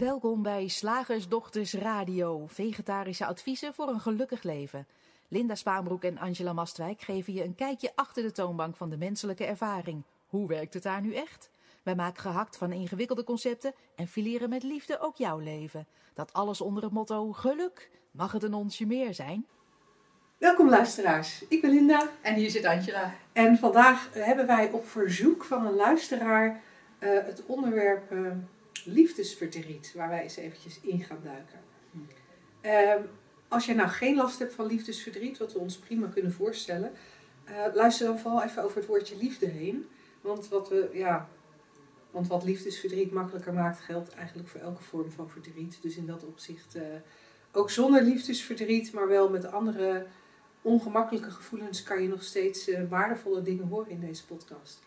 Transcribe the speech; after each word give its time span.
Welkom 0.00 0.42
bij 0.42 0.68
Slagersdochters 0.68 1.74
Radio, 1.74 2.46
vegetarische 2.46 3.26
adviezen 3.26 3.74
voor 3.74 3.88
een 3.88 4.00
gelukkig 4.00 4.42
leven. 4.42 4.86
Linda 5.28 5.54
Spaanbroek 5.54 6.04
en 6.04 6.18
Angela 6.18 6.52
Mastwijk 6.52 7.00
geven 7.00 7.32
je 7.32 7.44
een 7.44 7.54
kijkje 7.54 7.92
achter 7.94 8.22
de 8.22 8.32
toonbank 8.32 8.76
van 8.76 8.90
de 8.90 8.96
menselijke 8.96 9.44
ervaring. 9.44 10.02
Hoe 10.26 10.48
werkt 10.48 10.74
het 10.74 10.82
daar 10.82 11.00
nu 11.00 11.14
echt? 11.14 11.50
Wij 11.82 11.94
maken 11.94 12.20
gehakt 12.20 12.56
van 12.56 12.72
ingewikkelde 12.72 13.24
concepten 13.24 13.74
en 13.96 14.06
fileren 14.06 14.48
met 14.48 14.62
liefde 14.62 15.00
ook 15.00 15.16
jouw 15.16 15.38
leven. 15.38 15.86
Dat 16.14 16.32
alles 16.32 16.60
onder 16.60 16.82
het 16.82 16.92
motto 16.92 17.32
geluk. 17.32 17.90
Mag 18.10 18.32
het 18.32 18.42
een 18.42 18.54
onsje 18.54 18.86
meer 18.86 19.14
zijn? 19.14 19.46
Welkom 20.38 20.68
luisteraars, 20.68 21.44
ik 21.48 21.60
ben 21.60 21.70
Linda 21.70 22.08
En 22.20 22.34
hier 22.34 22.50
zit 22.50 22.64
Angela. 22.64 23.14
en 23.32 23.58
vandaag 23.58 24.08
hebben 24.12 24.46
wij 24.46 24.70
op 24.70 24.88
verzoek 24.88 25.44
van 25.44 25.66
een 25.66 25.76
luisteraar 25.76 26.60
eh, 26.98 27.10
het 27.10 27.42
onderwerp 27.46 28.10
eh, 28.10 28.18
liefdesverdriet, 28.92 29.92
waar 29.94 30.08
wij 30.08 30.22
eens 30.22 30.36
eventjes 30.36 30.80
in 30.80 31.00
gaan 31.00 31.20
duiken. 31.22 31.60
Ehm, 32.60 33.02
als 33.48 33.66
je 33.66 33.74
nou 33.74 33.88
geen 33.88 34.16
last 34.16 34.38
hebt 34.38 34.54
van 34.54 34.66
liefdesverdriet, 34.66 35.38
wat 35.38 35.52
we 35.52 35.58
ons 35.58 35.78
prima 35.78 36.06
kunnen 36.06 36.32
voorstellen, 36.32 36.92
eh, 37.44 37.74
luister 37.74 38.06
dan 38.06 38.18
vooral 38.18 38.42
even 38.42 38.62
over 38.62 38.76
het 38.76 38.86
woordje 38.86 39.16
liefde 39.16 39.46
heen. 39.46 39.88
Want 40.20 40.48
wat, 40.48 40.68
we, 40.68 40.90
ja, 40.92 41.28
want 42.10 42.28
wat 42.28 42.44
liefdesverdriet 42.44 43.12
makkelijker 43.12 43.52
maakt, 43.52 43.80
geldt 43.80 44.14
eigenlijk 44.14 44.48
voor 44.48 44.60
elke 44.60 44.82
vorm 44.82 45.10
van 45.10 45.30
verdriet. 45.30 45.78
Dus 45.82 45.96
in 45.96 46.06
dat 46.06 46.24
opzicht 46.24 46.74
eh, 46.74 46.82
ook 47.52 47.70
zonder 47.70 48.02
liefdesverdriet, 48.02 48.92
maar 48.92 49.08
wel 49.08 49.30
met 49.30 49.52
andere 49.52 50.06
ongemakkelijke 50.62 51.30
gevoelens, 51.30 51.82
kan 51.82 52.02
je 52.02 52.08
nog 52.08 52.22
steeds 52.22 52.68
eh, 52.68 52.82
waardevolle 52.88 53.42
dingen 53.42 53.66
horen 53.66 53.90
in 53.90 54.00
deze 54.00 54.26
podcast. 54.26 54.82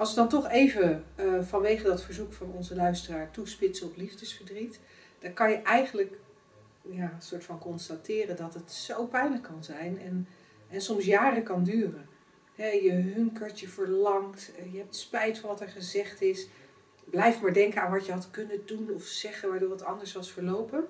Als 0.00 0.10
we 0.10 0.16
dan 0.16 0.28
toch 0.28 0.48
even 0.48 1.04
eh, 1.14 1.42
vanwege 1.42 1.82
dat 1.82 2.02
verzoek 2.02 2.32
van 2.32 2.52
onze 2.52 2.74
luisteraar 2.74 3.30
toespitsen 3.30 3.86
op 3.86 3.96
liefdesverdriet, 3.96 4.80
dan 5.18 5.32
kan 5.32 5.50
je 5.50 5.56
eigenlijk 5.56 6.18
ja, 6.82 7.12
een 7.14 7.22
soort 7.22 7.44
van 7.44 7.58
constateren 7.58 8.36
dat 8.36 8.54
het 8.54 8.72
zo 8.72 9.06
pijnlijk 9.06 9.42
kan 9.42 9.64
zijn 9.64 10.00
en, 10.00 10.28
en 10.68 10.80
soms 10.80 11.04
jaren 11.04 11.42
kan 11.42 11.64
duren. 11.64 12.08
Je 12.54 12.92
hunkert, 12.92 13.60
je 13.60 13.68
verlangt, 13.68 14.52
eh, 14.58 14.72
je 14.72 14.78
hebt 14.78 14.96
spijt 14.96 15.38
van 15.38 15.48
wat 15.48 15.60
er 15.60 15.68
gezegd 15.68 16.20
is. 16.20 16.48
Blijf 17.04 17.40
maar 17.40 17.52
denken 17.52 17.82
aan 17.82 17.90
wat 17.90 18.06
je 18.06 18.12
had 18.12 18.30
kunnen 18.30 18.66
doen 18.66 18.90
of 18.94 19.02
zeggen 19.02 19.48
waardoor 19.48 19.70
het 19.70 19.84
anders 19.84 20.12
was 20.12 20.32
verlopen. 20.32 20.86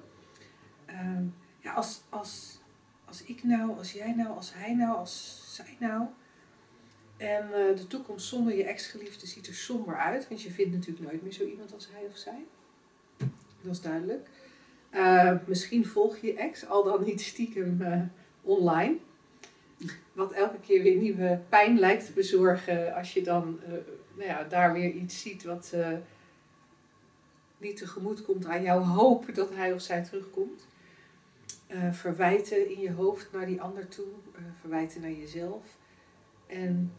Ehm, 0.87 1.25
ja, 1.59 1.73
als, 1.73 2.01
als, 2.09 2.61
als 3.05 3.23
ik 3.23 3.43
nou, 3.43 3.77
als 3.79 3.93
jij 3.93 4.15
nou, 4.15 4.37
als 4.37 4.55
hij 4.55 4.75
nou, 4.75 4.97
als 4.97 5.43
zij 5.55 5.77
nou. 5.79 6.07
En 7.21 7.45
eh, 7.45 7.77
de 7.77 7.87
toekomst 7.87 8.27
zonder 8.27 8.57
je 8.57 8.65
ex-geliefde 8.65 9.27
ziet 9.27 9.47
er 9.47 9.55
somber 9.55 9.97
uit, 9.97 10.29
want 10.29 10.43
je 10.43 10.51
vindt 10.51 10.73
natuurlijk 10.75 11.07
nooit 11.07 11.23
meer 11.23 11.33
zo 11.33 11.45
iemand 11.45 11.73
als 11.75 11.89
hij 11.93 12.07
of 12.07 12.17
zij. 12.17 12.45
Dat 13.63 13.73
is 13.73 13.81
duidelijk. 13.81 14.29
Eh, 14.91 15.37
misschien 15.47 15.87
volg 15.87 16.17
je 16.19 16.35
ex, 16.35 16.67
al 16.67 16.85
dan 16.85 17.05
niet 17.05 17.21
stiekem 17.21 17.83
eh, 17.83 18.03
online. 18.43 18.97
Wat 20.13 20.33
elke 20.33 20.61
keer 20.61 20.83
weer 20.83 20.97
nieuwe 20.97 21.41
pijn 21.49 21.79
lijkt 21.79 22.07
te 22.07 22.13
bezorgen 22.13 22.95
als 22.95 23.13
je 23.13 23.23
dan 23.23 23.61
nou 24.15 24.29
ja, 24.29 24.45
daar 24.45 24.73
weer 24.73 24.91
iets 24.91 25.21
ziet 25.21 25.45
wat 25.45 25.75
niet 27.59 27.77
tegemoet 27.77 28.23
komt 28.23 28.47
aan 28.47 28.63
jouw 28.63 28.81
hoop 28.81 29.35
dat 29.35 29.55
hij 29.55 29.73
of 29.73 29.81
zij 29.81 30.05
terugkomt. 30.05 30.67
Verwijten 31.91 32.71
in 32.71 32.81
je 32.81 32.93
hoofd 32.93 33.33
naar 33.33 33.47
die 33.47 33.61
ander 33.61 33.89
toe, 33.89 34.07
verwijten 34.61 35.01
naar 35.01 35.13
jezelf. 35.13 35.65
En 36.47 36.93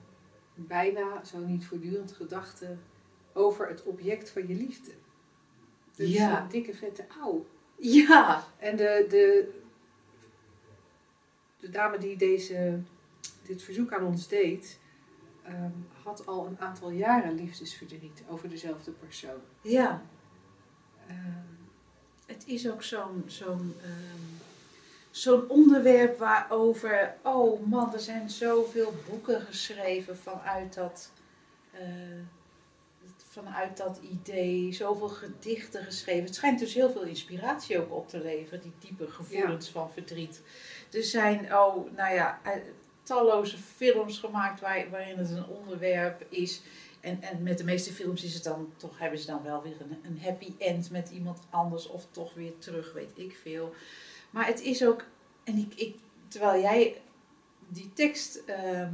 bijna, 0.67 1.23
zo 1.23 1.37
niet 1.39 1.65
voortdurend, 1.65 2.11
gedachten 2.11 2.79
over 3.33 3.67
het 3.67 3.83
object 3.83 4.29
van 4.29 4.47
je 4.47 4.55
liefde. 4.55 4.91
Dus 5.95 6.09
Ja. 6.11 6.41
een 6.41 6.47
dikke 6.49 6.73
vette 6.73 7.05
auw. 7.21 7.45
Ja. 7.75 8.43
En 8.57 8.75
de, 8.75 9.05
de, 9.09 9.51
de 11.59 11.69
dame 11.69 11.97
die 11.97 12.17
deze, 12.17 12.79
dit 13.43 13.61
verzoek 13.63 13.93
aan 13.93 14.05
ons 14.05 14.27
deed, 14.27 14.79
ehm, 15.43 15.71
had 16.03 16.25
al 16.25 16.45
een 16.47 16.59
aantal 16.59 16.89
jaren 16.89 17.33
liefdesverdriet 17.35 18.23
over 18.27 18.49
dezelfde 18.49 18.91
persoon. 18.91 19.39
Ja. 19.61 20.01
Ehm, 21.07 21.49
Het 22.25 22.47
is 22.47 22.69
ook 22.69 22.83
zo'n 22.83 23.23
zo'n 23.25 23.73
ehm, 23.81 24.50
zo'n 25.11 25.49
onderwerp 25.49 26.19
waarover, 26.19 27.15
oh 27.23 27.67
man, 27.67 27.93
er 27.93 27.99
zijn 27.99 28.29
zoveel 28.29 28.93
boeken 29.09 29.41
geschreven 29.41 30.17
vanuit 30.17 30.73
dat, 30.73 31.11
eh, 31.71 31.81
vanuit 33.29 33.77
dat 33.77 33.99
idee, 34.11 34.73
zoveel 34.73 35.09
gedichten 35.09 35.83
geschreven. 35.83 36.23
Het 36.23 36.35
schijnt 36.35 36.59
dus 36.59 36.73
heel 36.73 36.91
veel 36.91 37.03
inspiratie 37.03 37.79
ook 37.79 37.93
op 37.93 38.09
te 38.09 38.21
leveren, 38.21 38.61
die 38.61 38.73
diepe 38.79 39.07
gevoelens 39.07 39.69
van 39.69 39.91
verdriet. 39.91 40.41
Er 40.91 41.03
zijn, 41.03 41.55
oh, 41.55 41.95
nou 41.95 42.13
ja, 42.13 42.39
eh, 42.43 42.51
talloze 43.03 43.57
films 43.57 44.19
gemaakt 44.19 44.61
waar, 44.61 44.89
waarin 44.89 45.17
het 45.17 45.29
een 45.29 45.47
onderwerp 45.47 46.25
is. 46.29 46.61
En, 46.99 47.21
en 47.21 47.43
met 47.43 47.57
de 47.57 47.63
meeste 47.63 47.93
films 47.93 48.23
is 48.23 48.33
het 48.33 48.43
dan 48.43 48.73
toch, 48.77 48.99
hebben 48.99 49.19
ze 49.19 49.25
dan 49.25 49.43
wel 49.43 49.61
weer 49.61 49.75
een, 49.81 49.97
een 50.03 50.19
happy 50.21 50.53
end 50.57 50.91
met 50.91 51.09
iemand 51.09 51.39
anders 51.49 51.87
of 51.87 52.05
toch 52.11 52.33
weer 52.33 52.57
terug, 52.57 52.93
weet 52.93 53.11
ik 53.15 53.37
veel. 53.41 53.73
Maar 54.31 54.45
het 54.45 54.61
is 54.61 54.85
ook, 54.85 55.05
en 55.43 55.57
ik, 55.57 55.73
ik 55.75 55.95
terwijl 56.27 56.61
jij 56.61 57.01
die 57.67 57.91
tekst 57.93 58.41
ehm, 58.45 58.93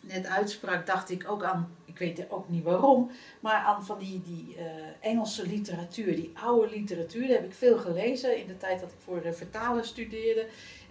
net 0.00 0.26
uitsprak, 0.26 0.86
dacht 0.86 1.10
ik 1.10 1.30
ook 1.30 1.42
aan, 1.42 1.76
ik 1.84 1.98
weet 1.98 2.30
ook 2.30 2.48
niet 2.48 2.62
waarom, 2.62 3.10
maar 3.40 3.54
aan 3.54 3.84
van 3.84 3.98
die, 3.98 4.22
die 4.22 4.56
eh, 4.56 4.64
Engelse 5.00 5.46
literatuur, 5.46 6.16
die 6.16 6.32
oude 6.34 6.70
literatuur. 6.70 7.26
Daar 7.26 7.36
heb 7.36 7.44
ik 7.44 7.54
veel 7.54 7.78
gelezen 7.78 8.38
in 8.38 8.46
de 8.46 8.56
tijd 8.56 8.80
dat 8.80 8.90
ik 8.90 8.98
voor 9.04 9.24
uh, 9.24 9.32
vertalen 9.32 9.84
studeerde. 9.84 10.40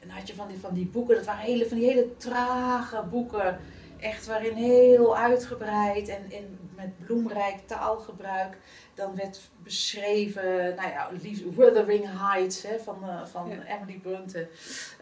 En 0.02 0.08
dan 0.08 0.18
had 0.18 0.28
je 0.28 0.36
van 0.36 0.48
die, 0.48 0.58
van 0.58 0.74
die 0.74 0.86
boeken, 0.86 1.16
dat 1.16 1.26
waren 1.26 1.46
hele, 1.46 1.68
van 1.68 1.78
die 1.78 1.88
hele 1.88 2.18
trage 2.18 3.04
boeken. 3.04 3.60
Echt 4.00 4.26
waarin 4.26 4.54
heel 4.54 5.18
uitgebreid 5.18 6.08
en, 6.08 6.32
en 6.32 6.69
met 6.80 7.06
bloemrijk 7.06 7.68
taalgebruik 7.68 8.58
dan 9.00 9.16
werd 9.16 9.40
beschreven, 9.64 10.76
nou 10.76 10.90
ja, 10.90 11.10
Wuthering 11.56 12.06
Heights 12.20 12.64
hè, 12.64 12.80
van, 12.80 13.04
eh, 13.04 13.26
van 13.26 13.50
Ja. 13.50 13.78
Emily 13.78 14.00
Bronte. 14.00 14.48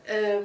Ehm, 0.03 0.43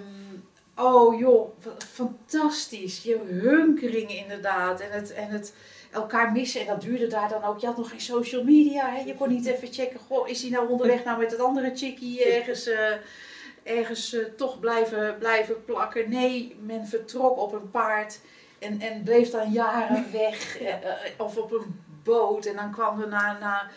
oh 0.76 1.18
joh, 1.18 1.50
fantastisch. 1.92 3.02
Je 3.02 3.18
hunkering 3.18 4.10
inderdaad. 4.10 4.80
En 4.80 4.90
het, 4.90 5.12
en 5.12 5.28
het 5.28 5.54
elkaar 5.92 6.32
missen. 6.32 6.60
En 6.60 6.66
dat 6.66 6.80
duurde 6.80 7.06
daar 7.06 7.28
dan 7.28 7.44
ook. 7.44 7.58
Je 7.58 7.66
had 7.66 7.76
nog 7.76 7.90
geen 7.90 8.00
social 8.00 8.44
media. 8.44 8.90
Hè? 8.90 9.00
Je 9.00 9.14
kon 9.14 9.28
niet 9.28 9.46
even 9.46 9.72
checken. 9.72 10.00
Goh, 10.00 10.28
is 10.28 10.42
hij 10.42 10.50
nou 10.50 10.68
onderweg 10.68 11.04
nou 11.04 11.18
met 11.18 11.30
het 11.30 11.40
andere 11.40 11.72
chickie 11.74 12.24
ergens, 12.24 12.66
eh, 12.66 12.92
ergens 13.62 14.14
eh, 14.14 14.24
toch 14.36 14.60
blijven, 14.60 15.18
blijven 15.18 15.64
plakken? 15.64 16.10
Nee, 16.10 16.56
men 16.60 16.86
vertrok 16.86 17.38
op 17.38 17.52
een 17.52 17.70
paard. 17.70 18.20
En, 18.62 18.80
en 18.80 19.02
bleef 19.02 19.30
dan 19.30 19.52
jaren 19.52 20.06
weg. 20.12 20.58
eh, 20.58 20.68
eh, 20.68 20.80
of 21.16 21.36
op 21.36 21.52
een 21.52 21.80
boot. 22.02 22.46
En 22.46 22.56
dan 22.56 22.72
kwam 22.72 23.00
er 23.00 23.08
na... 23.08 23.38
na 23.38 23.70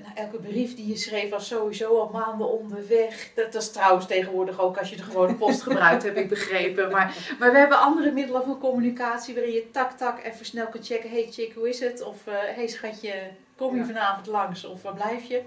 na 0.00 0.14
elke 0.14 0.36
brief 0.36 0.74
die 0.74 0.88
je 0.88 0.96
schreef 0.96 1.30
was 1.30 1.46
sowieso 1.46 1.98
al 1.98 2.08
maanden 2.12 2.48
onderweg. 2.50 3.30
Dat, 3.34 3.52
dat 3.52 3.62
is 3.62 3.70
trouwens 3.70 4.06
tegenwoordig 4.06 4.60
ook 4.60 4.78
als 4.78 4.90
je 4.90 4.96
de 4.96 5.02
gewone 5.02 5.34
post 5.34 5.62
gebruikt, 5.62 6.02
heb 6.02 6.16
ik 6.16 6.28
begrepen. 6.28 6.90
Maar, 6.90 7.34
maar 7.38 7.52
we 7.52 7.58
hebben 7.58 7.78
andere 7.78 8.10
middelen 8.12 8.44
van 8.44 8.58
communicatie 8.58 9.34
waarin 9.34 9.52
je 9.52 9.70
tak 9.70 9.92
tak 9.92 10.24
even 10.24 10.46
snel 10.46 10.66
kan 10.66 10.82
checken. 10.82 11.10
Hey 11.10 11.28
chick, 11.30 11.52
hoe 11.54 11.68
is 11.68 11.80
het? 11.80 12.02
Of 12.02 12.26
eh 12.26 12.34
hey 12.34 12.66
schatje, 12.66 13.30
kom 13.56 13.76
je 13.76 13.84
vanavond 13.84 14.26
langs? 14.26 14.64
Of 14.64 14.82
waar 14.82 14.94
blijf 14.94 15.24
je? 15.24 15.42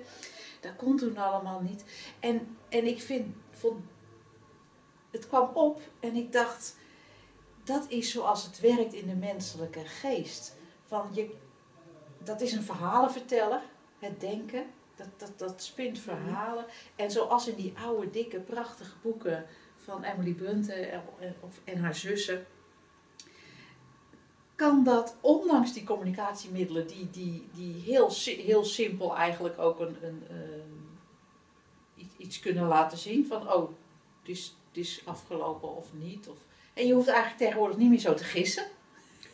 Dat 0.59 0.75
kon 0.75 0.97
toen 0.97 1.17
allemaal 1.17 1.61
niet. 1.61 1.83
En, 2.19 2.57
en 2.69 2.87
ik 2.87 3.01
vind, 3.01 3.35
vond, 3.51 3.83
het 5.11 5.27
kwam 5.27 5.49
op 5.53 5.81
en 5.99 6.15
ik 6.15 6.31
dacht, 6.31 6.75
dat 7.65 7.85
is 7.87 8.11
zoals 8.11 8.43
het 8.43 8.59
werkt 8.59 8.93
in 8.93 9.07
de 9.07 9.15
menselijke 9.15 9.85
geest. 9.85 10.55
Van 10.85 11.09
je, 11.11 11.35
dat 12.23 12.41
is 12.41 12.53
een 12.53 12.63
verhalenverteller, 12.63 13.61
het 13.99 14.19
denken. 14.19 14.65
Dat, 14.95 15.07
dat, 15.17 15.39
dat 15.39 15.63
spint 15.63 15.99
verhalen. 15.99 16.65
En 16.95 17.11
zoals 17.11 17.47
in 17.47 17.55
die 17.55 17.73
oude, 17.77 18.09
dikke, 18.09 18.39
prachtige 18.39 18.95
boeken 19.01 19.45
van 19.75 20.03
Emily 20.03 20.33
Brunte 20.33 21.01
en, 21.63 21.79
haar 21.79 21.95
zussen. 21.95 22.45
Kan 24.55 24.83
dat, 24.83 25.15
ondanks 25.21 25.73
die 25.73 25.83
communicatiemiddelen, 25.83 26.87
die, 26.87 27.09
die, 27.09 27.47
die 27.53 27.73
heel, 27.73 28.11
heel 28.25 28.63
simpel 28.63 29.15
eigenlijk 29.15 29.59
ook 29.59 29.79
een, 29.79 29.97
een, 30.01 30.23
iets, 31.95 32.13
iets 32.17 32.39
kunnen 32.39 32.67
laten 32.67 32.97
zien 32.97 33.25
van, 33.27 33.53
oh, 33.53 33.69
het 34.19 34.29
is, 34.29 34.55
het 34.67 34.77
is 34.77 35.01
afgelopen 35.05 35.75
of 35.75 35.93
niet. 35.93 36.27
Of, 36.27 36.37
en 36.75 36.87
je 36.87 36.93
hoeft 36.93 37.07
eigenlijk 37.07 37.37
tegenwoordig 37.37 37.77
niet 37.77 37.89
meer 37.89 37.99
zo 37.99 38.13
te 38.13 38.23
gissen. 38.23 38.63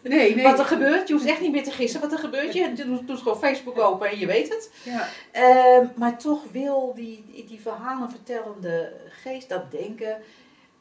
Nee, 0.01 0.35
nee. 0.35 0.43
Wat 0.43 0.59
er 0.59 0.65
gebeurt, 0.65 1.07
je 1.07 1.13
hoeft 1.13 1.25
echt 1.25 1.41
niet 1.41 1.51
meer 1.51 1.63
te 1.63 1.71
gissen 1.71 2.01
wat 2.01 2.11
er 2.11 2.17
gebeurt. 2.17 2.53
Je 2.53 2.73
doet, 2.73 3.07
doet 3.07 3.17
gewoon 3.17 3.39
Facebook 3.39 3.79
open 3.79 4.09
en 4.09 4.19
je 4.19 4.25
weet 4.25 4.49
het. 4.49 4.71
Ja. 4.83 5.07
Ehm, 5.31 5.87
maar 5.95 6.17
toch 6.17 6.43
wil 6.51 6.93
die, 6.95 7.25
die, 7.31 7.45
die 7.45 7.61
verhalen 7.61 8.09
vertellende 8.09 8.93
geest, 9.09 9.49
dat 9.49 9.71
denken, 9.71 10.21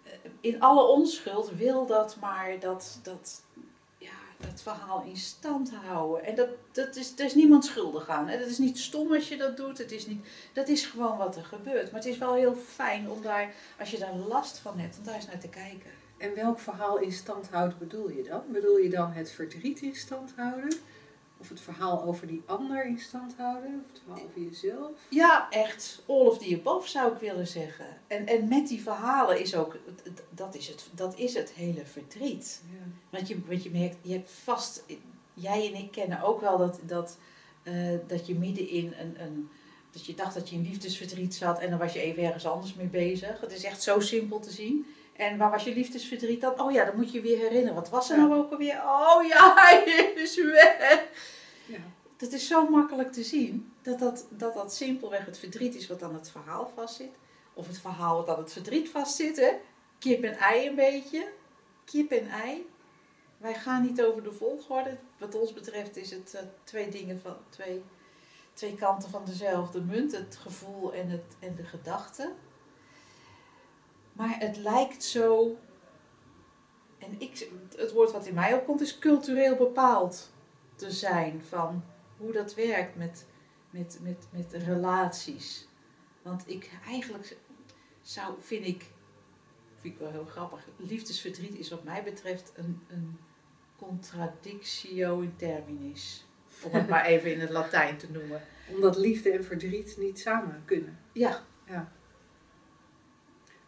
eh, 0.05 0.13
in 0.41 0.61
alle 0.61 0.87
onschuld 0.87 1.51
wil 1.57 1.87
dat 1.87 2.17
maar 2.21 2.61
dat, 2.61 2.99
dat 3.03 3.43
ja, 3.99 4.47
het 4.47 4.63
verhaal 4.63 5.05
in 5.07 5.17
stand 5.17 5.71
houden. 5.85 6.25
En 6.25 6.35
dat, 6.35 6.49
dat 6.73 6.97
is, 6.97 7.13
er 7.17 7.25
is 7.25 7.35
niemand 7.35 7.65
schuldig 7.65 8.09
aan. 8.09 8.29
Hè? 8.29 8.39
Dat 8.39 8.49
is 8.49 8.59
niet 8.59 8.79
stom 8.79 9.15
als 9.15 9.29
je 9.29 9.37
dat 9.37 9.57
doet. 9.57 9.79
Het 9.79 9.93
is 9.93 10.07
niet, 10.07 10.27
dat 10.53 10.69
is 10.69 10.87
gewoon 10.87 11.17
wat 11.17 11.37
er 11.37 11.45
gebeurt. 11.45 11.93
Maar 11.93 12.01
het 12.01 12.11
is 12.11 12.19
wel 12.19 12.35
heel 12.35 12.55
fijn 12.55 13.11
om 13.11 13.23
daar, 13.23 13.55
als 13.79 13.91
je 13.91 13.99
daar 13.99 14.15
last 14.15 14.59
van 14.59 14.79
hebt, 14.79 14.99
om 14.99 15.05
daar 15.05 15.15
eens 15.15 15.27
naar 15.27 15.41
te 15.41 15.49
kijken. 15.49 15.91
En 16.21 16.35
welk 16.35 16.59
verhaal 16.59 16.99
in 16.99 17.13
stand 17.13 17.49
houden 17.51 17.79
bedoel 17.79 18.11
je 18.11 18.23
dan? 18.23 18.43
Bedoel 18.53 18.77
je 18.77 18.89
dan 18.89 19.13
het 19.13 19.31
verdriet 19.31 19.81
in 19.81 19.95
stand 19.95 20.33
houden? 20.37 20.73
Of 21.39 21.49
het 21.49 21.61
verhaal 21.61 22.03
over 22.03 22.27
die 22.27 22.43
ander 22.47 22.85
in 22.85 22.99
stand 22.99 23.35
houden? 23.37 23.85
Of 23.85 23.93
het 23.93 24.03
verhaal 24.05 24.25
over 24.25 24.41
jezelf? 24.41 24.91
Ja, 25.09 25.51
echt. 25.51 26.03
All 26.07 26.27
of 26.27 26.39
the 26.39 26.59
above 26.61 26.89
zou 26.89 27.13
ik 27.13 27.21
willen 27.21 27.47
zeggen. 27.47 27.87
En, 28.07 28.27
en 28.27 28.49
met 28.49 28.69
die 28.69 28.83
verhalen 28.83 29.41
is 29.41 29.55
ook, 29.55 29.77
dat 30.31 30.55
is 30.55 30.69
het, 30.69 30.89
dat 30.95 31.19
is 31.19 31.35
het 31.35 31.51
hele 31.53 31.87
verdriet. 31.87 32.63
Ja. 32.71 32.93
Want 33.11 33.29
je, 33.29 33.41
want 33.47 33.63
je 33.63 33.71
merkt, 33.71 33.97
je 34.03 34.13
hebt 34.13 34.31
vast, 34.31 34.85
jij 35.35 35.67
en 35.67 35.75
ik 35.75 35.91
kennen 35.91 36.23
ook 36.23 36.41
wel 36.41 36.59
dat, 36.59 36.81
dat, 36.87 37.19
eh, 37.63 37.75
dat 38.07 38.27
je 38.27 38.35
midden 38.35 38.69
in 38.69 38.95
een, 39.01 39.21
een, 39.23 39.49
dat 39.91 40.07
je 40.07 40.15
dacht 40.15 40.35
dat 40.35 40.49
je 40.49 40.57
in 40.57 40.63
liefdesverdriet 40.63 41.35
zat 41.35 41.59
en 41.59 41.71
dan 41.71 41.79
was 41.79 41.93
je 41.93 42.01
even 42.01 42.23
ergens 42.23 42.47
anders 42.47 42.75
mee 42.75 42.87
bezig. 42.87 43.41
Het 43.41 43.53
is 43.53 43.65
echt 43.65 43.83
zo 43.83 44.01
simpel 44.01 44.39
te 44.39 44.51
zien. 44.51 44.87
En 45.21 45.37
waar 45.37 45.51
was 45.51 45.65
je 45.65 45.75
liefdesverdriet 45.75 46.41
dan? 46.41 46.61
Oh 46.61 46.73
ja, 46.73 46.85
dan 46.85 46.97
moet 46.97 47.13
je 47.13 47.21
weer 47.21 47.39
herinneren. 47.39 47.75
Wat 47.75 47.89
was 47.89 48.11
er 48.11 48.19
nou 48.19 48.35
ook 48.35 48.51
alweer? 48.51 48.83
Oh 48.85 49.27
ja, 49.27 49.55
hij 49.63 49.85
is 50.17 50.37
weg. 50.43 51.09
Ja. 51.67 51.79
Dat 52.17 52.33
is 52.33 52.47
zo 52.47 52.69
makkelijk 52.69 53.13
te 53.13 53.23
zien. 53.23 53.73
Dat 53.83 53.99
dat, 53.99 54.27
dat 54.31 54.55
dat 54.55 54.75
simpelweg 54.75 55.25
het 55.27 55.39
verdriet 55.39 55.75
is 55.75 55.87
wat 55.87 56.03
aan 56.03 56.15
het 56.15 56.31
verhaal 56.31 56.73
vastzit. 56.75 57.11
Of 57.55 57.67
het 57.67 57.79
verhaal 57.79 58.17
wat 58.17 58.29
aan 58.29 58.43
het 58.43 58.53
verdriet 58.53 58.89
vastzit. 58.89 59.37
Hè? 59.37 59.51
Kip 59.99 60.23
en 60.25 60.37
ei 60.37 60.69
een 60.69 60.75
beetje. 60.75 61.29
Kip 61.85 62.11
en 62.11 62.29
ei. 62.29 62.69
Wij 63.39 63.55
gaan 63.55 63.83
niet 63.83 64.03
over 64.03 64.23
de 64.23 64.33
volgorde. 64.33 64.97
Wat 65.19 65.35
ons 65.35 65.53
betreft 65.53 65.97
is 65.97 66.11
het 66.11 66.35
eh, 66.35 66.43
twee 66.65 66.91
dingen 66.91 67.21
van 67.21 67.37
twee, 67.49 67.83
twee 68.53 68.75
kanten 68.75 69.11
van 69.11 69.25
dezelfde 69.25 69.81
munt. 69.81 70.13
Het 70.13 70.37
gevoel 70.41 70.93
en, 70.93 71.09
het, 71.09 71.37
en 71.39 71.55
de 71.55 71.65
gedachte. 71.65 72.33
Maar 74.21 74.39
het 74.39 74.57
lijkt 74.57 75.05
zo. 75.05 75.59
En 76.99 77.15
ik, 77.21 77.49
het 77.77 77.93
woord 77.93 78.13
wat 78.13 78.27
in 78.27 78.35
mij 78.35 78.55
opkomt 78.55 78.81
is 78.81 78.99
cultureel 78.99 79.57
bepaald 79.57 80.33
te 80.75 80.91
zijn 80.91 81.43
van 81.49 81.85
hoe 82.17 82.33
dat 82.33 82.55
werkt 82.55 82.97
met, 82.97 83.27
met, 83.71 83.99
met, 84.03 84.27
met 84.31 84.63
relaties. 84.63 85.69
Want 86.23 86.43
ik 86.47 86.71
eigenlijk 86.87 87.37
zou, 88.03 88.35
vind 88.41 88.67
ik, 88.67 88.85
vind 89.81 89.95
ik 89.95 90.01
wel 90.01 90.11
heel 90.11 90.25
grappig, 90.25 90.69
liefdesverdriet 90.77 91.59
is 91.59 91.71
wat 91.71 91.85
mij 91.85 92.03
betreft 92.03 92.53
een, 92.57 92.81
een 92.89 93.19
contradictio 93.77 95.21
in 95.21 95.37
terminis. 95.37 96.27
Om 96.63 96.73
het 96.73 96.89
maar 96.95 97.05
even 97.05 97.33
in 97.33 97.41
het 97.41 97.51
Latijn 97.51 97.97
te 97.97 98.11
noemen. 98.11 98.43
Omdat 98.69 98.97
liefde 98.97 99.31
en 99.31 99.45
verdriet 99.45 99.97
niet 99.99 100.21
samen 100.21 100.63
kunnen. 100.65 100.99
Ja, 101.13 101.45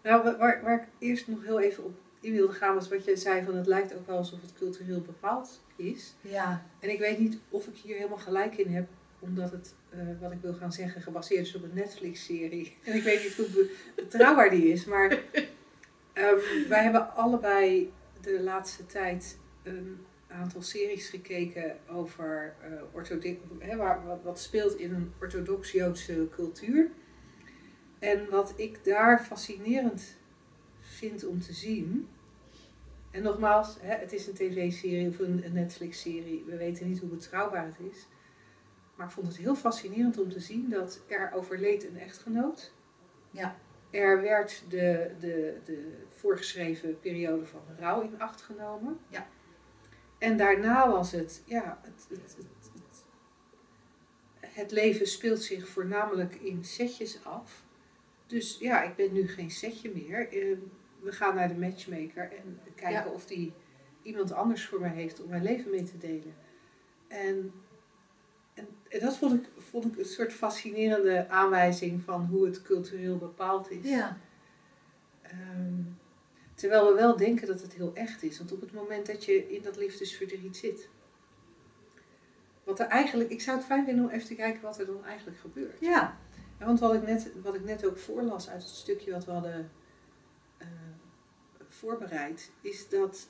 Nou, 0.03 0.23
wa- 0.25 0.37
waar, 0.37 0.63
waar 0.63 0.81
ik 0.83 1.09
eerst 1.09 1.29
nog 1.29 1.45
heel 1.45 1.61
even 1.61 1.85
op 1.85 1.93
in 2.21 2.33
wilde 2.33 2.53
gaan 2.53 2.75
was 2.75 2.89
wat 2.89 3.05
jij 3.05 3.17
zei 3.17 3.45
van 3.45 3.55
het 3.55 3.67
lijkt 3.67 3.95
ook 3.95 4.07
wel 4.07 4.17
alsof 4.17 4.41
het 4.41 4.53
cultureel 4.53 5.01
bepaald 5.01 5.61
is. 5.77 6.15
ja, 6.21 6.67
En 6.81 6.91
ik 6.91 6.99
weet 6.99 7.19
niet 7.19 7.39
of 7.49 7.67
ik 7.67 7.77
hier 7.77 7.97
helemaal 7.97 8.19
gelijk 8.19 8.57
in 8.57 8.75
heb, 8.75 8.89
omdat 9.19 9.51
het, 9.51 9.75
eh, 9.91 9.99
wat 10.21 10.33
ik 10.33 10.39
wil 10.43 10.55
gaan 10.55 10.73
zeggen, 10.73 11.03
gebaseerd 11.03 11.47
is 11.47 11.55
op 11.55 11.63
een 11.63 11.75
Netflix-serie. 11.75 12.77
En 12.85 12.95
ik 12.95 13.03
weet 13.03 13.23
niet 13.23 13.35
hoe 13.35 13.47
be- 13.47 13.77
betrouwbaar 13.97 14.51
die 14.51 14.65
is, 14.69 14.85
maar 14.85 15.19
ehm, 16.13 16.37
wij 16.69 16.83
hebben 16.83 17.15
allebei 17.15 17.93
de 18.21 18.41
laatste 18.43 18.87
tijd 18.87 19.39
een 19.63 19.99
aantal 20.29 20.63
series 20.63 21.09
gekeken 21.09 21.77
over 21.91 22.55
eh 22.63 22.69
orthodox, 22.93 23.37
waar, 23.77 24.07
wat, 24.07 24.23
wat 24.23 24.41
speelt 24.41 24.79
in 24.79 24.95
een 24.95 25.13
orthodox-Joodse 25.21 26.29
cultuur. 26.35 26.91
En 28.03 28.31
wat 28.31 28.53
ik 28.57 28.85
daar 28.85 29.25
fascinerend 29.25 30.17
vind 30.81 31.25
om 31.25 31.41
te 31.41 31.53
zien. 31.53 32.09
En 33.11 33.23
nogmaals, 33.23 33.77
hè, 33.81 33.95
het 33.95 34.13
is 34.13 34.27
een 34.27 34.35
tv-serie 34.35 35.09
of 35.09 35.19
een, 35.19 35.45
Netflix-serie. 35.53 36.45
We 36.47 36.57
weten 36.57 36.89
niet 36.89 37.01
hoe 37.01 37.09
betrouwbaar 37.09 37.67
het 37.67 37.93
is. 37.93 38.07
Maar 38.95 39.07
ik 39.07 39.13
vond 39.13 39.27
het 39.27 39.37
heel 39.37 39.55
fascinerend 39.55 40.19
om 40.19 40.31
te 40.31 40.41
zien 40.41 40.71
dat 40.71 41.01
er 41.07 41.33
overleed 41.35 41.85
een 41.85 41.99
echtgenoot. 41.99 42.73
Ja. 43.31 43.57
Er 43.91 44.21
werd 44.21 44.65
de, 44.69 45.15
de, 45.21 45.59
de 45.65 46.05
voorgeschreven 46.09 47.01
periode 47.01 47.47
van 47.47 47.63
rouw 47.79 48.01
in 48.01 48.21
acht 48.21 48.43
genomen. 48.43 48.99
Ja. 49.09 49.27
En 50.19 50.37
daarna 50.37 50.91
was 50.91 51.13
het, 51.13 51.43
ja, 51.45 51.81
het, 51.83 52.07
het, 52.09 52.37
het, 52.37 53.05
het 54.41 54.71
leven 54.71 55.07
speelt 55.07 55.43
zich 55.43 55.69
voornamelijk 55.69 56.35
in 56.35 56.65
setjes 56.65 57.25
af. 57.25 57.65
Dus 58.33 58.59
ja, 58.61 58.83
ik 58.83 58.97
ben 58.97 59.13
nu 59.13 59.29
geen 59.29 59.51
setje 59.51 59.91
meer. 59.95 60.29
Eh, 60.29 60.57
We 61.01 61.13
gaan 61.13 61.35
naar 61.35 61.49
de 61.49 61.55
matchmaker 61.59 62.33
en 62.33 62.59
kijken 62.75 63.05
Ja. 63.05 63.15
of 63.15 63.27
die 63.27 63.53
iemand 64.03 64.33
anders 64.33 64.67
voor 64.67 64.81
mij 64.81 64.91
heeft 64.91 65.23
om 65.23 65.29
mijn 65.29 65.43
leven 65.43 65.71
mee 65.71 65.83
te 65.83 65.99
delen. 65.99 66.35
En, 67.09 67.53
en, 68.55 68.67
en 68.89 69.01
dat 69.01 69.17
vond 69.19 69.35
ik, 69.35 69.49
vond 69.59 69.85
ik 69.85 69.99
een 69.99 70.05
soort 70.05 70.33
fascinerende 70.33 71.29
aanwijzing 71.29 72.03
van 72.03 72.25
hoe 72.27 72.45
het 72.47 72.63
cultureel 72.63 73.17
bepaald 73.19 73.71
is. 73.71 73.89
ja, 73.89 74.19
Ehm, 75.23 75.83
terwijl 76.55 76.87
we 76.89 76.95
wel 76.95 77.17
denken 77.17 77.47
dat 77.47 77.61
het 77.63 77.73
heel 77.75 77.91
echt 77.95 78.23
is. 78.23 78.39
Want 78.39 78.53
op 78.53 78.61
het 78.61 78.73
moment 78.73 79.07
dat 79.07 79.25
je 79.25 79.49
in 79.55 79.63
dat 79.63 79.77
liefdesverdriet 79.77 80.57
zit. 80.57 80.89
Wat 82.65 82.81
er 82.81 82.87
eigenlijk, 82.87 83.31
ik 83.31 83.41
zou 83.41 83.57
het 83.57 83.67
fijn 83.67 83.85
vinden 83.85 84.05
om 84.05 84.11
even 84.11 84.27
te 84.27 84.35
kijken 84.35 84.63
wat 84.63 84.79
er 84.79 84.87
dan 84.87 85.05
eigenlijk 85.05 85.39
gebeurt. 85.39 85.81
ja, 85.81 86.19
Ja, 86.63 86.69
want 86.69 86.81
wat 86.81 86.95
ik, 86.95 87.03
net, 87.03 87.31
wat 87.43 87.55
ik 87.55 87.65
net 87.65 87.87
ook 87.87 87.99
voorlas 87.99 88.49
uit 88.49 88.63
het 88.63 88.73
stukje 88.73 89.13
wat 89.13 89.25
we 89.25 89.31
hadden 89.31 89.71
eh, 90.59 90.69
voorbereid, 91.69 92.51
is 92.61 92.89
dat 92.89 93.29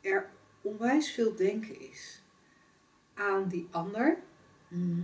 er 0.00 0.30
onwijs 0.60 1.10
veel 1.10 1.34
denken 1.34 1.80
is 1.80 2.22
aan 3.14 3.48
die 3.48 3.68
ander. 3.70 4.18
Mhm. 4.68 5.00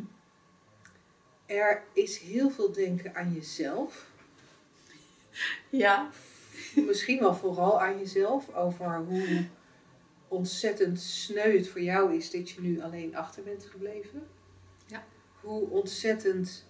Er 1.47 1.85
is 1.93 2.19
heel 2.19 2.51
veel 2.51 2.73
denken 2.73 3.15
aan 3.15 3.33
jezelf. 3.33 4.11
ja, 5.71 6.11
Misschien 6.75 7.19
wel 7.19 7.35
vooral 7.35 7.81
aan 7.81 7.99
jezelf 7.99 8.55
over 8.55 8.97
hoe 8.99 9.47
ontzettend 10.29 11.01
sneu 11.01 11.57
het 11.57 11.69
voor 11.69 11.83
jou 11.83 12.17
is 12.17 12.31
dat 12.31 12.51
je 12.51 12.61
nu 12.61 12.83
alleen 12.83 13.17
achter 13.17 13.43
bent 13.43 13.65
gebleven. 13.65 14.27
Ja. 14.87 15.05
Hoe 15.41 15.69
ontzettend 15.69 16.67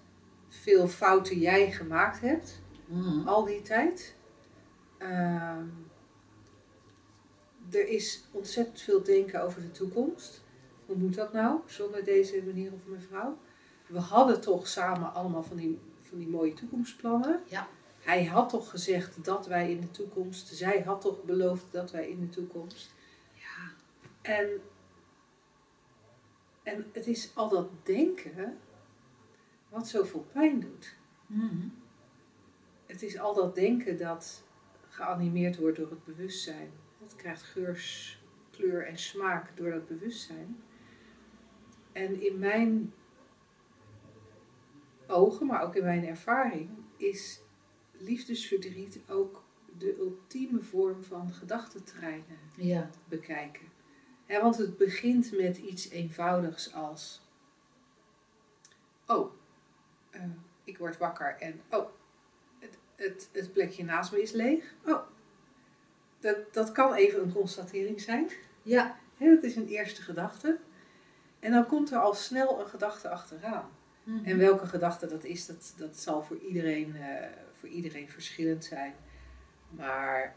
veel 0.49 0.89
fouten 0.89 1.39
jij 1.39 1.73
gemaakt 1.73 2.21
hebt. 2.21 2.61
Mhm. 2.87 3.29
al 3.29 3.45
die 3.45 3.63
tijd. 3.63 4.15
Ehm, 4.99 5.67
er 7.71 7.89
is 7.89 8.25
ontzettend 8.31 8.81
veel 8.81 9.03
denken 9.03 9.43
over 9.43 9.61
de 9.61 9.71
toekomst. 9.71 10.43
Hoe 10.87 10.97
moet 10.97 11.15
dat 11.15 11.33
nou, 11.33 11.61
zonder 11.67 12.05
deze 12.05 12.43
meneer 12.47 12.73
of 12.73 12.81
mevrouw? 12.87 13.39
We 13.87 13.99
hadden 13.99 14.41
toch 14.41 14.69
samen 14.69 15.15
allemaal 15.15 15.43
van 15.43 15.57
die, 15.57 15.79
van 16.01 16.19
die 16.19 16.29
mooie 16.29 16.53
toekomstplannen. 16.53 17.41
Ja. 17.47 17.69
Hij 17.99 18.25
had 18.25 18.49
toch 18.49 18.71
gezegd 18.71 19.25
dat 19.25 19.47
wij 19.47 19.71
in 19.71 19.81
de 19.81 19.91
toekomst, 19.91 20.47
zij 20.47 20.83
had 20.83 21.01
toch 21.01 21.23
beloofd 21.23 21.65
dat 21.71 21.91
wij 21.91 22.09
in 22.09 22.21
de 22.21 22.29
toekomst. 22.29 22.95
ja, 23.35 23.73
En, 24.21 24.49
en 26.63 26.87
het 26.93 27.07
is 27.07 27.31
al 27.35 27.49
dat 27.49 27.69
denken 27.83 28.59
wat 29.69 29.89
zoveel 29.89 30.27
pijn 30.33 30.61
doet. 30.61 30.97
Mhm. 31.27 31.69
Het 32.87 33.03
is 33.03 33.19
al 33.19 33.35
dat 33.35 33.55
denken 33.55 33.99
dat 33.99 34.45
geanimeerd 34.89 35.57
wordt 35.57 35.77
door 35.77 35.91
het 35.91 36.05
bewustzijn. 36.05 36.71
Het 37.03 37.17
krijgt 37.17 37.43
geur, 37.43 38.17
kleur 38.51 38.87
en 38.87 38.99
smaak 38.99 39.57
door 39.57 39.71
dat 39.71 39.87
bewustzijn. 39.87 40.57
En 41.93 42.23
in 42.23 42.39
mijn 42.39 42.93
ogen, 45.07 45.47
maar 45.47 45.63
ook 45.63 45.75
in 45.75 45.85
mijn 45.85 46.07
ervaring, 46.07 46.71
is 46.97 47.41
liefdesverdriet 47.93 49.01
ook 49.09 49.45
de 49.79 49.97
ultieme 49.99 50.63
vorm 50.63 51.05
van 51.05 51.33
gedachtentreinen 51.33 52.39
ja, 52.57 52.91
bekijken. 53.09 53.67
Want 54.27 54.57
het 54.57 54.77
begint 54.77 55.33
met 55.33 55.57
iets 55.57 55.89
eenvoudigs 55.89 56.75
als: 56.75 57.23
Oh, 59.07 59.33
eh, 60.19 60.25
ik 60.65 60.79
word 60.79 60.99
wakker 60.99 61.37
en 61.39 61.61
oh, 61.71 61.89
het, 62.59 62.79
het, 62.97 63.29
het 63.33 63.53
plekje 63.53 63.85
naast 63.85 64.13
me 64.13 64.23
is 64.23 64.33
leeg. 64.33 64.75
Oh, 64.87 65.01
dat, 66.21 66.37
dat 66.53 66.73
kan 66.73 66.95
even 66.95 67.23
een 67.23 67.33
constatering 67.33 68.01
zijn. 68.01 68.31
ja, 68.63 68.99
dat 69.19 69.43
is 69.43 69.57
een 69.57 69.69
eerste 69.69 70.03
gedachte. 70.03 70.59
En 71.41 71.53
dan 71.53 71.67
komt 71.67 71.91
er 71.91 71.99
al 71.99 72.15
snel 72.15 72.61
een 72.61 72.69
gedachte 72.69 73.09
achteraan. 73.09 73.71
Mhm. 74.03 74.25
En 74.25 74.39
welke 74.39 74.67
gedachte 74.67 75.07
dat 75.07 75.25
is, 75.25 75.47
dat, 75.47 75.75
dat 75.77 75.97
zal 75.97 76.23
voor 76.23 76.39
iedereen, 76.39 76.97
eh, 76.97 77.27
voor 77.59 77.69
iedereen 77.69 78.09
verschillend 78.09 78.65
zijn. 78.65 78.95
Maar 79.71 80.35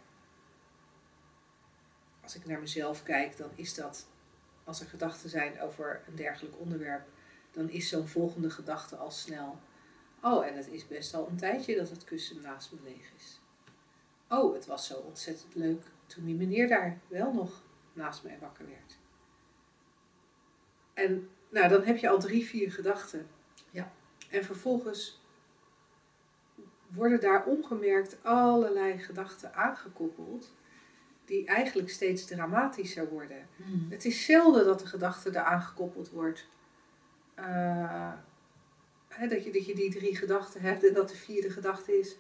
als 2.22 2.36
ik 2.36 2.46
naar 2.46 2.60
mezelf 2.60 3.04
kijk, 3.04 3.38
dan 3.38 3.50
is 3.56 3.76
dat 3.76 4.08
als 4.64 4.82
er 4.82 4.88
gedachten 4.88 5.30
zijn 5.30 5.62
over 5.62 6.02
een 6.08 6.16
dergelijk 6.16 6.60
onderwerp, 6.60 7.08
dan 7.52 7.70
is 7.70 7.90
zo'n 7.90 8.08
volgende 8.08 8.50
gedachte 8.50 8.96
al 8.96 9.12
snel. 9.12 9.60
Oh, 10.22 10.46
en 10.46 10.56
het 10.56 10.68
is 10.68 10.88
best 10.88 11.14
al 11.14 11.28
een 11.28 11.38
tijdje 11.38 11.76
dat 11.76 11.90
het 11.90 12.04
kussen 12.04 12.42
naast 12.42 12.72
me 12.72 12.80
leeg 12.84 13.12
is. 13.18 13.40
Oh, 14.30 14.54
het 14.54 14.66
was 14.66 14.88
zo 14.88 14.94
ontzettend 14.94 15.56
leuk 15.56 15.84
toen 16.06 16.26
die 16.26 16.36
meneer 16.36 16.68
daar 16.68 17.00
wel 17.08 17.34
nog 17.34 17.62
naast 17.94 18.24
mij 18.24 18.38
wakker 18.40 18.66
werd. 18.68 18.98
En 20.94 21.30
nou, 21.50 21.70
dan 21.70 21.84
heb 21.84 21.98
je 21.98 22.10
al 22.10 22.20
drie, 22.20 22.46
vier 22.46 22.72
gedachten. 22.72 23.28
Ja. 23.72 23.92
En 24.30 24.44
vervolgens 24.44 25.22
worden 26.88 27.20
daar 27.20 27.46
ongemerkt 27.46 28.24
allerlei 28.24 29.00
gedachten 29.00 29.54
aangekoppeld, 29.54 30.54
die 31.26 31.46
eigenlijk 31.46 31.90
steeds 31.90 32.26
dramatischer 32.26 33.10
worden. 33.10 33.48
Hmm. 33.56 33.88
Het 33.90 34.06
is 34.06 34.26
zelden 34.26 34.66
dat 34.66 34.80
de 34.80 34.86
gedachte 34.86 35.30
eraan 35.30 35.62
gekoppeld 35.62 36.10
wordt. 36.10 36.48
eh, 37.36 38.14
hè, 39.12 39.28
dat, 39.28 39.44
je, 39.44 39.52
dat 39.52 39.66
je 39.66 39.76
die 39.76 39.92
drie 39.92 40.16
gedachten 40.16 40.62
hebt 40.62 40.88
en 40.88 40.94
dat 40.94 41.10
de 41.10 41.16
vierde 41.16 41.50
gedachte 41.50 42.00
is. 42.00 42.16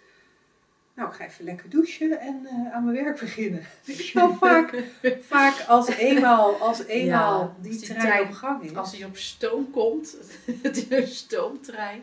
Nou, 0.93 1.09
ik 1.09 1.15
ga 1.15 1.25
even 1.25 1.45
lekker 1.45 1.69
douchen 1.69 2.19
en 2.19 2.45
eh, 2.45 2.73
aan 2.73 2.83
mijn 2.85 3.03
werk 3.03 3.19
beginnen. 3.19 3.65
Wel, 4.13 4.33
vaak, 4.33 4.83
vaak 5.21 5.65
als 5.67 5.87
eenmaal, 5.89 6.55
als 6.55 6.85
eenmaal 6.85 7.39
Ja, 7.39 7.55
die, 7.61 7.71
als 7.71 7.79
die 7.81 7.89
trein 7.89 8.07
trein- 8.07 8.27
op 8.27 8.31
gang 8.33 8.63
is. 8.63 8.75
Als 8.75 8.97
hij 8.97 9.05
op 9.05 9.17
stoom 9.17 9.69
komt, 9.71 10.15
een 10.89 11.07
stoomtrein, 11.07 12.01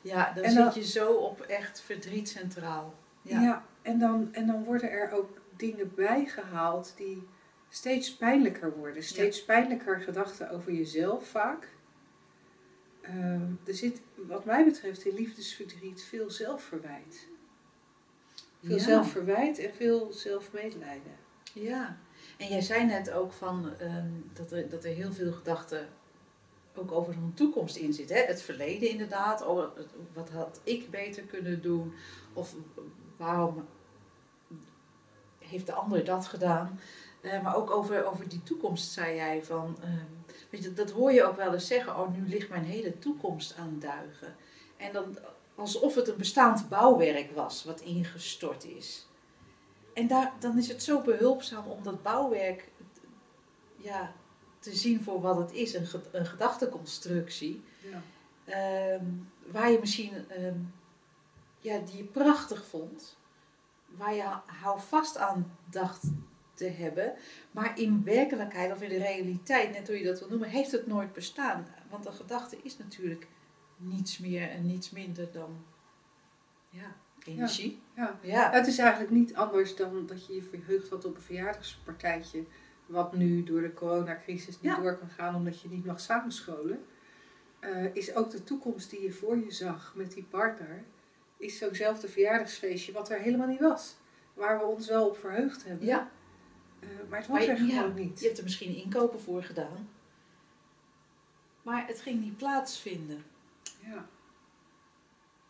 ja, 0.00 0.32
dan 0.34 0.50
zit 0.50 0.74
je 0.74 0.84
zo 0.84 1.12
op 1.12 1.40
echt 1.40 1.80
verdriet 1.80 2.28
centraal. 2.28 2.94
Ja, 3.22 3.40
Ja. 3.40 3.64
en, 3.82 3.98
dan, 3.98 4.28
en 4.32 4.46
dan 4.46 4.64
worden 4.64 4.90
er 4.90 5.12
ook 5.12 5.38
dingen 5.56 5.92
bijgehaald 5.94 6.92
die 6.96 7.22
steeds 7.68 8.16
pijnlijker 8.16 8.76
worden. 8.76 9.02
Steeds 9.02 9.44
pijnlijker 9.44 10.00
gedachten 10.00 10.50
over 10.50 10.72
jezelf 10.72 11.26
vaak. 11.28 11.68
Ehm, 13.06 13.50
er 13.64 13.74
zit, 13.74 14.00
wat 14.14 14.44
mij 14.44 14.64
betreft, 14.64 15.04
in 15.04 15.14
liefdesverdriet 15.14 16.02
veel 16.02 16.30
zelfverwijt. 16.30 17.26
Veel 18.64 18.76
Ja. 18.76 18.82
zelfverwijt 18.82 19.58
en 19.58 19.74
veel 19.74 20.12
zelfmedelijden. 20.12 21.16
Ja, 21.52 21.96
en 22.36 22.48
jij 22.48 22.60
zei 22.60 22.84
net 22.84 23.10
ook 23.10 23.32
van, 23.32 23.76
ehm, 23.78 24.10
dat, 24.32 24.52
er, 24.52 24.68
dat 24.68 24.84
er 24.84 24.94
heel 24.94 25.12
veel 25.12 25.32
gedachten 25.32 25.88
ook 26.74 26.92
over 26.92 27.14
een 27.14 27.34
toekomst 27.34 27.76
in 27.76 27.92
zitten. 27.92 28.16
Hè? 28.16 28.22
Het 28.22 28.42
verleden 28.42 28.88
inderdaad, 28.88 29.44
wat 30.12 30.30
had 30.30 30.60
ik 30.64 30.90
beter 30.90 31.22
kunnen 31.22 31.62
doen? 31.62 31.94
Of 32.32 32.54
waarom 33.16 33.66
heeft 35.38 35.66
de 35.66 35.72
ander 35.72 36.04
dat 36.04 36.26
gedaan? 36.26 36.80
Eh, 37.20 37.42
maar 37.42 37.56
ook 37.56 37.70
over, 37.70 38.04
over 38.04 38.28
die 38.28 38.42
toekomst 38.42 38.92
zei 38.92 39.14
jij 39.14 39.44
van, 39.44 39.76
ehm, 39.82 40.04
weet 40.50 40.62
je, 40.62 40.72
dat 40.72 40.90
hoor 40.90 41.12
je 41.12 41.24
ook 41.24 41.36
wel 41.36 41.52
eens 41.52 41.66
zeggen, 41.66 41.96
oh 42.00 42.14
nu 42.16 42.28
ligt 42.28 42.48
mijn 42.48 42.64
hele 42.64 42.98
toekomst 42.98 43.56
aan 43.56 43.76
duigen. 43.78 44.36
En 44.76 44.92
dan 44.92 45.18
alsof 45.54 45.94
het 45.94 46.08
een 46.08 46.16
bestaand 46.16 46.68
bouwwerk 46.68 47.30
was 47.30 47.64
wat 47.64 47.80
ingestort 47.80 48.64
is. 48.64 49.06
En 49.94 50.06
daar, 50.06 50.32
dan 50.38 50.58
is 50.58 50.68
het 50.68 50.82
zo 50.82 51.00
behulpzaam 51.00 51.66
om 51.66 51.82
dat 51.82 52.02
bouwwerk 52.02 52.68
ja, 53.76 54.12
te 54.58 54.74
zien 54.76 55.02
voor 55.02 55.20
wat 55.20 55.36
het 55.36 55.52
is, 55.52 55.74
een, 55.74 55.86
ge- 55.86 56.08
een 56.12 56.26
gedachteconstructie. 56.26 57.62
Ja. 57.82 58.02
Ehm, 58.44 59.04
waar 59.52 59.70
je 59.70 59.78
misschien, 59.80 60.30
ehm, 60.30 60.58
ja, 61.60 61.78
die 61.78 61.96
je 61.96 62.04
prachtig 62.04 62.66
vond, 62.66 63.16
waar 63.86 64.14
je 64.14 64.28
houvast 64.46 65.16
aan 65.16 65.56
dacht 65.70 66.02
te 66.56 66.68
hebben, 66.68 67.12
maar 67.50 67.78
in 67.78 68.04
werkelijkheid 68.04 68.72
of 68.72 68.82
in 68.82 68.88
de 68.88 68.98
realiteit, 68.98 69.72
net 69.72 69.86
hoe 69.86 69.98
je 69.98 70.04
dat 70.04 70.18
wil 70.18 70.28
noemen, 70.28 70.48
heeft 70.48 70.72
het 70.72 70.86
nooit 70.86 71.12
bestaan. 71.12 71.66
Want 71.90 72.06
een 72.06 72.12
gedachte 72.12 72.56
is 72.62 72.78
natuurlijk 72.78 73.26
niets 73.76 74.18
meer 74.18 74.50
en 74.50 74.66
niets 74.66 74.90
minder 74.90 75.32
dan 75.32 75.64
ja, 76.70 76.96
energie. 77.24 77.82
Ja. 77.94 78.18
Ja. 78.22 78.50
Het 78.50 78.66
is 78.66 78.78
eigenlijk 78.78 79.10
niet 79.10 79.34
anders 79.34 79.76
dan 79.76 80.06
dat 80.06 80.26
je 80.26 80.34
je 80.34 80.42
verheugd 80.42 80.88
had 80.88 81.04
op 81.04 81.14
een 81.14 81.22
verjaardagspartijtje. 81.22 82.44
Wat 82.86 83.16
nu 83.16 83.42
door 83.42 83.60
de 83.60 83.74
coronacrisis 83.74 84.60
niet 84.60 84.72
Ja. 84.72 84.80
door 84.80 84.98
kan 84.98 85.08
gaan 85.08 85.34
omdat 85.34 85.60
je 85.60 85.68
niet 85.68 85.84
mag 85.84 86.00
samenscholen. 86.00 86.84
Eh, 87.60 87.94
is 87.94 88.14
ook 88.14 88.30
de 88.30 88.44
toekomst 88.44 88.90
die 88.90 89.02
je 89.02 89.12
voor 89.12 89.36
je 89.36 89.50
zag 89.52 89.92
met 89.96 90.12
die 90.12 90.26
partner. 90.30 90.84
Is 91.36 91.58
zo'nzelfde 91.58 92.08
verjaardagsfeestje 92.08 92.92
wat 92.92 93.10
er 93.10 93.18
helemaal 93.18 93.46
niet 93.46 93.60
was. 93.60 93.96
Waar 94.34 94.58
we 94.58 94.64
ons 94.64 94.88
wel 94.88 95.08
op 95.08 95.16
verheugd 95.18 95.64
hebben. 95.64 95.86
Ja. 95.86 96.10
Eh, 96.86 97.08
maar 97.08 97.18
het 97.18 97.28
was 97.28 97.38
Maar 97.38 97.48
er 97.48 97.64
ja, 97.64 97.86
niet. 97.86 98.20
Je 98.20 98.26
hebt 98.26 98.38
er 98.38 98.44
misschien 98.44 98.76
inkopen 98.76 99.20
voor 99.20 99.42
gedaan. 99.42 99.88
Maar 101.62 101.86
het 101.86 102.00
ging 102.00 102.20
niet 102.20 102.36
plaatsvinden. 102.36 103.24
Ja. 103.80 104.06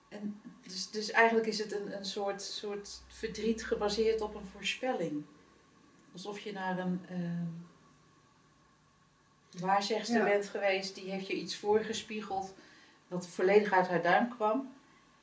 En 0.08 0.40
dus, 0.62 0.90
dus 0.90 1.10
eigenlijk 1.10 1.46
is 1.46 1.58
het 1.58 1.72
een, 1.72 1.96
een 1.96 2.04
soort, 2.04 2.42
soort 2.42 3.02
verdriet 3.06 3.64
gebaseerd 3.64 4.20
op 4.20 4.34
een 4.34 4.46
voorspelling. 4.46 5.24
Alsof 6.12 6.38
je 6.38 6.52
naar 6.52 6.78
een 6.78 7.00
ehm 7.08 7.64
waarzegster 9.60 10.16
Ja. 10.16 10.24
bent 10.24 10.48
geweest, 10.48 10.94
die 10.94 11.10
heeft 11.10 11.26
je 11.26 11.34
iets 11.34 11.56
voorgespiegeld 11.56 12.54
wat 13.08 13.28
volledig 13.28 13.72
uit 13.72 13.88
haar 13.88 14.02
duim 14.02 14.28
kwam. 14.28 14.72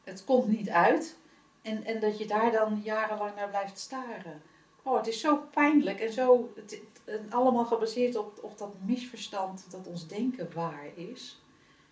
Het 0.03 0.23
komt 0.23 0.47
niet 0.47 0.69
uit. 0.69 1.17
En, 1.61 1.83
en 1.83 1.99
dat 1.99 2.17
je 2.17 2.27
daar 2.27 2.51
dan 2.51 2.81
jarenlang 2.83 3.35
naar 3.35 3.49
blijft 3.49 3.79
staren. 3.79 4.41
Oh, 4.83 4.97
het 4.97 5.07
is 5.07 5.19
zo 5.19 5.37
pijnlijk 5.37 5.99
en 5.99 6.13
zo. 6.13 6.51
Het, 6.55 6.71
het- 6.71 7.01
en 7.05 7.31
allemaal 7.31 7.65
gebaseerd 7.65 8.15
op, 8.15 8.43
op 8.43 8.57
dat 8.57 8.75
misverstand 8.85 9.71
dat 9.71 9.87
ons 9.87 10.07
denken 10.07 10.53
waar 10.53 10.97
is. 10.97 11.41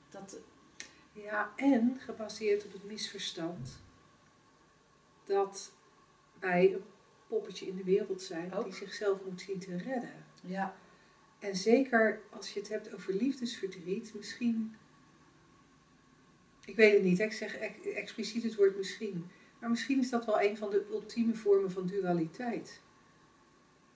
Dat, 0.10 0.38
ja, 1.14 1.52
en 1.56 1.98
gebaseerd 2.00 2.66
op 2.66 2.72
het 2.74 2.84
misverstand 2.84 3.80
dat 5.26 5.72
wij 6.40 6.74
een 6.74 6.84
poppetje 7.28 7.68
in 7.68 7.76
de 7.76 7.84
wereld 7.84 8.22
zijn 8.22 8.54
Ook. 8.54 8.64
die 8.64 8.74
zichzelf 8.74 9.20
moet 9.26 9.42
zien 9.42 9.60
te 9.60 9.78
redden. 9.78 10.26
ja, 10.42 10.76
En 11.40 11.56
zeker 11.56 12.22
als 12.30 12.54
je 12.54 12.60
het 12.60 12.70
hebt 12.70 12.94
over 12.94 13.14
liefdesverdriet, 13.14 14.14
misschien. 14.16 14.76
Ik 16.66 16.76
weet 16.76 16.94
het 16.94 17.04
niet, 17.04 17.20
ik 17.20 17.32
zeg 17.34 17.56
ex- 17.58 17.86
expliciet 17.88 18.44
het 18.44 18.56
woord 18.56 18.78
misschien. 18.78 19.30
Maar 19.62 19.70
misschien 19.70 20.00
is 20.00 20.10
dat 20.10 20.26
wel 20.26 20.42
een 20.42 20.58
van 20.58 20.70
de 20.70 20.88
ultieme 20.92 21.34
vormen 21.34 21.72
van 21.72 21.86
dualiteit. 21.86 22.82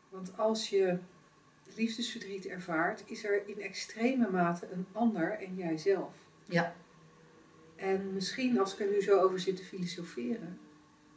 Want 0.09 0.37
als 0.37 0.69
je 0.69 0.99
liefdesverdriet 1.75 2.45
ervaart, 2.45 3.03
is 3.05 3.23
er 3.23 3.47
in 3.47 3.61
extreme 3.61 4.29
mate 4.29 4.71
een 4.71 4.85
ander 4.91 5.31
en 5.31 5.55
jijzelf. 5.55 6.13
Ja. 6.45 6.75
En 7.75 8.13
misschien 8.13 8.59
als 8.59 8.73
ik 8.73 8.79
er 8.79 8.91
nu 8.91 9.01
zo 9.01 9.19
over 9.19 9.39
zit 9.39 9.55
te 9.55 9.63
filosoferen, 9.63 10.59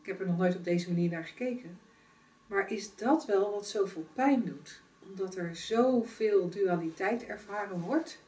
ik 0.00 0.07
heb 0.07 0.21
er 0.21 0.26
nog 0.26 0.38
nooit 0.38 0.57
op 0.57 0.64
deze 0.64 0.88
manier 0.88 1.11
naar 1.11 1.25
gekeken, 1.25 1.78
maar 2.47 2.71
is 2.73 2.97
dat 2.97 3.26
wel 3.26 3.50
wat 3.50 3.69
zoveel 3.69 4.07
pijn 4.12 4.45
doet? 4.45 4.83
Omdat 5.09 5.37
er 5.37 5.57
zoveel 5.57 6.49
dualiteit 6.49 7.25
ervaren 7.25 7.81
wordt. 7.81 8.23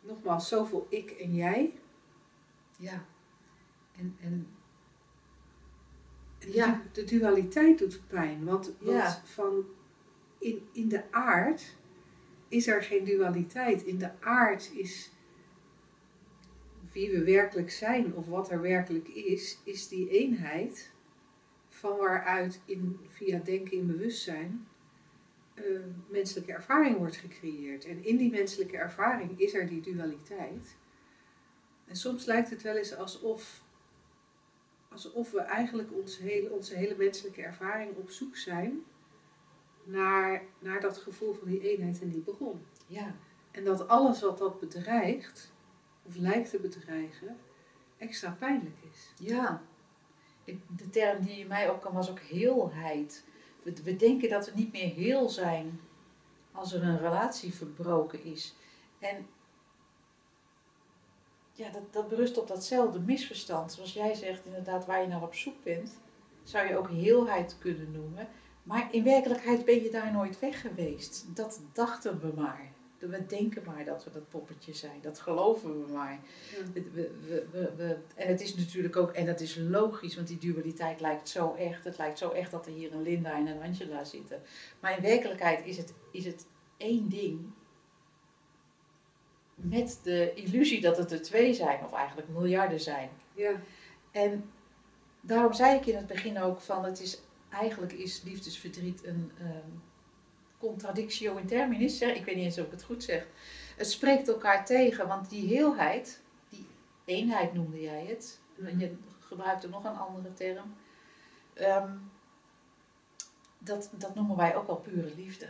Nogmaals, 0.00 0.48
zoveel 0.48 0.86
ik 0.90 1.10
en 1.10 1.34
jij. 1.34 1.72
ja. 2.76 3.04
En, 4.00 4.16
en 4.20 4.46
Ja. 6.38 6.82
De 6.92 7.04
dualiteit 7.04 7.78
doet 7.78 8.00
pijn, 8.06 8.44
want, 8.44 8.72
want 8.78 8.96
Ja. 8.96 9.22
van 9.24 9.64
in, 10.38 10.68
in 10.72 10.88
de 10.88 11.12
aard 11.12 11.76
is 12.48 12.66
er 12.66 12.82
geen 12.82 13.04
dualiteit. 13.04 13.82
In 13.82 13.98
de 13.98 14.20
aard 14.20 14.70
is 14.74 15.10
wie 16.92 17.10
we 17.10 17.24
werkelijk 17.24 17.70
zijn 17.70 18.14
of 18.14 18.26
wat 18.26 18.50
er 18.50 18.60
werkelijk 18.60 19.08
is, 19.08 19.58
is 19.64 19.88
die 19.88 20.10
eenheid 20.10 20.92
van 21.68 21.96
waaruit 21.96 22.60
in, 22.64 23.00
via 23.08 23.38
denken 23.38 23.72
in 23.76 23.86
bewustzijn 23.86 24.66
eh, 25.54 25.64
menselijke 26.08 26.52
ervaring 26.52 26.96
wordt 26.96 27.16
gecreëerd. 27.16 27.84
En 27.84 28.04
in 28.04 28.16
die 28.16 28.30
menselijke 28.30 28.76
ervaring 28.76 29.40
is 29.40 29.54
er 29.54 29.66
die 29.68 29.80
dualiteit. 29.80 30.76
En 31.86 31.96
soms 31.96 32.24
lijkt 32.24 32.50
het 32.50 32.62
wel 32.62 32.76
eens 32.76 32.96
alsof, 32.96 33.62
alsof 34.92 35.30
we 35.30 35.40
eigenlijk 35.40 35.92
onze 35.92 36.22
hele, 36.22 36.50
onze 36.50 36.74
hele 36.76 36.94
menselijke 36.96 37.42
ervaring 37.42 37.96
op 37.96 38.10
zoek 38.10 38.36
zijn 38.36 38.82
naar, 39.84 40.42
naar 40.58 40.80
dat 40.80 40.98
gevoel 40.98 41.34
van 41.34 41.48
die 41.48 41.60
eenheid 41.60 42.00
en 42.00 42.08
die 42.08 42.20
bron. 42.20 42.66
ja, 42.86 43.14
En 43.50 43.64
dat 43.64 43.88
alles 43.88 44.20
wat 44.20 44.38
dat 44.38 44.60
bedreigt, 44.60 45.52
of 46.02 46.16
lijkt 46.16 46.50
te 46.50 46.58
bedreigen, 46.58 47.36
extra 47.98 48.36
pijnlijk 48.38 48.76
is. 48.92 49.12
ja. 49.26 49.62
Ik- 50.44 50.62
De 50.76 50.90
term 50.90 51.24
die 51.24 51.46
mij 51.46 51.68
opkwam 51.70 51.92
was 51.94 52.10
ook 52.10 52.20
heelheid. 52.20 53.24
We, 53.62 53.72
we 53.84 53.96
denken 53.96 54.28
dat 54.28 54.46
we 54.46 54.52
niet 54.54 54.72
meer 54.72 54.88
heel 54.94 55.28
zijn 55.28 55.80
als 56.52 56.72
er 56.72 56.82
een 56.82 56.98
relatie 56.98 57.54
verbroken 57.54 58.24
is. 58.24 58.54
En 58.98 59.26
ja, 61.60 61.70
dat, 61.70 61.82
dat 61.92 62.08
berust 62.08 62.38
op 62.38 62.48
datzelfde 62.48 63.00
misverstand. 63.00 63.72
Zoals 63.72 63.92
jij 63.92 64.14
zegt, 64.14 64.44
inderdaad, 64.44 64.86
waar 64.86 65.00
je 65.02 65.08
naar 65.08 65.22
op 65.22 65.34
zoek 65.34 65.62
bent, 65.62 65.90
zou 66.42 66.68
je 66.68 66.76
ook 66.76 66.88
heelheid 66.90 67.56
kunnen 67.58 67.92
noemen. 67.92 68.28
Maar 68.62 68.88
in 68.90 69.04
werkelijkheid 69.04 69.64
ben 69.64 69.82
je 69.82 69.90
daar 69.90 70.12
nooit 70.12 70.38
weg 70.38 70.60
geweest. 70.60 71.24
Dat 71.34 71.60
dachten 71.72 72.20
we 72.20 72.32
maar. 72.40 72.72
We 72.98 73.26
denken 73.26 73.62
maar 73.66 73.84
dat 73.84 74.04
we 74.04 74.10
dat 74.10 74.28
poppetje 74.28 74.74
zijn. 74.74 74.98
Dat 75.02 75.20
geloven 75.20 75.86
we 75.86 75.92
maar. 75.92 76.12
Ja. 76.58 76.72
We, 76.72 76.82
we, 76.92 77.10
we, 77.28 77.46
we- 77.50 77.72
we- 77.76 77.96
en 78.14 78.28
het 78.28 78.40
is 78.40 78.54
natuurlijk 78.54 78.96
ook, 78.96 79.10
en 79.12 79.26
dat 79.26 79.40
is 79.40 79.56
logisch, 79.56 80.14
want 80.16 80.28
die 80.28 80.38
dualiteit 80.38 81.00
lijkt 81.00 81.28
zo 81.28 81.54
echt. 81.54 81.84
Het 81.84 81.98
lijkt 81.98 82.18
zo 82.18 82.30
echt 82.30 82.50
dat 82.50 82.66
er 82.66 82.72
hier 82.72 82.92
een 82.92 83.02
Linda 83.02 83.32
en 83.36 83.46
een 83.46 83.62
Angela 83.62 84.04
zitten. 84.04 84.40
Maar 84.80 84.96
in 84.96 85.02
werkelijkheid 85.02 85.66
is 85.66 85.76
het, 85.76 85.92
is 86.12 86.24
het 86.24 86.46
één 86.76 87.08
ding. 87.08 87.40
Met 89.62 90.00
de 90.02 90.34
illusie 90.34 90.80
dat 90.80 90.96
het 90.96 91.12
er 91.12 91.22
twee 91.22 91.54
zijn, 91.54 91.84
of 91.84 91.92
eigenlijk 91.92 92.28
miljarden 92.28 92.80
zijn. 92.80 93.10
Ja. 93.34 93.52
En 94.10 94.50
daarom 95.20 95.52
zei 95.52 95.76
ik 95.76 95.86
in 95.86 95.96
het 95.96 96.06
begin 96.06 96.40
ook 96.40 96.60
van 96.60 96.84
het 96.84 97.00
is 97.00 97.20
eigenlijk 97.50 97.92
is 97.92 98.22
liefdesverdriet 98.22 99.04
een 99.04 99.32
ehm, 99.38 99.68
contradictio 100.58 101.36
in 101.36 101.46
terminis. 101.46 101.98
Zeg. 101.98 102.16
Ik 102.16 102.24
weet 102.24 102.36
niet 102.36 102.44
eens 102.44 102.58
of 102.58 102.64
ik 102.64 102.70
het 102.70 102.82
goed 102.82 103.04
zeg. 103.04 103.26
Het 103.76 103.90
spreekt 103.90 104.28
elkaar 104.28 104.64
tegen, 104.64 105.08
want 105.08 105.30
die 105.30 105.46
heelheid, 105.46 106.20
die 106.48 106.66
eenheid 107.04 107.52
noemde 107.52 107.80
jij 107.80 108.04
het. 108.04 108.38
En 108.64 108.78
je 108.78 108.96
gebruikte 109.20 109.68
nog 109.68 109.84
een 109.84 109.96
andere 109.96 110.32
term. 110.34 110.74
Ehm, 111.54 111.92
dat, 113.58 113.90
dat 113.92 114.14
noemen 114.14 114.36
wij 114.36 114.56
ook 114.56 114.66
wel 114.66 114.76
pure 114.76 115.14
liefde. 115.16 115.48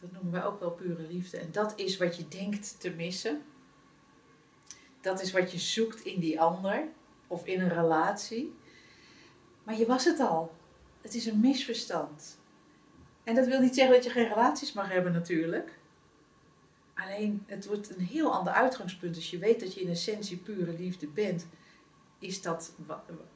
Dat 0.00 0.12
noemen 0.12 0.32
wij 0.32 0.44
ook 0.44 0.60
wel 0.60 0.70
pure 0.70 1.02
liefde. 1.02 1.38
En 1.38 1.52
dat 1.52 1.78
is 1.78 1.96
wat 1.96 2.16
je 2.16 2.28
denkt 2.28 2.80
te 2.80 2.90
missen. 2.90 3.42
Dat 5.00 5.20
is 5.20 5.32
wat 5.32 5.52
je 5.52 5.58
zoekt 5.58 6.00
in 6.00 6.20
die 6.20 6.40
ander 6.40 6.88
of 7.26 7.46
in 7.46 7.60
een 7.60 7.74
relatie. 7.74 8.54
Maar 9.62 9.78
je 9.78 9.86
was 9.86 10.04
het 10.04 10.20
al. 10.20 10.54
Het 11.00 11.14
is 11.14 11.26
een 11.26 11.40
misverstand. 11.40 12.38
En 13.24 13.34
dat 13.34 13.46
wil 13.46 13.60
niet 13.60 13.74
zeggen 13.74 13.94
dat 13.94 14.04
je 14.04 14.10
geen 14.10 14.28
relaties 14.28 14.72
mag 14.72 14.88
hebben 14.88 15.12
natuurlijk. 15.12 15.78
Alleen 16.94 17.44
het 17.46 17.66
wordt 17.66 17.96
een 17.96 18.04
heel 18.04 18.32
ander 18.32 18.52
uitgangspunt. 18.52 19.16
Als 19.16 19.30
je 19.30 19.38
weet 19.38 19.60
dat 19.60 19.74
je 19.74 19.80
in 19.80 19.88
essentie 19.88 20.36
pure 20.36 20.72
liefde 20.72 21.06
bent, 21.06 21.46
is 22.18 22.42
dat 22.42 22.74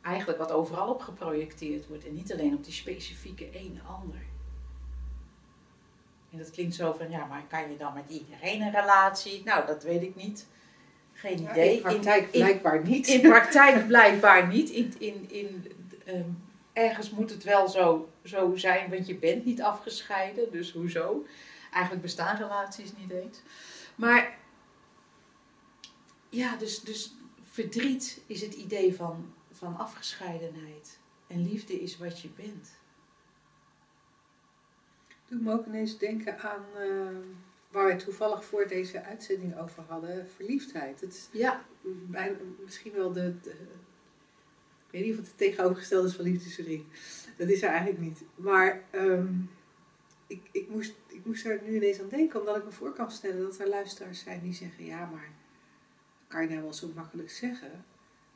eigenlijk 0.02 0.38
wat 0.38 0.52
overal 0.52 0.88
op 0.88 1.00
geprojecteerd 1.00 1.86
wordt. 1.86 2.06
En 2.06 2.14
niet 2.14 2.32
alleen 2.32 2.54
op 2.54 2.64
die 2.64 2.72
specifieke 2.72 3.50
ene 3.50 3.82
ander. 3.82 4.29
En 6.32 6.38
dat 6.38 6.50
klinkt 6.50 6.74
zo 6.74 6.92
van, 6.92 7.10
ja, 7.10 7.24
maar 7.26 7.42
kan 7.48 7.70
je 7.70 7.76
dan 7.76 7.94
met 7.94 8.04
iedereen 8.08 8.60
een 8.62 8.70
relatie? 8.72 9.42
Nou, 9.44 9.66
dat 9.66 9.82
weet 9.82 10.02
ik 10.02 10.14
niet. 10.16 10.46
Geen 11.12 11.42
Ja, 11.42 11.50
idee. 11.50 11.74
in 11.76 11.80
praktijk 11.82 12.22
in- 12.24 12.40
blijkbaar 12.40 12.82
niet. 12.84 13.06
in 13.06 13.20
praktijk 13.20 13.86
blijkbaar 13.94 14.46
niet. 14.46 14.70
In, 14.70 14.94
in, 14.98 15.30
in, 15.30 15.72
ehm, 16.04 16.28
ergens 16.72 17.10
moet 17.10 17.30
het 17.30 17.44
wel 17.44 17.68
zo, 17.68 18.08
zo 18.24 18.56
zijn, 18.56 18.90
want 18.90 19.06
je 19.06 19.14
bent 19.14 19.44
niet 19.44 19.62
afgescheiden. 19.62 20.50
Dus 20.52 20.72
hoezo? 20.72 21.26
Eigenlijk 21.72 22.02
bestaan 22.02 22.36
relaties 22.36 22.90
niet 22.98 23.10
eens. 23.10 23.40
Maar 23.94 24.38
ja, 26.28 26.56
dus, 26.56 26.80
dus 26.80 27.14
verdriet 27.42 28.20
is 28.26 28.40
het 28.40 28.54
idee 28.54 28.94
van, 28.94 29.32
van 29.52 29.78
afgescheidenheid. 29.78 30.98
En 31.26 31.42
liefde 31.50 31.80
is 31.80 31.98
wat 31.98 32.20
je 32.20 32.28
bent. 32.36 32.70
Doe 35.30 35.40
me 35.40 35.52
ook 35.52 35.66
ineens 35.66 35.98
denken 35.98 36.38
aan 36.38 36.64
eh, 36.76 37.16
waar 37.70 37.86
we 37.86 37.96
toevallig 37.96 38.44
voor 38.44 38.66
deze 38.68 39.02
uitzending 39.04 39.58
over 39.58 39.82
hadden, 39.82 40.28
verliefdheid. 40.30 41.00
Het 41.00 41.12
is 41.12 41.28
Ja, 41.32 41.64
bijna, 42.06 42.36
misschien 42.64 42.92
wel 42.92 43.12
de, 43.12 43.40
de- 43.42 43.50
Ik 44.86 44.90
weet 44.90 45.02
niet 45.02 45.10
of 45.12 45.18
het 45.18 45.26
het 45.26 45.38
tegenovergestelde 45.38 46.08
is 46.08 46.14
van 46.14 46.24
liefdesverdriet. 46.24 46.84
Dat 47.36 47.48
is 47.48 47.62
er 47.62 47.68
eigenlijk 47.68 48.00
niet. 48.00 48.22
Maar 48.34 48.82
ehm, 48.90 49.34
ik, 50.26 50.48
ik, 50.52 50.68
moest, 50.68 50.94
ik 51.06 51.24
moest 51.24 51.44
er 51.46 51.60
nu 51.64 51.74
ineens 51.76 52.00
aan 52.00 52.08
denken, 52.08 52.40
omdat 52.40 52.56
ik 52.56 52.64
me 52.64 52.70
voor 52.70 52.92
kan 52.92 53.10
stellen 53.10 53.42
dat 53.42 53.58
er 53.58 53.68
luisteraars 53.68 54.20
zijn 54.22 54.40
die 54.42 54.54
zeggen: 54.54 54.84
Ja, 54.84 55.06
maar 55.06 55.28
dat 56.18 56.28
kan 56.28 56.42
je 56.42 56.48
nou 56.48 56.62
wel 56.62 56.72
zo 56.72 56.90
makkelijk 56.94 57.30
zeggen. 57.30 57.84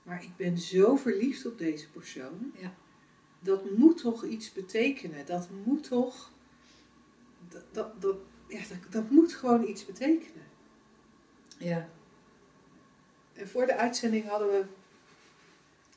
Maar 0.02 0.22
ik 0.22 0.37
ben 0.37 0.59
zo 0.59 0.96
verliefd 0.96 1.46
op 1.46 1.59
deze 1.59 1.90
persoon. 1.90 2.52
Ja. 2.61 2.74
Dat 3.40 3.70
moet 3.76 3.96
toch 3.98 4.24
iets 4.24 4.52
betekenen. 4.52 5.26
Dat 5.26 5.48
moet 5.64 5.85
toch. 5.88 6.33
Dat, 7.54 7.62
dat, 7.72 8.02
dat, 8.02 8.16
ja, 8.48 8.58
dat, 8.58 8.92
dat 8.92 9.10
moet 9.10 9.34
gewoon 9.34 9.68
iets 9.68 9.86
betekenen. 9.86 10.42
ja, 11.58 11.88
En 13.32 13.48
voor 13.48 13.66
de 13.66 13.76
uitzending 13.76 14.28
hadden 14.28 14.48
we 14.48 14.64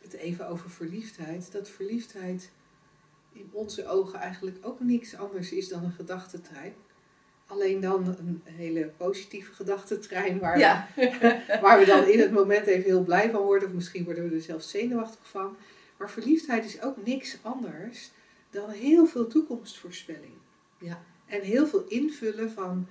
het 0.01 0.13
even 0.13 0.47
over 0.47 0.69
verliefdheid. 0.69 1.51
Dat 1.51 1.69
verliefdheid 1.69 2.51
in 3.33 3.49
onze 3.51 3.87
ogen 3.87 4.19
eigenlijk 4.19 4.57
ook 4.61 4.79
niks 4.79 5.15
anders 5.15 5.51
is 5.51 5.67
dan 5.67 5.83
een 5.83 5.91
gedachtentrein. 5.91 6.73
Alleen 7.45 7.79
dan 7.79 8.07
een 8.07 8.41
hele 8.43 8.91
positieve 8.97 9.53
gedachtentrein 9.53 10.39
waar, 10.39 10.59
ja. 10.59 10.87
we, 10.95 11.43
waar 11.61 11.79
we 11.79 11.85
dan 11.85 12.03
in 12.03 12.19
het 12.19 12.31
moment 12.31 12.65
even 12.65 12.83
heel 12.83 13.03
blij 13.03 13.31
van 13.31 13.41
worden. 13.41 13.67
Of 13.67 13.73
misschien 13.73 14.03
worden 14.03 14.29
we 14.29 14.35
er 14.35 14.41
zelfs 14.41 14.69
zenuwachtig 14.69 15.27
van. 15.29 15.57
Maar 15.97 16.09
verliefdheid 16.09 16.65
is 16.65 16.81
ook 16.81 17.05
niks 17.05 17.37
anders 17.41 18.11
dan 18.49 18.69
heel 18.69 19.05
veel 19.05 19.27
toekomstvoorspelling. 19.27 20.33
Ja. 20.79 21.03
En 21.27 21.41
heel 21.41 21.67
veel 21.67 21.85
invullen 21.87 22.51
van 22.51 22.87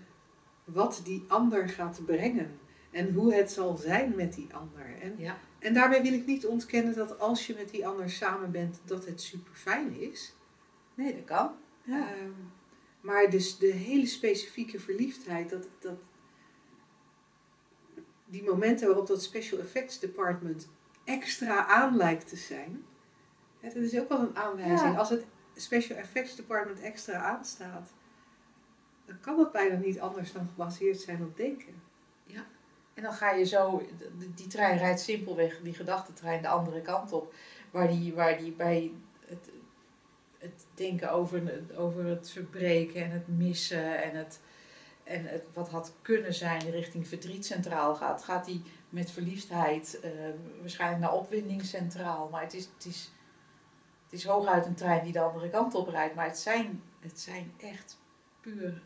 wat 0.65 1.01
die 1.05 1.25
ander 1.29 1.69
gaat 1.69 2.01
brengen. 2.05 2.59
En 2.91 3.13
hoe 3.13 3.35
het 3.35 3.51
zal 3.51 3.77
zijn 3.77 4.13
met 4.17 4.33
die 4.33 4.55
ander. 4.55 5.01
En 5.01 5.15
ja. 5.19 5.39
en 5.59 5.75
daarmee 5.75 6.03
wil 6.03 6.13
ik 6.13 6.27
niet 6.27 6.47
ontkennen 6.47 6.95
dat 6.95 7.19
als 7.19 7.47
je 7.47 7.55
met 7.55 7.71
die 7.71 7.87
ander 7.87 8.11
samen 8.11 8.51
bent, 8.51 8.81
dat 8.85 9.07
het 9.07 9.21
super 9.21 9.55
fijn 9.55 10.01
is. 10.01 10.35
Nee, 10.95 11.15
dat 11.15 11.25
kan. 11.25 11.51
Ja. 11.83 12.13
Ehm, 12.15 12.31
maar 13.01 13.31
dus 13.31 13.59
de 13.59 13.73
hele 13.73 14.07
specifieke 14.07 14.81
verliefdheid, 14.81 15.51
dat, 15.51 15.69
dat, 15.79 15.99
die 18.25 18.43
momenten 18.43 18.87
waarop 18.87 19.07
dat 19.07 19.23
special 19.23 19.61
effects 19.61 19.99
department 19.99 20.69
extra 21.05 21.67
aan 21.67 21.97
lijkt 21.97 22.29
te 22.29 22.37
zijn, 22.37 22.85
hè, 23.61 23.69
dat 23.69 23.83
is 23.83 23.99
ook 23.99 24.09
wel 24.09 24.21
een 24.21 24.37
aanwijzing. 24.37 24.93
Ja. 24.93 24.99
Als 24.99 25.11
het 25.11 25.25
special 25.55 25.99
effects 25.99 26.37
department 26.37 26.81
extra 26.81 27.19
aanstaat, 27.19 27.93
dan 29.07 29.21
kan 29.21 29.37
dat 29.37 29.53
bijna 29.53 29.77
niet 29.77 30.01
anders 30.01 30.33
dan 30.33 30.47
gebaseerd 30.47 31.01
zijn 31.01 31.23
op 31.23 31.37
denken. 31.37 31.75
En 32.95 33.03
dan 33.03 33.13
ga 33.13 33.31
je 33.31 33.45
zo, 33.45 33.83
die, 34.35 34.47
trein 34.47 34.79
rijdt 34.79 35.01
simpelweg, 35.01 35.61
die 35.63 35.75
gedachtentrein, 35.75 36.43
de 36.43 36.49
andere 36.49 36.81
kant 36.83 37.13
op. 37.13 37.35
Waar 37.71 37.89
die, 37.89 38.15
waar 38.15 38.39
die 38.39 38.53
bij 38.53 38.93
het, 39.27 39.51
het 40.39 40.67
denken 40.75 41.11
over, 41.13 41.47
het- 41.47 41.77
over 41.77 42.05
het 42.05 42.31
verbreken 42.31 43.05
en 43.05 43.11
het 43.11 43.29
missen 43.29 44.03
en, 44.03 44.17
het, 44.17 44.41
en 45.05 45.25
het, 45.27 45.43
wat 45.53 45.69
had 45.69 45.93
kunnen 46.03 46.35
zijn 46.35 46.71
richting 46.71 47.09
verdriet 47.09 47.47
centraal 47.47 47.95
gaat, 47.95 48.23
gaat 48.25 48.45
die 48.45 48.63
met 48.89 49.11
verliefdheid 49.11 50.01
eh, 50.01 50.11
waarschijnlijk 50.61 51.01
naar 51.03 51.13
opwinding 51.15 51.65
centraal. 51.65 52.29
Maar 52.29 52.43
het 52.43 52.55
is, 52.55 52.69
het, 52.75 52.85
is, 52.87 53.13
het 54.05 54.13
is 54.13 54.25
hooguit 54.25 54.67
een 54.67 54.75
trein 54.75 55.05
die 55.05 55.13
de 55.13 55.21
andere 55.21 55.51
kant 55.51 55.75
op 55.75 55.89
rijdt. 55.89 56.15
Maar 56.15 56.27
het 56.27 56.39
zijn, 56.39 56.83
het 57.01 57.21
zijn 57.21 57.53
echt 57.57 57.99
puur, 58.41 58.83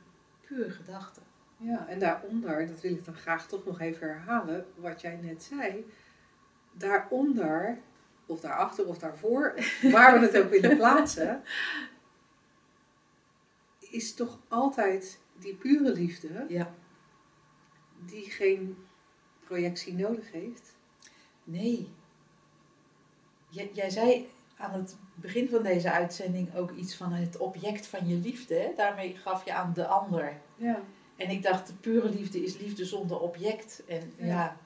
puur 0.51 0.71
gedachten. 0.71 1.23
Ja, 1.57 1.87
en 1.89 1.99
daaronder, 1.99 2.67
dat 2.67 2.81
wil 2.81 2.93
ik 2.93 3.05
dan 3.05 3.15
graag 3.15 3.47
toch 3.49 3.65
nog 3.65 3.81
even 3.81 4.09
herhalen, 4.09 4.67
wat 4.77 5.01
jij 5.01 5.17
net 5.17 5.43
zei. 5.43 5.91
Daaronder, 6.73 7.79
of 8.27 8.41
daarachter 8.41 8.87
of 8.87 8.99
daarvoor, 8.99 9.55
waar 9.93 10.21
we 10.21 10.27
het 10.27 10.39
ook 10.39 10.51
willen 10.51 10.77
plaatsen, 10.77 11.43
is 13.79 14.15
toch 14.15 14.39
altijd 14.49 15.21
die 15.39 15.55
pure 15.55 15.93
liefde, 15.93 16.45
Ja. 16.49 16.75
die 18.05 18.31
geen 18.31 18.77
projectie 19.45 19.95
nodig 19.95 20.33
heeft. 20.33 20.77
Nee. 21.45 21.93
Jij 23.49 23.91
zei 23.91 24.31
aan 24.61 24.73
het 24.73 24.97
begin 25.15 25.49
van 25.49 25.63
deze 25.63 25.91
uitzending 25.91 26.55
ook 26.55 26.71
iets 26.71 26.95
van 26.97 27.13
het 27.13 27.37
object 27.37 27.87
van 27.87 28.07
je 28.09 28.15
liefde. 28.17 28.55
Hè? 28.55 28.73
Daarmee 28.77 29.17
gaf 29.17 29.45
je 29.45 29.55
aan 29.55 29.73
de 29.73 29.87
ander. 29.87 30.41
Ja. 30.57 30.83
En 31.17 31.31
ik 31.31 31.43
dacht, 31.43 31.67
de 31.67 31.75
pure 31.75 32.09
liefde 32.09 32.43
is 32.43 32.57
liefde 32.59 32.85
zonder 32.85 33.21
object. 33.21 33.83
En 33.87 34.13
ja, 34.17 34.25
Ja. 34.27 34.57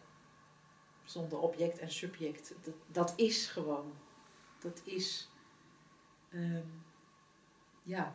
zonder 1.04 1.38
object 1.38 1.78
en 1.78 1.90
subject. 1.90 2.54
Dat, 2.62 2.74
dat 2.86 3.12
is 3.16 3.46
gewoon. 3.46 3.92
Dat 4.58 4.80
is. 4.84 5.30
ehm, 6.30 6.62
ja. 7.82 8.14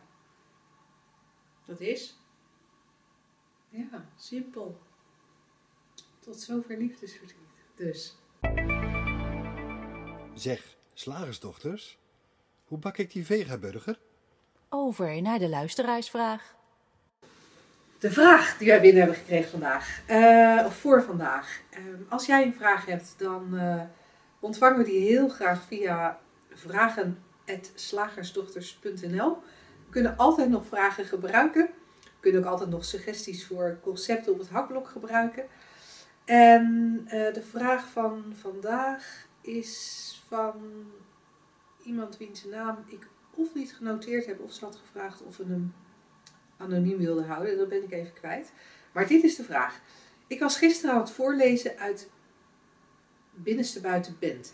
Dat 1.64 1.80
is 1.80 2.18
Ja, 3.68 4.04
simpel. 4.16 4.78
tot 6.18 6.40
zover 6.40 6.76
liefdesverdriet. 6.76 7.38
Dus. 7.74 8.16
Zeg, 10.34 10.76
slagersdochters, 11.00 11.98
hoe 12.64 12.78
bak 12.78 12.98
ik 12.98 13.12
die 13.12 13.26
vegaburger? 13.26 13.98
Over 14.68 15.22
naar 15.22 15.38
de 15.38 15.48
luisteraarsvraag. 15.48 16.54
De 17.98 18.10
vraag 18.10 18.58
die 18.58 18.68
wij 18.68 18.80
binnen 18.80 19.02
hebben 19.02 19.18
gekregen 19.18 19.50
vandaag, 19.50 20.00
eh, 20.06 20.62
of 20.66 20.76
voor 20.76 21.02
vandaag. 21.02 21.60
Eh, 21.70 21.80
als 22.08 22.26
jij 22.26 22.42
een 22.42 22.54
vraag 22.54 22.86
hebt, 22.86 23.14
dan 23.16 23.58
eh, 23.58 23.82
ontvangen 24.40 24.78
we 24.78 24.84
die 24.84 25.08
heel 25.08 25.28
graag 25.28 25.62
via 25.62 26.18
vragen.slagersdochters.nl. 26.54 29.38
We 29.84 29.90
kunnen 29.90 30.16
altijd 30.16 30.48
nog 30.48 30.66
vragen 30.66 31.04
gebruiken. 31.04 31.70
We 32.02 32.10
kunnen 32.20 32.40
ook 32.40 32.50
altijd 32.50 32.70
nog 32.70 32.84
suggesties 32.84 33.46
voor 33.46 33.78
concepten 33.82 34.32
op 34.32 34.38
het 34.38 34.48
hakblok 34.48 34.88
gebruiken. 34.88 35.44
En 36.30 37.00
eh, 37.06 37.34
de 37.34 37.42
vraag 37.42 37.88
van 37.88 38.24
vandaag 38.40 39.26
is 39.40 40.22
van 40.28 40.86
iemand 41.82 42.16
wiens 42.16 42.44
naam 42.44 42.84
ik 42.86 43.06
of 43.34 43.54
niet 43.54 43.74
genoteerd 43.74 44.26
heb, 44.26 44.40
of 44.40 44.52
ze 44.52 44.64
had 44.64 44.76
gevraagd 44.76 45.22
of 45.22 45.36
we 45.36 45.44
hem 45.44 45.74
anoniem 46.56 46.98
wilden 46.98 47.26
houden. 47.26 47.58
Dat 47.58 47.68
ben 47.68 47.82
ik 47.82 47.92
even 47.92 48.12
kwijt. 48.12 48.52
Maar 48.92 49.06
dit 49.06 49.22
is 49.22 49.36
de 49.36 49.44
vraag. 49.44 49.80
Ik 50.26 50.40
was 50.40 50.58
gisteren 50.58 50.94
aan 50.94 51.00
het 51.00 51.10
voorlezen 51.10 51.78
uit 51.78 52.10
Binnenste 53.34 53.80
Buiten 53.80 54.16
Bente. 54.18 54.50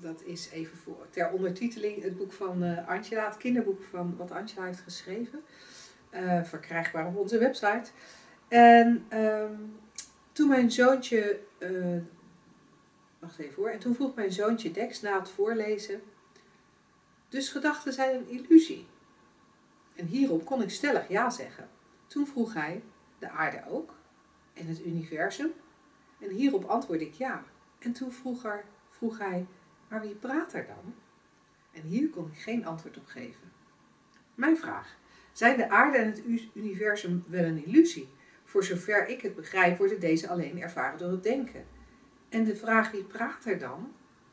Dat 0.00 0.22
is 0.22 0.50
even 0.50 0.76
voor, 0.76 1.06
ter 1.10 1.30
ondertiteling 1.30 2.02
het 2.02 2.16
boek 2.16 2.32
van 2.32 2.64
uh, 2.64 2.88
Angela, 2.88 3.26
het 3.26 3.36
kinderboek 3.36 3.82
van 3.90 4.16
wat 4.16 4.30
Angela 4.30 4.64
heeft 4.64 4.80
geschreven. 4.80 5.42
Uh, 6.14 6.44
verkrijgbaar 6.44 7.06
op 7.06 7.16
onze 7.16 7.38
website. 7.38 7.90
En 8.48 9.06
um, 9.12 9.80
toen 10.32 10.48
mijn 10.48 10.70
zoontje, 10.70 11.40
uh, 11.58 12.02
even 13.38 13.72
en 13.72 13.78
toen 13.78 13.94
vroeg 13.94 14.14
mijn 14.14 14.32
zoontje 14.32 14.70
Dex 14.70 15.00
na 15.00 15.18
het 15.18 15.30
voorlezen, 15.30 16.02
dus 17.28 17.48
gedachten 17.48 17.92
zijn 17.92 18.16
een 18.16 18.28
illusie. 18.28 18.86
En 19.94 20.06
hierop 20.06 20.44
kon 20.44 20.62
ik 20.62 20.70
stellig 20.70 21.08
ja 21.08 21.30
zeggen. 21.30 21.68
Toen 22.06 22.26
vroeg 22.26 22.54
hij, 22.54 22.82
de 23.18 23.30
aarde 23.30 23.62
ook? 23.68 23.94
En 24.52 24.66
het 24.66 24.84
universum? 24.84 25.52
En 26.18 26.28
hierop 26.28 26.64
antwoordde 26.64 27.06
ik 27.06 27.14
ja. 27.14 27.44
En 27.78 27.92
toen 27.92 28.12
vroeg, 28.12 28.44
er, 28.44 28.64
vroeg 28.90 29.18
hij, 29.18 29.46
maar 29.88 30.00
wie 30.00 30.14
praat 30.14 30.52
er 30.52 30.66
dan? 30.66 30.94
En 31.72 31.82
hier 31.82 32.10
kon 32.10 32.30
ik 32.32 32.38
geen 32.38 32.66
antwoord 32.66 32.96
op 32.96 33.06
geven. 33.06 33.52
Mijn 34.34 34.56
vraag, 34.56 34.96
zijn 35.32 35.56
de 35.56 35.70
aarde 35.70 35.98
en 35.98 36.06
het 36.06 36.22
universum 36.54 37.24
wel 37.26 37.44
een 37.44 37.64
illusie? 37.64 38.08
Voor 38.44 38.64
zover 38.64 39.08
ik 39.08 39.20
het 39.20 39.34
begrijp, 39.34 39.78
worden 39.78 40.00
deze 40.00 40.28
alleen 40.28 40.62
ervaren 40.62 40.98
door 40.98 41.10
het 41.10 41.22
denken. 41.22 41.66
En 42.34 42.44
de 42.44 42.56
vraag 42.56 42.90
wie 42.90 43.02
praat 43.02 43.44
er 43.44 43.58
dan, 43.58 43.92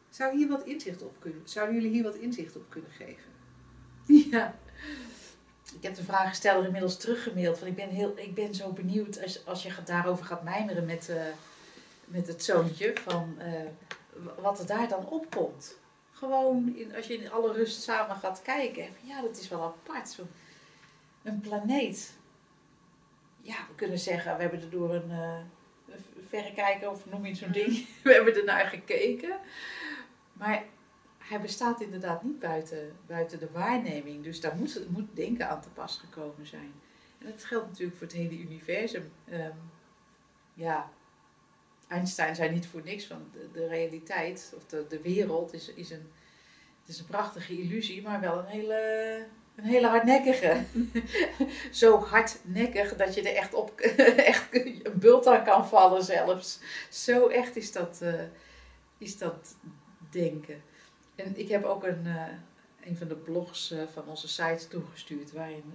zou 0.10 0.38
hier 0.38 0.48
wat 0.48 0.64
inzicht 0.64 1.02
op 1.02 1.16
kunnen, 1.20 1.42
zouden 1.44 1.76
jullie 1.76 1.92
hier 1.92 2.04
wat 2.04 2.16
inzicht 2.16 2.56
op 2.56 2.66
kunnen 2.70 2.92
geven? 2.92 3.30
Ja, 4.32 4.56
ik 5.76 5.84
heb 5.84 5.96
de 5.96 6.04
vragensteller 6.04 6.66
inmiddels 6.66 6.98
teruggemaild. 6.98 7.60
Want 7.60 7.72
ik 7.72 7.76
ben, 7.76 7.90
heel, 7.90 8.18
ik 8.18 8.36
ben 8.36 8.56
zo 8.56 8.72
benieuwd 8.72 9.22
als, 9.22 9.46
als 9.46 9.64
je 9.64 9.74
daarover 9.86 10.26
gaat 10.26 10.44
mijmeren 10.44 10.86
met, 10.86 11.10
uh, 11.10 11.24
met 12.06 12.28
het 12.28 12.44
zoontje. 12.44 12.94
Van 13.04 13.38
uh, 13.40 14.26
wat 14.38 14.60
er 14.60 14.66
daar 14.66 14.88
dan 14.88 15.10
opkomt. 15.10 15.78
Gewoon 16.12 16.76
in, 16.76 16.96
als 16.96 17.08
je 17.08 17.14
in 17.14 17.32
alle 17.32 17.54
rust 17.54 17.82
samen 17.82 18.16
gaat 18.16 18.42
kijken. 18.42 18.88
Ja, 19.02 19.22
dat 19.22 19.38
is 19.38 19.48
wel 19.48 19.64
apart. 19.64 20.10
Zo, 20.10 20.28
een 21.24 21.40
planeet. 21.40 22.14
Ja, 23.42 23.56
we 23.68 23.76
kunnen 23.76 24.00
zeggen, 24.00 24.36
we 24.36 24.42
hebben 24.42 24.62
er 24.62 24.70
door 24.70 24.96
een, 24.96 25.10
een 25.10 25.46
verrekijker 26.32 26.90
of 26.90 27.06
noem 27.06 27.26
je 27.26 27.36
zo'n 27.36 27.52
ding. 27.52 27.88
We 28.04 28.14
hebben 28.14 28.36
er 28.36 28.44
naar 28.44 28.66
gekeken. 28.66 29.40
Maar 30.34 30.64
hij 31.18 31.42
bestaat 31.42 31.82
inderdaad 31.82 32.24
niet 32.24 32.40
buiten, 32.40 32.96
buiten 33.08 33.40
de 33.40 33.52
waarneming. 33.52 34.24
Dus 34.24 34.42
daar 34.42 34.56
moet, 34.56 34.90
moet 34.90 35.16
denken 35.16 35.50
aan 35.50 35.62
te 35.62 35.70
pas 35.70 35.98
gekomen 35.98 36.48
zijn. 36.48 36.72
En 37.18 37.26
dat 37.32 37.44
geldt 37.44 37.68
natuurlijk 37.68 37.98
voor 37.98 38.08
het 38.08 38.16
hele 38.16 38.38
universum. 38.38 39.12
Um, 39.32 39.72
ja, 40.54 40.92
Einstein 41.88 42.36
zei 42.36 42.50
niet 42.52 42.68
voor 42.68 42.82
niks 42.84 43.06
van 43.06 43.30
de, 43.32 43.50
de 43.54 43.68
realiteit, 43.68 44.54
of 44.56 44.66
de, 44.66 44.86
de 44.90 45.02
wereld, 45.02 45.54
is, 45.54 45.74
is, 45.74 45.90
een, 45.90 46.12
het 46.80 46.90
is 46.90 47.00
een 47.00 47.06
prachtige 47.06 47.58
illusie, 47.58 48.02
maar 48.02 48.20
wel 48.20 48.40
een 48.40 48.46
hele, 48.46 49.26
een 49.56 49.64
hele 49.64 49.88
hardnekkige. 49.88 50.64
Zo 51.72 52.00
hardnekkig 52.00 52.96
dat 52.96 53.14
je 53.14 53.22
er 53.22 53.36
echt 53.36 53.54
op 53.54 53.80
echt 54.34 54.48
een 54.52 54.84
bult 54.94 55.28
aan 55.28 55.44
kan 55.44 55.68
vallen 55.68 56.04
zelfs. 56.04 56.60
Zo 56.90 57.28
echt 57.28 57.56
is 57.56 57.72
dat, 57.72 58.00
uh, 58.04 58.14
is 58.98 59.18
dat 59.18 59.56
denken. 60.10 60.62
En 61.16 61.38
ik 61.38 61.50
heb 61.50 61.64
ook 61.64 61.84
een, 61.84 62.06
uh, 62.06 62.28
een 62.84 62.98
van 62.98 63.08
de 63.08 63.16
blogs 63.16 63.72
uh, 63.72 63.82
van 63.94 64.08
onze 64.08 64.28
site 64.28 64.68
toegestuurd, 64.68 65.32
waarin 65.32 65.74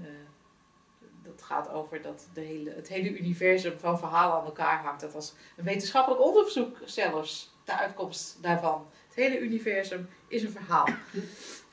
dat 1.27 1.43
gaat 1.43 1.71
over 1.71 2.03
dat 2.03 2.29
de 2.35 2.41
hele, 2.41 2.71
het 2.71 2.89
hele 2.89 3.19
universum 3.19 3.79
van 3.79 3.99
verhalen 3.99 4.39
aan 4.39 4.45
elkaar 4.45 4.83
hangt. 4.83 5.01
Dat 5.01 5.13
was 5.13 5.35
een 5.57 5.65
wetenschappelijk 5.65 6.23
onderzoek 6.23 6.79
zelfs, 6.85 7.55
de 7.65 7.79
uitkomst 7.79 8.39
daarvan. 8.43 8.87
Het 9.07 9.15
hele 9.17 9.39
universum 9.39 10.09
is 10.29 10.43
een 10.43 10.51
verhaal. 10.51 10.89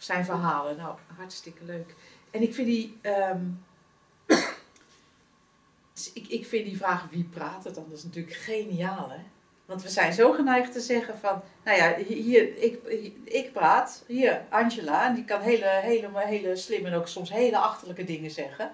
Zijn 0.03 0.25
verhalen. 0.25 0.77
Nou, 0.77 0.97
hartstikke 1.17 1.63
leuk. 1.63 1.95
En 2.31 2.41
ik 2.41 2.53
vind 2.53 2.67
die. 2.67 2.99
Um, 3.03 3.65
dus 5.93 6.13
ik, 6.13 6.27
ik 6.27 6.45
vind 6.45 6.65
die 6.65 6.77
vraag 6.77 7.07
wie 7.09 7.23
praat 7.23 7.63
het 7.63 7.75
dan, 7.75 7.85
dat 7.89 7.97
is 7.97 8.03
natuurlijk 8.03 8.35
geniaal 8.35 9.09
hè. 9.09 9.19
Want 9.65 9.81
we 9.81 9.89
zijn 9.89 10.13
zo 10.13 10.31
geneigd 10.31 10.71
te 10.71 10.79
zeggen 10.79 11.17
van, 11.17 11.41
nou 11.63 11.77
ja, 11.77 11.95
hier, 11.95 12.57
ik, 12.57 12.79
ik 13.23 13.53
praat, 13.53 14.03
hier, 14.07 14.45
Angela, 14.49 15.07
en 15.07 15.15
die 15.15 15.25
kan 15.25 15.41
hele, 15.41 15.65
hele, 15.65 16.09
hele 16.15 16.55
slimme 16.55 16.87
en 16.87 16.95
ook 16.95 17.07
soms 17.07 17.31
hele 17.31 17.57
achterlijke 17.57 18.03
dingen 18.03 18.31
zeggen. 18.31 18.71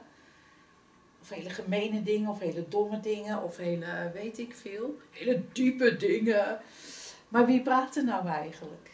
Of 1.22 1.30
hele 1.30 1.50
gemene 1.50 2.04
dingen, 2.04 2.30
of 2.30 2.40
hele 2.40 2.68
domme 2.68 3.00
dingen, 3.00 3.44
of 3.44 3.58
hele, 3.58 4.12
weet 4.14 4.40
ik 4.40 4.56
veel, 4.56 4.98
hele 5.12 5.42
diepe 5.52 5.98
dingen. 5.98 6.60
Maar 7.28 7.46
wie 7.46 7.62
praat 7.62 7.96
er 7.96 8.04
nou 8.04 8.28
eigenlijk? 8.28 8.90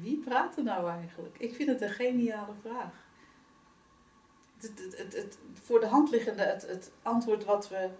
Wie 0.00 0.18
praat 0.18 0.56
er 0.56 0.62
nou 0.62 0.90
eigenlijk? 0.90 1.38
Ik 1.38 1.54
vind 1.54 1.68
het 1.68 1.80
een 1.80 1.90
geniale 1.90 2.54
vraag. 2.60 2.92
Het, 4.56 4.96
het, 4.96 5.12
het, 5.12 5.38
voor 5.52 5.80
de 5.80 5.86
hand 5.86 6.10
liggende, 6.10 6.42
het, 6.42 6.62
het 6.62 6.92
antwoord 7.02 7.44
wat 7.44 7.68
we 7.68 7.90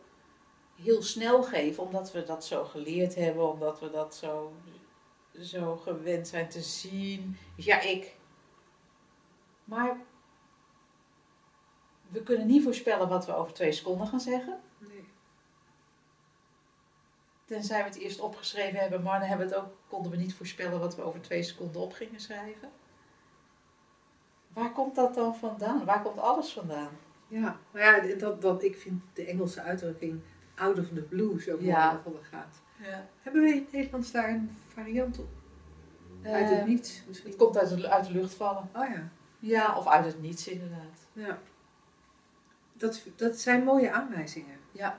heel 0.74 1.02
snel 1.02 1.42
geven, 1.42 1.82
omdat 1.82 2.12
we 2.12 2.22
dat 2.22 2.44
zo 2.44 2.64
geleerd 2.64 3.14
hebben, 3.14 3.50
omdat 3.50 3.80
we 3.80 3.90
dat 3.90 4.16
zo, 4.16 4.52
zo 5.40 5.76
gewend 5.76 6.28
zijn 6.28 6.48
te 6.48 6.60
zien. 6.62 7.36
Ja, 7.56 7.80
ik. 7.80 8.16
Maar 9.64 9.96
we 12.08 12.22
kunnen 12.22 12.46
niet 12.46 12.62
voorspellen 12.62 13.08
wat 13.08 13.26
we 13.26 13.34
over 13.34 13.52
twee 13.52 13.72
seconden 13.72 14.06
gaan 14.06 14.20
zeggen. 14.20 14.60
Tenzij 17.54 17.78
we 17.78 17.84
het 17.88 17.98
eerst 17.98 18.20
opgeschreven 18.20 18.78
hebben, 18.80 19.02
maar 19.02 19.18
dan 19.18 19.28
hebben 19.28 19.48
we 19.48 19.54
het 19.54 19.62
ook, 19.62 19.70
konden 19.88 20.10
we 20.10 20.16
niet 20.16 20.34
voorspellen 20.34 20.80
wat 20.80 20.96
we 20.96 21.02
over 21.02 21.20
twee 21.20 21.42
seconden 21.42 21.80
op 21.80 21.92
gingen 21.92 22.20
schrijven. 22.20 22.70
Waar 24.52 24.72
komt 24.72 24.94
dat 24.94 25.14
dan 25.14 25.36
vandaan? 25.36 25.84
Waar 25.84 26.02
komt 26.02 26.18
alles 26.18 26.52
vandaan? 26.52 26.88
Ja, 27.28 27.56
ja, 27.74 28.00
dat, 28.18 28.42
dat, 28.42 28.62
ik 28.62 28.76
vind 28.76 29.02
de 29.12 29.24
Engelse 29.24 29.60
uitdrukking 29.62 30.20
out 30.54 30.78
of 30.78 30.86
the 30.94 31.00
blue 31.02 31.40
zo 31.40 31.52
mooi 31.52 31.66
Ja. 31.66 32.02
gaat. 32.30 32.60
Ja. 32.76 33.06
Hebben 33.22 33.42
wij 33.42 33.50
in 33.50 33.58
het 33.62 33.72
Nederlands 33.72 34.10
daar 34.10 34.28
een 34.28 34.56
variant 34.68 35.18
op? 35.18 35.28
Uit 36.24 36.48
het 36.48 36.58
Eh, 36.58 36.64
niets 36.64 37.02
misschien? 37.08 37.30
Het 37.30 37.38
komt 37.38 37.56
uit 37.58 37.68
de, 37.68 37.88
uit 37.88 38.06
de 38.06 38.12
lucht 38.12 38.34
vallen. 38.34 38.68
Oh 38.74 38.88
ja. 38.88 39.08
Ja, 39.38 39.76
of 39.78 39.86
uit 39.86 40.04
het 40.04 40.20
niets 40.20 40.48
inderdaad. 40.48 41.06
ja. 41.12 41.38
Dat, 42.72 43.02
dat 43.16 43.38
zijn 43.38 43.64
mooie 43.64 43.90
aanwijzingen. 43.92 44.58
Ja. 44.72 44.98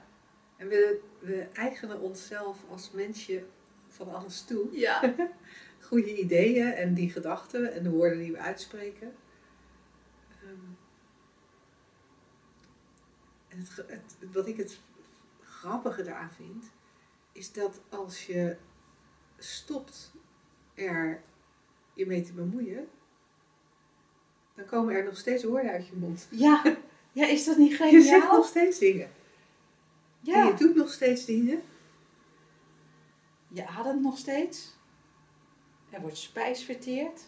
En 0.66 0.72
we, 0.72 1.00
we 1.20 1.48
eigenen 1.54 2.00
onszelf 2.00 2.64
als 2.70 2.92
mensje 2.92 3.44
van 3.88 4.14
alles 4.14 4.42
toe. 4.42 4.68
Ja. 4.72 5.16
Goede 5.82 6.18
ideeën 6.18 6.72
en 6.72 6.94
die 6.94 7.10
gedachten 7.10 7.74
en 7.74 7.84
de 7.84 7.90
woorden 7.90 8.18
die 8.18 8.32
we 8.32 8.38
uitspreken. 8.38 9.16
Ehm, 10.30 10.72
en 13.48 13.58
het, 13.58 13.76
het, 13.88 14.32
wat 14.34 14.48
ik 14.48 14.58
het 14.58 14.80
grappige 15.42 16.04
daaraan 16.04 16.32
vind, 16.32 16.66
is 17.32 17.52
dat 17.52 17.82
als 17.90 18.26
je 18.26 18.58
stopt 19.38 20.12
er 20.74 21.22
je 21.94 22.06
mee 22.06 22.22
te 22.22 22.34
bemoeien, 22.34 22.88
dan 24.56 24.66
komen 24.66 24.96
er 24.96 25.04
nog 25.04 25.18
steeds 25.18 25.44
woorden 25.44 25.72
uit 25.72 25.88
je 25.88 25.96
mond. 25.96 26.28
Ja. 26.32 26.78
Ja, 27.12 27.28
is 27.28 27.46
dat 27.46 27.58
niet 27.58 27.78
Je 27.78 28.02
zegt 28.02 28.08
geniaal? 28.08 28.38
nog 28.38 28.46
steeds 28.46 28.80
dingen. 28.80 29.10
En 30.26 30.32
Ja. 30.34 30.48
je 30.48 30.54
doet 30.54 30.76
nog 30.76 30.92
steeds 30.92 31.26
dingen. 31.26 31.62
Je 33.48 33.68
ademt 33.68 34.02
nog 34.02 34.18
steeds. 34.18 34.74
Er 35.90 36.02
wordt 36.02 36.18
spijs 36.18 36.64
verteerd. 36.64 37.22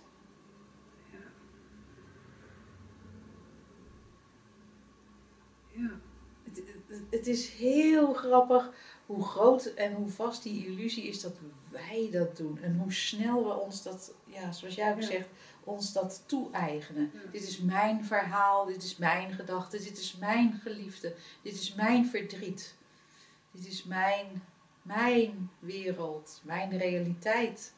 Ja. 5.72 6.00
Het, 6.44 6.58
het, 6.88 7.02
het 7.10 7.28
is 7.28 7.50
heel 7.50 8.14
grappig 8.14 8.72
hoe 9.06 9.24
groot 9.24 9.66
en 9.66 9.94
hoe 9.94 10.10
vast 10.10 10.44
die 10.44 10.66
illusie 10.66 11.04
is 11.08 11.22
dat 11.22 11.34
wij 11.70 12.10
dat 12.12 12.38
doen. 12.38 12.60
En 12.62 12.78
hoe 12.80 12.94
snel 12.94 13.44
we 13.44 13.54
ons 13.54 13.84
dat, 13.84 14.14
ja, 14.26 14.52
zoals 14.52 14.76
jij 14.76 14.92
ook 14.92 15.02
Ja. 15.02 15.08
zegt, 15.08 15.28
ons 15.64 15.94
dat 15.94 16.24
toe-eigenen. 16.26 17.12
Ja. 17.14 17.20
Dit 17.32 17.48
is 17.48 17.60
mijn 17.60 18.06
verhaal, 18.06 18.66
dit 18.66 18.84
is 18.84 18.98
mijn 18.98 19.32
gedachte, 19.34 19.78
dit 19.78 19.98
is 19.98 20.18
mijn 20.18 20.54
geliefde, 20.64 21.16
dit 21.42 21.54
is 21.54 21.74
mijn 21.74 22.06
verdriet. 22.06 22.76
Dit 23.58 23.68
is 23.68 23.84
mijn, 23.84 24.44
mijn 24.82 25.50
wereld, 25.60 26.42
mijn 26.46 26.78
realiteit. 26.78 27.74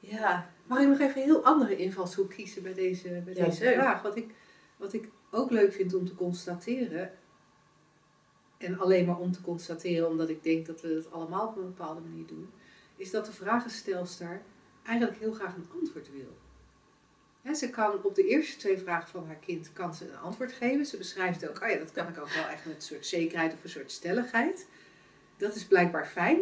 Ja, 0.00 0.54
Mag 0.66 0.78
ik 0.78 0.88
nog 0.88 0.98
even 0.98 1.16
een 1.16 1.28
heel 1.28 1.44
andere 1.44 1.76
invalshoek 1.76 2.30
kiezen 2.30 2.62
bij 2.62 2.74
deze, 2.74 3.22
bij 3.24 3.34
Ja, 3.34 3.44
deze 3.44 3.72
vraag? 3.72 4.02
Wat 4.02 4.16
ik, 4.16 4.34
wat 4.76 4.92
ik 4.92 5.08
ook 5.30 5.50
leuk 5.50 5.72
vind 5.72 5.94
om 5.94 6.06
te 6.06 6.14
constateren, 6.14 7.12
en 8.58 8.78
alleen 8.78 9.06
maar 9.06 9.18
om 9.18 9.32
te 9.32 9.40
constateren 9.40 10.08
omdat 10.08 10.28
ik 10.28 10.42
denk 10.42 10.66
dat 10.66 10.80
we 10.80 10.88
het 10.88 11.10
allemaal 11.10 11.48
op 11.48 11.56
een 11.56 11.74
bepaalde 11.74 12.00
manier 12.00 12.26
doen, 12.26 12.50
is 12.96 13.10
dat 13.10 13.26
de 13.26 13.32
vragenstelster 13.32 14.42
eigenlijk 14.82 15.18
heel 15.18 15.32
graag 15.32 15.54
een 15.54 15.68
antwoord 15.80 16.10
wil. 16.12 16.36
Ze 17.52 17.70
kan 17.70 18.02
op 18.02 18.14
de 18.14 18.26
eerste 18.26 18.56
twee 18.56 18.78
vragen 18.78 19.08
van 19.08 19.26
haar 19.26 19.36
kind 19.36 19.72
kan 19.72 19.94
ze 19.94 20.08
een 20.08 20.18
antwoord 20.18 20.52
geven. 20.52 20.86
Ze 20.86 20.96
beschrijft 20.96 21.48
ook, 21.48 21.62
oh 21.62 21.68
ja, 21.68 21.76
dat 21.78 21.92
kan 21.92 22.08
ik 22.08 22.18
ook 22.18 22.28
wel 22.28 22.46
echt 22.46 22.64
met 22.66 22.74
een 22.76 22.82
soort 22.82 23.06
zekerheid 23.06 23.52
of 23.52 23.62
een 23.64 23.70
soort 23.70 23.92
stelligheid. 23.92 24.66
Dat 25.36 25.54
is 25.54 25.66
blijkbaar 25.66 26.06
fijn. 26.06 26.38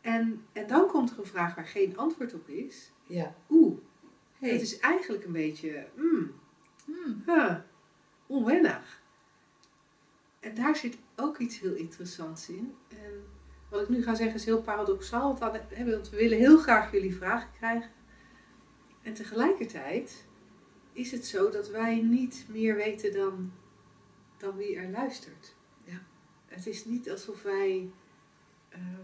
En, 0.00 0.46
en 0.52 0.66
dan 0.66 0.86
komt 0.86 1.10
er 1.10 1.18
een 1.18 1.26
vraag 1.26 1.54
waar 1.54 1.66
geen 1.66 1.96
antwoord 1.98 2.34
op 2.34 2.48
is. 2.48 2.90
ja. 3.06 3.34
Oeh, 3.50 3.78
Hey. 4.38 4.50
het 4.52 4.60
is 4.62 4.78
eigenlijk 4.78 5.24
een 5.24 5.32
beetje 5.32 5.86
mm, 5.94 6.32
Hmm. 6.84 7.22
huh, 7.26 7.54
onwennig. 8.26 9.02
En 10.40 10.54
daar 10.54 10.76
zit 10.76 10.96
ook 11.16 11.38
iets 11.38 11.60
heel 11.60 11.74
interessants 11.74 12.48
in. 12.48 12.74
En 12.88 13.24
wat 13.68 13.82
ik 13.82 13.88
nu 13.88 14.02
ga 14.02 14.14
zeggen 14.14 14.34
is 14.36 14.44
heel 14.44 14.62
paradoxaal, 14.62 15.38
want 15.38 15.58
we 16.10 16.16
willen 16.16 16.38
heel 16.38 16.58
graag 16.58 16.92
jullie 16.92 17.14
vragen 17.16 17.48
krijgen. 17.56 17.90
En 19.02 19.14
tegelijkertijd 19.14 20.24
is 20.92 21.10
het 21.10 21.26
zo 21.26 21.50
dat 21.50 21.68
wij 21.68 22.00
niet 22.00 22.44
meer 22.48 22.74
weten 22.76 23.12
dan, 23.12 23.52
dan 24.36 24.56
wie 24.56 24.76
er 24.76 24.90
luistert. 24.90 25.54
Ja. 25.84 26.02
Het 26.46 26.66
is 26.66 26.84
niet 26.84 27.10
alsof 27.10 27.42
wij 27.42 27.90
ehm, 28.68 29.00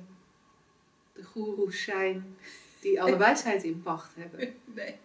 de 1.13 1.25
goeroes 1.25 1.83
zijn 1.83 2.37
die 2.81 3.03
alle 3.03 3.17
wijsheid 3.27 3.65
in 3.65 3.83
pacht 3.83 4.15
hebben. 4.15 4.55
Nee. 4.75 4.99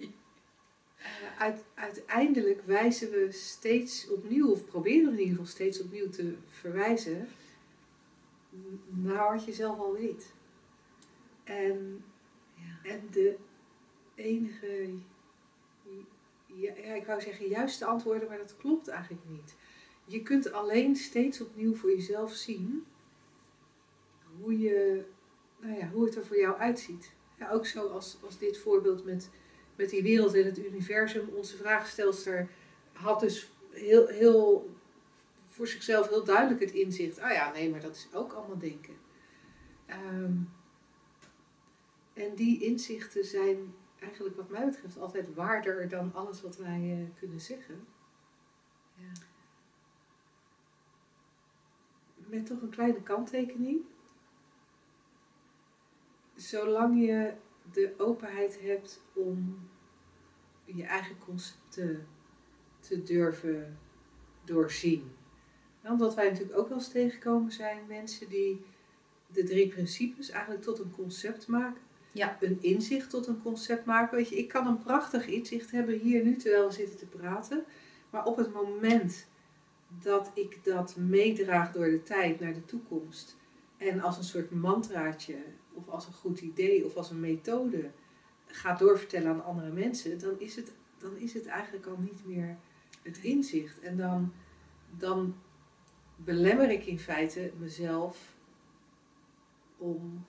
Eh, 0.97 1.39
uit- 1.39 1.63
uiteindelijk 1.73 2.61
wijzen 2.65 3.11
we 3.11 3.31
steeds 3.31 4.09
opnieuw, 4.09 4.51
of 4.51 4.65
proberen 4.65 5.05
we 5.05 5.11
in 5.11 5.17
ieder 5.19 5.29
geval 5.29 5.45
steeds 5.45 5.81
opnieuw 5.81 6.09
te 6.09 6.35
verwijzen 6.49 7.27
naar 8.87 9.33
wat 9.33 9.45
je 9.45 9.53
zelf 9.53 9.79
al 9.79 9.93
weet. 9.93 10.33
En, 11.43 12.03
Ja. 12.55 12.89
en 12.89 13.07
de 13.11 13.35
enige, 14.15 14.93
ja, 16.45 16.93
ik 16.93 17.05
wou 17.05 17.21
zeggen 17.21 17.47
juiste 17.47 17.85
antwoorden, 17.85 18.27
maar 18.27 18.37
dat 18.37 18.57
klopt 18.57 18.87
eigenlijk 18.87 19.29
niet. 19.29 19.55
Je 20.05 20.23
kunt 20.23 20.51
alleen 20.51 20.95
steeds 20.95 21.41
opnieuw 21.41 21.75
voor 21.75 21.89
jezelf 21.89 22.33
zien 22.33 22.85
hoe, 24.41 24.59
je, 24.59 25.03
nou 25.59 25.77
ja, 25.77 25.89
hoe 25.89 26.05
het 26.05 26.15
er 26.15 26.25
voor 26.25 26.39
jou 26.39 26.57
uitziet. 26.57 27.13
Ja, 27.39 27.51
ook 27.51 27.65
zo 27.65 27.87
als, 27.87 28.17
als 28.23 28.37
dit 28.37 28.57
voorbeeld 28.57 29.05
met 29.05 29.29
met 29.75 29.89
die 29.89 30.03
wereld 30.03 30.33
en 30.33 30.45
het 30.45 30.57
universum. 30.57 31.29
Onze 31.33 31.57
vraagstelster 31.57 32.49
had 32.91 33.19
dus 33.19 33.51
heel, 33.69 34.07
heel 34.07 34.71
voor 35.47 35.67
zichzelf 35.67 36.09
heel 36.09 36.23
duidelijk 36.23 36.59
het 36.59 36.71
inzicht. 36.71 37.19
Ah 37.19 37.31
ja, 37.31 37.51
nee, 37.51 37.69
maar 37.69 37.81
dat 37.81 37.95
is 37.95 38.07
ook 38.13 38.33
allemaal 38.33 38.57
denken. 38.57 38.93
Ehm, 39.85 40.33
en 42.13 42.35
die 42.35 42.63
inzichten 42.63 43.25
zijn 43.25 43.73
eigenlijk 44.03 44.35
wat 44.35 44.49
mij 44.49 44.65
betreft 44.65 44.99
altijd 44.99 45.33
waarder 45.33 45.89
dan 45.89 46.13
alles 46.13 46.41
wat 46.41 46.57
wij 46.57 46.91
eh, 46.91 47.19
kunnen 47.19 47.41
zeggen. 47.41 47.87
Ja. 48.95 49.11
Met 52.15 52.45
toch 52.45 52.61
een 52.61 52.69
kleine 52.69 53.01
kanttekening. 53.01 53.81
Zolang 56.35 57.05
je 57.05 57.33
de 57.71 57.93
openheid 57.97 58.61
hebt 58.61 59.01
om 59.13 59.69
je 60.65 60.83
eigen 60.83 61.17
concepten 61.17 62.07
te 62.79 63.03
durven 63.03 63.77
doorzien. 64.43 65.15
Want 65.81 65.99
wat 65.99 66.15
wij 66.15 66.29
natuurlijk 66.29 66.57
ook 66.57 66.67
wel 66.67 66.77
eens 66.77 66.91
tegenkomen 66.91 67.51
zijn 67.51 67.87
mensen 67.87 68.29
die 68.29 68.65
de 69.27 69.43
drie 69.43 69.67
principes 69.67 70.29
eigenlijk 70.29 70.63
tot 70.63 70.79
een 70.79 70.91
concept 70.91 71.47
maken. 71.47 71.81
Ja. 72.13 72.37
Een 72.39 72.57
inzicht 72.61 73.09
tot 73.09 73.27
een 73.27 73.41
concept 73.41 73.85
maken. 73.85 74.17
Weet 74.17 74.29
je, 74.29 74.37
ik 74.37 74.47
kan 74.47 74.67
een 74.67 74.83
prachtig 74.83 75.27
inzicht 75.27 75.71
hebben 75.71 75.99
hier 75.99 76.23
nu 76.23 76.35
terwijl 76.35 76.67
we 76.67 76.73
zitten 76.73 76.97
te 76.97 77.05
praten. 77.05 77.63
Maar 78.09 78.25
op 78.25 78.37
het 78.37 78.53
moment 78.53 79.25
dat 80.01 80.31
ik 80.33 80.63
dat 80.63 80.95
meedraag 80.95 81.71
door 81.71 81.85
de 81.85 82.03
tijd 82.03 82.39
naar 82.39 82.53
de 82.53 82.65
toekomst. 82.65 83.37
En 83.77 84.01
als 84.01 84.17
een 84.17 84.23
soort 84.23 84.51
mantraatje 84.51 85.35
of 85.73 85.87
als 85.87 86.07
een 86.07 86.13
goed 86.13 86.41
idee 86.41 86.85
of 86.85 86.95
als 86.95 87.09
een 87.09 87.19
methode 87.19 87.91
gaat 88.45 88.79
doorvertellen 88.79 89.29
aan 89.29 89.43
andere 89.43 89.71
mensen, 89.71 90.19
dan 90.19 90.39
is 90.39 90.55
het, 90.55 90.71
dan 90.97 91.17
is 91.17 91.33
het 91.33 91.45
eigenlijk 91.45 91.85
al 91.85 91.97
niet 91.99 92.25
meer 92.25 92.57
het 93.01 93.17
inzicht. 93.17 93.79
En 93.79 93.97
dan, 93.97 94.33
dan 94.97 95.35
belemmer 96.15 96.69
ik 96.69 96.85
in 96.85 96.99
feite 96.99 97.51
mezelf 97.59 98.35
om, 99.77 100.25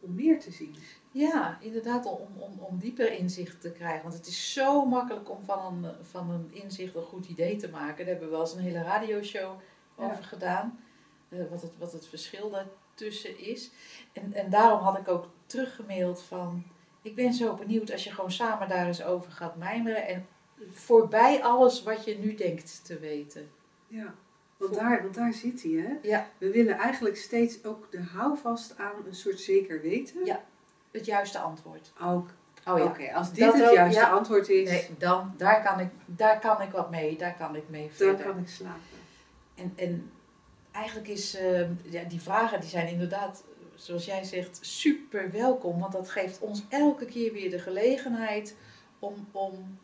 om 0.00 0.14
meer 0.14 0.40
te 0.40 0.50
zien. 0.50 0.74
Ja, 1.12 1.58
inderdaad, 1.60 2.06
om, 2.06 2.28
om, 2.38 2.58
om 2.58 2.78
dieper 2.78 3.12
inzicht 3.12 3.60
te 3.60 3.70
krijgen. 3.72 4.02
Want 4.02 4.14
het 4.14 4.26
is 4.26 4.52
zo 4.52 4.84
makkelijk 4.86 5.30
om 5.30 5.44
van 5.44 5.84
een, 5.84 5.92
van 6.04 6.30
een 6.30 6.48
inzicht 6.52 6.94
een 6.94 7.02
goed 7.02 7.26
idee 7.28 7.56
te 7.56 7.68
maken. 7.68 7.96
Daar 7.96 8.06
hebben 8.06 8.24
we 8.24 8.30
wel 8.30 8.40
eens 8.40 8.54
een 8.54 8.60
hele 8.60 8.82
radioshow 8.82 9.60
Ja. 9.98 10.04
over 10.04 10.24
gedaan. 10.24 10.78
eh, 11.28 11.38
wat, 11.50 11.62
het, 11.62 11.72
wat 11.78 11.92
het 11.92 12.06
verschil 12.06 12.50
daartussen 12.50 13.38
is. 13.38 13.70
En, 14.12 14.32
en 14.34 14.50
daarom 14.50 14.80
had 14.80 14.98
ik 14.98 15.08
ook 15.08 15.28
teruggemaild 15.46 16.22
van... 16.22 16.64
Ik 17.02 17.14
ben 17.14 17.32
zo 17.32 17.54
benieuwd 17.54 17.92
als 17.92 18.04
je 18.04 18.10
gewoon 18.10 18.32
samen 18.32 18.68
daar 18.68 18.86
eens 18.86 19.02
over 19.04 19.32
gaat 19.32 19.56
mijmeren. 19.56 20.06
En 20.06 20.26
voorbij 20.70 21.42
alles 21.42 21.82
wat 21.82 22.04
je 22.04 22.18
nu 22.18 22.34
denkt 22.34 22.84
te 22.84 22.98
weten. 22.98 23.50
Ja, 23.88 24.14
want 24.56 24.74
daar, 24.74 25.02
want 25.02 25.14
daar 25.14 25.32
zit 25.32 25.62
hij, 25.62 25.70
hè? 25.72 26.08
Ja. 26.08 26.28
We 26.38 26.50
willen 26.50 26.76
eigenlijk 26.78 27.16
steeds 27.16 27.64
ook 27.64 27.90
de 27.90 28.00
houvast 28.02 28.78
aan 28.78 29.06
een 29.06 29.14
soort 29.14 29.40
zeker 29.40 29.80
weten. 29.80 30.24
Ja. 30.24 30.44
Het 30.92 31.06
juiste 31.06 31.38
antwoord. 31.38 31.92
Ook, 32.02 32.28
Oh 32.66 32.78
ja. 32.78 32.84
Oké, 32.84 33.12
als 33.14 33.32
dit 33.32 33.38
Dat 33.44 33.54
het 33.54 33.68
ook, 33.68 33.74
juiste 33.74 34.00
ja. 34.00 34.10
antwoord 34.10 34.48
is, 34.48 34.70
Nee, 34.70 34.88
dan, 34.98 35.34
daar, 35.36 35.62
kan 35.62 35.80
ik, 35.80 35.88
daar 36.06 36.38
kan 36.40 36.60
ik 36.62 36.70
wat 36.70 36.90
mee. 36.90 37.16
Daar 37.18 37.34
kan 37.34 37.56
ik 37.56 37.68
mee 37.68 37.90
verder. 37.92 38.24
kan 38.26 38.38
ik 38.38 38.48
slapen. 38.48 38.80
En, 39.54 39.72
en 39.76 40.10
eigenlijk 40.72 41.08
is 41.08 41.34
eh, 41.36 41.90
ja, 41.92 42.04
die 42.08 42.20
vragen 42.20 42.60
die 42.60 42.68
zijn 42.70 42.88
inderdaad, 42.88 43.44
zoals 43.74 44.04
jij 44.04 44.24
zegt, 44.24 44.58
super 44.60 45.30
welkom. 45.30 45.80
Want 45.80 45.92
dat 45.92 46.10
geeft 46.10 46.38
ons 46.40 46.64
elke 46.68 47.04
keer 47.04 47.32
weer 47.32 47.50
de 47.50 47.58
gelegenheid 47.58 48.56
om, 48.98 49.28
om, 49.32 49.78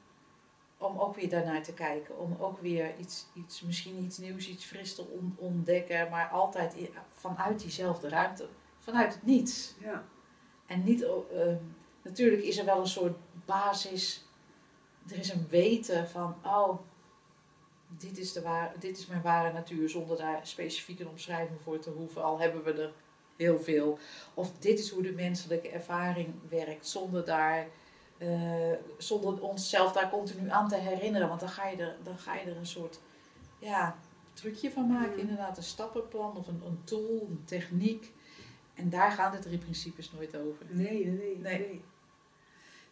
om 0.79 0.99
ook 0.99 1.15
weer 1.17 1.29
daarnaar 1.29 1.63
te 1.63 1.73
kijken. 1.75 2.19
Om 2.19 2.37
ook 2.41 2.59
weer 2.61 2.97
iets, 2.99 3.27
iets 3.35 3.63
misschien 3.63 4.05
iets 4.05 4.19
nieuws, 4.19 4.49
iets 4.49 4.65
fris 4.65 4.95
te 4.95 5.07
on- 5.07 5.37
ontdekken. 5.39 6.11
Maar 6.11 6.29
altijd 6.29 6.75
vanuit 7.13 7.61
diezelfde 7.61 8.09
ruimte. 8.09 8.49
Vanuit 8.79 9.15
het 9.15 9.23
niets. 9.23 9.75
Ja. 9.81 10.03
En 10.69 10.85
niet, 10.85 11.03
eh, 11.03 11.55
natuurlijk 12.03 12.43
is 12.43 12.59
er 12.59 12.65
wel 12.65 12.81
een 12.81 12.87
soort 12.87 13.17
basis. 13.45 14.25
Er 15.11 15.19
is 15.19 15.33
een 15.33 15.47
weten 15.51 16.09
van, 16.09 16.37
oh, 16.45 16.79
dit 17.89 18.19
is, 18.19 18.33
de 18.33 18.43
ware, 18.43 18.79
dit 18.79 18.99
is 18.99 19.07
mijn 19.07 19.23
ware 19.23 19.53
natuur, 19.53 19.89
zonder 19.89 20.17
daar 20.17 20.47
specifiek 20.47 21.01
een 21.01 21.09
omschrijving 21.09 21.61
voor 21.61 21.79
te 21.79 21.91
hoeven. 21.91 22.23
Al 22.23 22.39
hebben 22.39 22.65
we 22.65 22.73
er 22.73 22.93
heel 23.37 23.61
veel. 23.61 23.99
Of 24.35 24.53
dit 24.59 24.79
is 24.79 24.91
hoe 24.91 25.03
de 25.03 25.13
menselijke 25.13 25.69
ervaring 25.69 26.35
werkt, 26.49 26.87
zonder, 26.87 27.25
daar, 27.25 27.67
eh, 28.19 28.73
zonder 28.99 29.43
onszelf 29.43 29.93
daar 29.93 30.11
continu 30.11 30.51
aan 30.51 30.69
te 30.69 30.77
herinneren. 30.77 31.29
Want 31.29 31.41
dan 31.41 31.49
ga 31.49 31.69
je 31.69 31.77
er, 31.77 31.97
dan 32.03 32.19
ga 32.19 32.35
je 32.35 32.51
er 32.51 32.57
een 32.57 32.67
soort 32.67 33.01
ja, 33.59 33.99
trucje 34.33 34.71
van 34.71 34.87
maken, 34.87 35.19
inderdaad, 35.19 35.57
een 35.57 35.63
stappenplan 35.63 36.37
of 36.37 36.49
een, 36.49 36.63
een 36.67 36.81
tool, 36.85 37.27
een 37.29 37.43
techniek. 37.45 38.13
En 38.79 38.91
daar 38.91 39.11
gaan 39.11 39.33
de 39.33 39.39
drie 39.39 39.59
principes 39.59 40.13
nooit 40.13 40.37
over. 40.37 40.67
Nee, 40.69 41.07
nee, 41.07 41.37
nee. 41.41 41.59
Nee. 41.59 41.81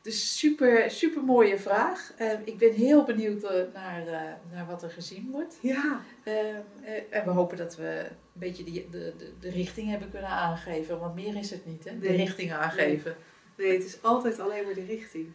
Dus 0.03 0.39
super, 0.39 0.91
super 0.91 1.23
mooie 1.25 1.59
vraag. 1.59 2.13
Eh, 2.17 2.33
ik 2.45 2.59
ben 2.59 2.73
heel 2.73 3.05
benieuwd 3.05 3.43
eh, 3.43 3.63
naar, 3.75 4.07
eh, 4.07 4.33
naar 4.53 4.67
wat 4.67 4.83
er 4.83 4.91
gezien 4.91 5.31
wordt. 5.31 5.59
Ja, 5.63 6.01
Eh, 6.25 6.49
eh, 6.51 6.63
en 7.11 7.25
we 7.25 7.31
hopen 7.31 7.57
dat 7.57 7.77
we 7.77 8.07
een 8.09 8.17
beetje 8.33 8.65
die, 8.65 8.89
de, 8.91 9.15
de, 9.19 9.33
de 9.41 9.51
richting 9.51 9.89
hebben 9.91 10.11
kunnen 10.11 10.31
aangeven. 10.31 10.99
Want 11.01 11.15
meer 11.15 11.37
is 11.37 11.51
het 11.51 11.67
niet, 11.67 11.85
hè? 11.85 11.99
De 11.99 12.09
Nee. 12.09 12.17
richting 12.17 12.53
aangeven. 12.53 13.17
nee, 13.57 13.73
het 13.73 13.85
is 13.85 14.03
altijd 14.03 14.39
alleen 14.41 14.65
maar 14.65 14.75
de 14.75 14.85
richting. 14.85 15.29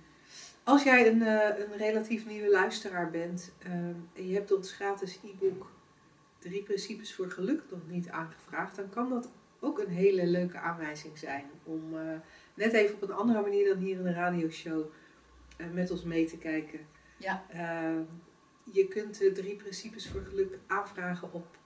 Als 0.63 0.83
jij 0.83 1.07
een, 1.07 1.21
een 1.21 1.77
relatief 1.77 2.25
nieuwe 2.25 2.49
luisteraar 2.49 3.09
bent 3.11 3.51
ehm, 3.59 3.93
en 4.13 4.27
je 4.27 4.33
hebt 4.33 4.51
ons 4.55 4.71
gratis 4.73 5.19
e-book 5.23 5.71
Drie 6.39 6.63
Principes 6.63 7.13
voor 7.13 7.31
Geluk 7.31 7.61
nog 7.69 7.79
niet 7.87 8.09
aangevraagd, 8.09 8.75
dan 8.75 8.89
kan 8.89 9.09
dat 9.09 9.29
ook 9.61 9.79
een 9.79 9.89
hele 9.89 10.25
leuke 10.25 10.57
aanwijzing 10.57 11.17
zijn 11.17 11.45
om 11.63 11.97
eh, 11.97 12.15
net 12.53 12.73
even 12.73 12.95
op 12.95 13.01
een 13.01 13.11
andere 13.11 13.41
manier 13.41 13.73
dan 13.73 13.77
hier 13.77 13.97
in 13.97 14.03
de 14.03 14.13
radioshow 14.13 14.85
eh, 15.57 15.65
met 15.73 15.91
ons 15.91 16.03
mee 16.03 16.25
te 16.25 16.37
kijken. 16.37 16.79
Ja. 17.17 17.45
Ehm, 17.49 18.01
je 18.71 18.87
kunt 18.87 19.17
de 19.17 19.31
Drie 19.31 19.55
Principes 19.55 20.09
voor 20.09 20.21
Geluk 20.21 20.57
aanvragen 20.67 21.33
op 21.33 21.59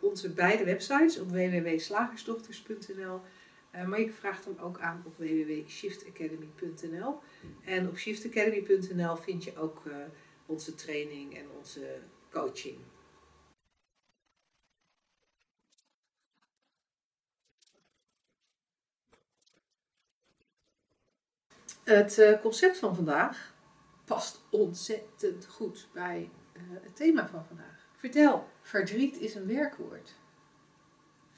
onze 0.00 0.32
beide 0.32 0.64
websites, 0.64 1.18
op 1.18 1.30
www.slagersdochters.nl 1.30 3.20
Eh, 3.70 3.84
maar 3.84 4.00
je 4.00 4.10
vraagt 4.10 4.44
hem 4.44 4.58
ook 4.58 4.78
aan 4.78 5.02
op 5.04 5.16
www.shiftacademy.nl. 5.16 7.18
En 7.64 7.88
op 7.88 7.96
shiftacademy.nl 7.96 9.16
vind 9.16 9.44
je 9.44 9.56
ook 9.56 9.82
onze 10.46 10.74
training 10.74 11.36
en 11.36 11.44
onze 11.58 11.98
coaching. 12.30 12.78
Het 21.96 22.18
eh, 22.18 22.40
concept 22.40 22.78
van 22.78 22.94
vandaag 22.94 23.54
past 24.04 24.40
ontzettend 24.50 25.46
goed 25.50 25.88
bij 25.92 26.30
eh, 26.52 26.60
het 26.82 26.96
thema 26.96 27.28
van 27.32 27.44
vandaag. 27.48 27.86
Vertel. 27.96 28.48
Verdriet 28.62 29.20
is 29.20 29.34
een 29.34 29.46
werkwoord. 29.46 30.10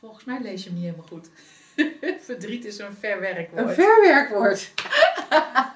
Volgens 0.00 0.24
mij 0.24 0.40
lees 0.42 0.62
je 0.64 0.68
hem 0.70 0.78
niet 0.78 0.86
helemaal 0.88 1.06
goed. 1.08 1.28
Verdriet 2.26 2.64
is 2.64 2.78
een 2.78 2.94
verwerkwoord. 2.94 3.68
Een 3.68 3.74
verwerkwoord. 3.74 4.72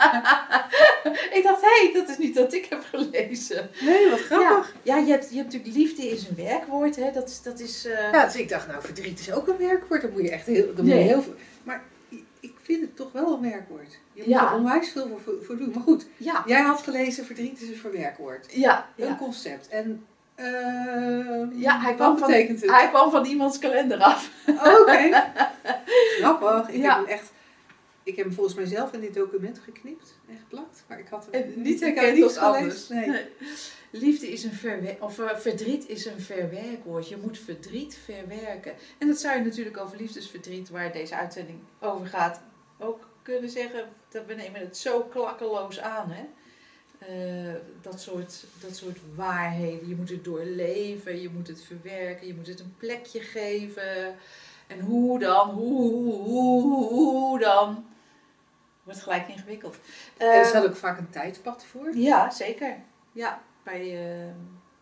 ik 1.37 1.41
dacht, 1.43 1.61
hé, 1.61 1.83
hey, 1.85 1.91
dat 1.95 2.09
is 2.09 2.19
niet 2.19 2.35
wat 2.38 2.53
ik 2.53 2.64
heb 2.64 2.85
gelezen. 2.93 3.71
Nee, 3.81 4.11
wat 4.11 4.21
grappig. 4.21 4.75
ja 4.83 4.97
je, 4.97 5.11
hebt, 5.11 5.31
je 5.31 5.37
hebt 5.37 5.53
natuurlijk 5.53 5.77
liefde 5.77 6.03
is 6.09 6.29
een 6.29 6.37
werkwoord, 6.37 6.97
hè? 6.97 7.11
Dat, 7.12 7.29
is- 7.29 7.43
dat 7.43 7.61
is. 7.61 7.85
eh, 7.85 8.12
Ja, 8.12 8.25
dus 8.25 8.37
ik 8.37 8.49
dacht, 8.49 8.67
nou, 8.69 8.83
verdriet 8.83 9.19
is 9.21 9.33
ook 9.33 9.49
een 9.49 9.57
werkwoord. 9.57 10.03
Dan 10.03 10.11
moet 10.12 10.23
je 10.23 10.31
echt 10.31 10.47
heel, 10.47 10.75
dan 10.75 10.85
moet 10.85 10.95
je 10.95 11.01
heel 11.01 11.23
veel. 11.23 11.35
Maar 11.62 11.83
vind 12.75 12.81
het 12.81 12.97
toch 12.97 13.13
wel 13.13 13.35
een 13.35 13.51
werkwoord. 13.51 13.99
Je 14.13 14.23
moet 14.23 14.31
Ja. 14.31 14.51
er 14.51 14.57
onwijs 14.59 14.89
veel 14.91 15.09
voor, 15.09 15.21
voor, 15.21 15.45
voor 15.45 15.57
doen. 15.57 15.71
Maar 15.75 15.83
goed, 15.83 16.07
ja, 16.17 16.43
jij 16.47 16.61
had 16.63 16.83
gelezen, 16.83 17.25
verdriet 17.25 17.63
is 17.63 17.69
een 17.69 17.77
verwerkwoord. 17.77 18.47
ja, 18.55 18.89
Een 18.97 19.07
ja. 19.07 19.17
concept. 19.17 19.69
En 19.69 20.05
ehm, 20.35 21.59
Ja, 21.59 21.81
hij 21.81 21.95
kwam, 21.95 22.19
van, 22.19 22.33
het? 22.33 22.67
hij 22.67 22.89
kwam 22.89 23.11
van 23.11 23.25
iemands 23.25 23.59
kalender 23.59 23.99
af. 23.99 24.31
Oké. 24.47 25.25
Grappig. 26.21 26.69
Ik 26.69 26.83
heb 26.83 26.93
hem 26.97 27.05
echt. 27.05 27.33
Ik 28.03 28.17
heb 28.17 28.25
hem 28.25 28.35
volgens 28.35 28.57
mij 28.57 28.65
zelf 28.67 28.93
in 28.93 29.01
dit 29.01 29.15
document 29.15 29.59
geknipt 29.59 30.19
en 30.29 30.37
geplakt. 30.39 30.85
Maar 30.89 30.99
ik 30.99 31.09
had 31.09 31.29
hem 31.31 31.43
En 31.43 31.63
niet 31.63 31.81
herkend 31.81 32.23
als 32.23 32.37
anders. 32.37 32.89
Nee. 32.89 33.09
Nee. 33.09 33.25
Liefde 33.91 34.29
is 34.33 34.45
een 34.45 34.53
verwerk, 34.53 35.03
of 35.03 35.19
eh, 35.19 35.37
verdriet 35.37 35.89
is 35.89 36.05
een 36.07 36.21
verwerkwoord. 36.21 37.09
Je 37.09 37.17
moet 37.23 37.39
verdriet 37.39 37.99
verwerken. 38.05 38.73
En 38.99 39.07
dat 39.09 39.19
zou 39.21 39.39
je 39.39 39.45
natuurlijk 39.45 39.77
over 39.77 39.97
liefdesverdriet, 39.97 40.71
waar 40.71 40.93
deze 40.93 41.17
uitzending 41.17 41.59
over 41.81 42.07
gaat, 42.07 42.41
ook 42.79 43.09
kunnen 43.23 43.51
zeggen. 43.51 43.88
Dat 44.09 44.27
we 44.27 44.35
nemen 44.35 44.61
het 44.61 44.77
zo 44.77 45.01
klakkeloos 45.03 45.81
aan, 45.81 46.11
hè? 46.11 46.25
Eh, 46.99 47.55
dat, 47.83 48.01
soort, 48.01 48.45
dat 48.61 48.77
soort 48.77 48.99
waarheden. 49.14 49.88
Je 49.88 49.97
moet 49.97 50.09
het 50.11 50.25
doorleven, 50.25 51.21
je 51.21 51.29
moet 51.31 51.49
het 51.49 51.62
verwerken, 51.62 52.27
je 52.27 52.35
moet 52.35 52.47
het 52.47 52.61
een 52.61 52.75
plekje 52.79 53.21
geven. 53.21 54.14
En 54.67 54.81
hoe 54.81 55.19
dan? 55.19 55.51
Hoe, 55.51 55.93
hoe, 56.03 56.62
hoe, 56.62 56.88
hoe 56.88 57.38
dan? 57.38 57.87
Wordt 58.83 59.01
gelijk 59.01 59.29
ingewikkeld. 59.29 59.77
Er 60.17 60.41
Eh, 60.41 60.45
staat 60.47 60.64
ook 60.67 60.77
vaak 60.77 60.99
een 60.99 61.11
tijdpad 61.11 61.64
voor. 61.64 61.97
ja, 61.97 62.31
zeker. 62.31 62.77
Ja, 63.12 63.43
bij, 63.62 63.81
eh, 63.81 64.29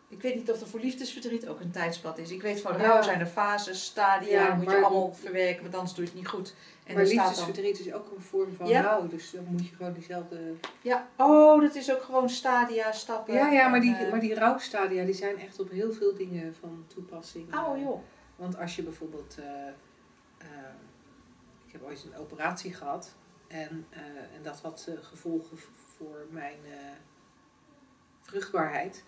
ik 0.09 0.21
weet 0.21 0.35
niet 0.35 0.51
of 0.51 0.61
er 0.61 0.67
voor 0.67 0.79
liefdesverdriet 0.79 1.47
ook 1.47 1.59
een 1.59 1.71
tijdspad 1.71 2.17
is. 2.17 2.31
Ik 2.31 2.41
weet 2.41 2.61
van 2.61 2.77
Ja. 2.77 2.83
rouw 2.83 3.01
zijn 3.01 3.19
er 3.19 3.25
fases, 3.25 3.83
stadia, 3.85 4.45
Ja, 4.47 4.55
moet 4.55 4.69
je 4.71 4.75
allemaal 4.85 5.13
verwerken, 5.13 5.61
want 5.61 5.75
anders 5.75 5.93
doe 5.93 6.03
je 6.03 6.09
het 6.09 6.19
niet 6.19 6.27
goed. 6.29 6.53
En 6.87 6.93
maar 6.93 7.03
er 7.03 7.09
liefdesverdriet 7.09 7.79
is 7.79 7.93
ook 7.93 8.11
een 8.15 8.21
vorm 8.21 8.53
van 8.53 8.67
Ja. 8.67 8.81
rouw. 8.81 9.07
Dus 9.07 9.31
dan 9.31 9.45
moet 9.49 9.67
je 9.67 9.75
gewoon 9.75 9.93
diezelfde... 9.93 10.53
ja, 10.81 11.07
oh, 11.17 11.61
dat 11.61 11.75
is 11.75 11.91
ook 11.93 12.01
gewoon 12.01 12.29
stadia, 12.29 12.91
stappen. 12.91 13.33
Ja, 13.33 13.51
ja 13.51 13.67
maar, 13.67 13.81
die, 13.81 13.95
eh, 13.95 14.11
maar 14.11 14.19
die 14.19 14.35
rouwstadia 14.35 15.05
die 15.05 15.13
zijn 15.13 15.37
echt 15.37 15.59
op 15.59 15.69
heel 15.69 15.91
veel 15.93 16.15
dingen 16.15 16.55
van 16.55 16.83
toepassing. 16.87 17.55
Oh 17.55 17.77
joh. 17.79 17.99
Want 18.35 18.57
als 18.57 18.75
je 18.75 18.83
bijvoorbeeld... 18.83 19.37
eh, 19.39 19.67
eh, 20.37 20.47
ik 21.65 21.71
heb 21.73 21.83
ooit 21.83 22.03
een 22.11 22.19
operatie 22.19 22.73
gehad. 22.73 23.15
En, 23.47 23.85
eh, 23.89 23.99
en 24.35 24.43
dat 24.43 24.59
had 24.61 24.85
eh, 24.89 24.95
gevolgen 25.01 25.57
voor 25.95 26.25
mijn 26.29 26.57
eh, 26.65 26.71
vruchtbaarheid. 28.21 29.03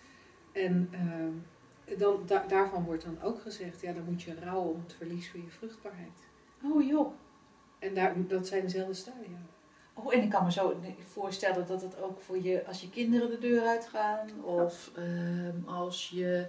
En 0.52 0.88
eh, 0.92 1.98
dan, 1.98 2.22
da- 2.26 2.44
daarvan 2.48 2.84
wordt 2.84 3.04
dan 3.04 3.22
ook 3.22 3.40
gezegd... 3.40 3.80
Ja, 3.80 3.92
dan 3.92 4.04
moet 4.04 4.22
je 4.22 4.34
rouwen 4.40 4.70
om 4.74 4.80
het 4.82 4.92
verlies 4.94 5.30
van 5.30 5.40
je 5.40 5.50
vruchtbaarheid. 5.50 6.18
Oh 6.62 6.86
joh. 6.86 7.12
En 7.80 7.94
daar, 7.94 8.14
dat 8.28 8.46
zijn 8.46 8.62
dezelfde 8.62 8.94
stadia. 8.94 9.38
Oh, 9.94 10.14
en 10.14 10.22
ik 10.22 10.30
kan 10.30 10.44
me 10.44 10.52
zo 10.52 10.80
voorstellen 11.12 11.66
dat 11.66 11.82
het 11.82 12.02
ook 12.02 12.20
voor 12.20 12.42
je, 12.42 12.66
als 12.66 12.80
je 12.80 12.90
kinderen 12.90 13.30
de 13.30 13.38
deur 13.38 13.62
uitgaan, 13.62 14.44
of 14.44 14.90
ehm, 14.96 15.68
als 15.68 16.10
je, 16.14 16.46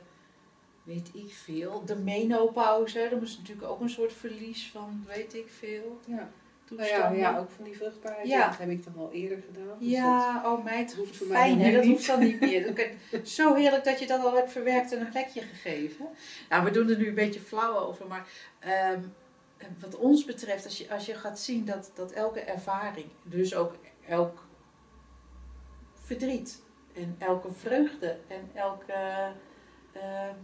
weet 0.84 1.10
ik 1.14 1.34
veel, 1.34 1.86
de 1.86 1.96
menopauze, 1.96 3.08
dat 3.10 3.22
is 3.22 3.38
natuurlijk 3.38 3.68
ook 3.68 3.82
een 3.82 3.90
soort 3.90 4.14
verlies 4.14 4.72
van, 4.72 5.04
weet 5.08 5.34
ik 5.34 5.50
veel, 5.50 6.00
Ja. 6.06 6.30
Nou 6.78 6.90
ja, 6.90 7.12
ja, 7.12 7.38
ook 7.38 7.50
van 7.50 7.64
die 7.64 7.78
vruchtbaarheid. 7.78 8.28
Ja. 8.28 8.48
Dat 8.48 8.58
heb 8.58 8.70
ik 8.70 8.84
dan 8.84 8.94
al 8.98 9.12
eerder 9.12 9.44
gedaan. 9.46 9.78
Dus 9.80 9.90
Ja, 9.90 10.42
oh 10.46 10.64
meid, 10.64 10.96
hoeft 10.96 11.18
voor 11.18 11.28
fijn 11.28 11.60
hè, 11.60 11.72
dat 11.72 11.86
hoeft 11.86 12.08
dan 12.08 12.20
niet 12.20 12.40
meer. 12.40 12.94
Zo 13.24 13.54
heerlijk 13.54 13.84
dat 13.84 14.00
je 14.00 14.08
dat 14.08 14.24
al 14.24 14.36
hebt 14.36 14.52
verwerkt 14.52 14.92
en 14.92 15.00
een 15.00 15.10
plekje 15.10 15.42
gegeven. 15.42 16.06
Nou, 16.50 16.64
we 16.64 16.72
doen 16.72 16.90
er 16.90 16.98
nu 16.98 17.08
een 17.08 17.16
beetje 17.16 17.40
flauw 17.40 17.78
over, 17.78 18.08
maar 18.08 18.28
ehm, 18.60 19.00
wat 19.80 19.96
ons 19.96 20.26
betreft, 20.26 20.66
als 20.66 20.78
je, 20.78 20.90
als 20.90 21.06
je 21.06 21.16
gaat 21.16 21.40
zien 21.40 21.66
dat, 21.66 21.92
dat 21.94 22.12
elke 22.12 22.40
ervaring, 22.40 23.10
dus 23.24 23.56
ook 23.56 23.76
elk 24.08 24.46
verdriet 25.94 26.62
en 26.94 27.16
elke 27.20 27.52
vreugde 27.52 28.18
en 28.28 28.50
elke 28.54 29.34
ehm, 29.92 30.36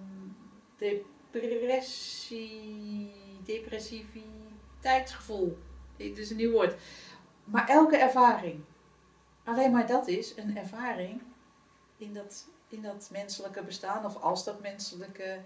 depressie, 1.31 3.11
depressiviteitsgevoel, 3.43 5.57
dit 5.95 6.17
is 6.17 6.29
een 6.29 6.37
nieuw 6.37 6.51
woord, 6.51 6.75
maar 7.43 7.69
elke 7.69 7.97
ervaring, 7.97 8.63
alleen 9.43 9.71
maar 9.71 9.87
dat 9.87 10.07
is 10.07 10.37
een 10.37 10.57
ervaring 10.57 11.21
in 11.97 12.13
dat, 12.13 12.47
in 12.69 12.81
dat 12.81 13.09
menselijke 13.11 13.63
bestaan, 13.63 14.05
of 14.05 14.21
als 14.21 14.43
dat 14.43 14.61
menselijke 14.61 15.39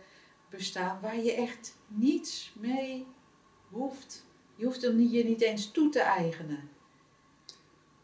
bestaan, 0.50 1.00
waar 1.02 1.18
je 1.18 1.34
echt 1.34 1.78
niets 1.88 2.54
mee 2.56 3.08
hoeft. 3.72 4.26
Je 4.56 4.66
hoeft 4.66 4.82
hem 4.82 5.00
je 5.00 5.24
niet 5.24 5.42
eens 5.42 5.72
toe 5.72 5.90
te 5.90 6.00
eigenen. 6.02 6.70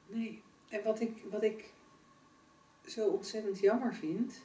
Nee. 0.07 0.43
En 0.69 0.83
wat 0.83 0.99
ik, 0.99 1.23
wat 1.29 1.43
ik 1.43 1.73
zo 2.85 3.07
ontzettend 3.07 3.59
jammer 3.59 3.95
vind, 3.95 4.41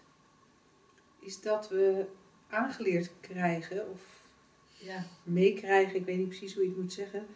is 1.21 1.41
dat 1.41 1.69
we 1.69 2.07
aangeleerd 2.49 3.11
krijgen, 3.21 3.91
of 3.91 4.01
Ja. 4.79 5.05
meekrijgen, 5.23 5.97
ik 5.97 6.05
weet 6.05 6.17
niet 6.19 6.29
precies 6.29 6.55
hoe 6.55 6.63
je 6.63 6.69
het 6.69 6.79
moet 6.79 6.93
zeggen, 6.93 7.27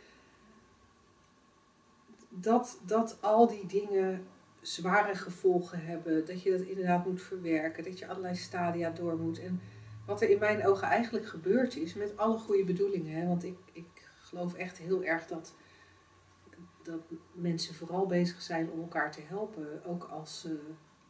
dat, 2.29 2.81
dat 2.87 3.23
al 3.23 3.47
die 3.47 3.67
dingen 3.67 4.27
zware 4.61 5.15
gevolgen 5.15 5.85
hebben, 5.85 6.27
dat 6.27 6.43
je 6.43 6.51
dat 6.51 6.61
inderdaad 6.61 7.07
moet 7.07 7.23
verwerken, 7.23 7.85
dat 7.85 7.99
je 7.99 8.09
allerlei 8.09 8.35
stadia 8.35 8.91
door 8.91 9.17
moet. 9.19 9.39
En 9.39 9.61
wat 10.07 10.21
er 10.23 10.29
in 10.31 10.39
mijn 10.39 10.67
ogen 10.67 10.89
eigenlijk 10.89 11.27
gebeurd 11.27 11.77
is, 11.77 11.95
met 11.95 12.17
alle 12.17 12.39
goede 12.39 12.65
bedoelingen, 12.65 13.21
hè, 13.21 13.27
want 13.27 13.45
ik, 13.45 13.59
ik 13.73 14.09
geloof 14.21 14.55
echt 14.55 14.79
heel 14.79 15.05
erg 15.05 15.27
dat, 15.27 15.55
dat 16.83 17.01
mensen 17.33 17.75
vooral 17.75 18.07
bezig 18.07 18.43
zijn 18.43 18.71
om 18.71 18.81
elkaar 18.81 19.13
te 19.13 19.21
helpen, 19.21 19.85
ook 19.85 20.05
als, 20.05 20.41
ze 20.41 20.61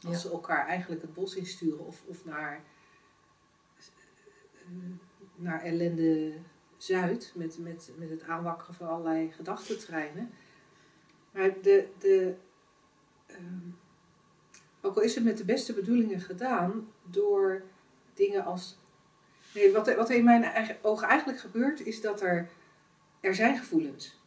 als 0.03 0.15
Ja. 0.15 0.21
ze 0.21 0.31
elkaar 0.31 0.67
eigenlijk 0.67 1.03
het 1.03 1.15
bos 1.15 1.35
insturen 1.35 1.87
of, 1.87 2.03
of 2.07 2.25
naar, 2.25 2.63
eh, 4.53 4.69
naar 5.35 5.63
ellende 5.63 6.33
Zuid 6.77 7.33
met, 7.35 7.59
met, 7.59 7.91
met 7.97 8.11
het 8.11 8.23
aanwakkeren 8.23 8.75
van 8.75 8.89
allerlei 8.89 9.33
gedachtentreinen. 9.33 10.31
Maar 11.31 11.61
de, 11.63 11.89
de, 11.99 12.35
ehm, 13.27 13.69
ook 14.81 14.97
al 14.97 15.03
is 15.03 15.15
het 15.15 15.25
met 15.25 15.39
de 15.39 15.45
beste 15.45 15.73
bedoelingen 15.75 16.21
gedaan, 16.21 16.93
door 17.03 17.63
dingen 18.15 18.45
als. 18.45 18.79
Nee, 19.57 19.73
wat, 19.73 19.95
wat 19.95 20.11
in 20.11 20.25
mijn 20.25 20.45
eigen 20.45 20.77
ogen 20.83 21.09
eigenlijk 21.09 21.41
gebeurt, 21.41 21.87
is 21.87 22.01
dat 22.01 22.21
er. 22.21 22.49
Er 23.21 23.35
zijn 23.35 23.59
gevoelens. 23.59 24.21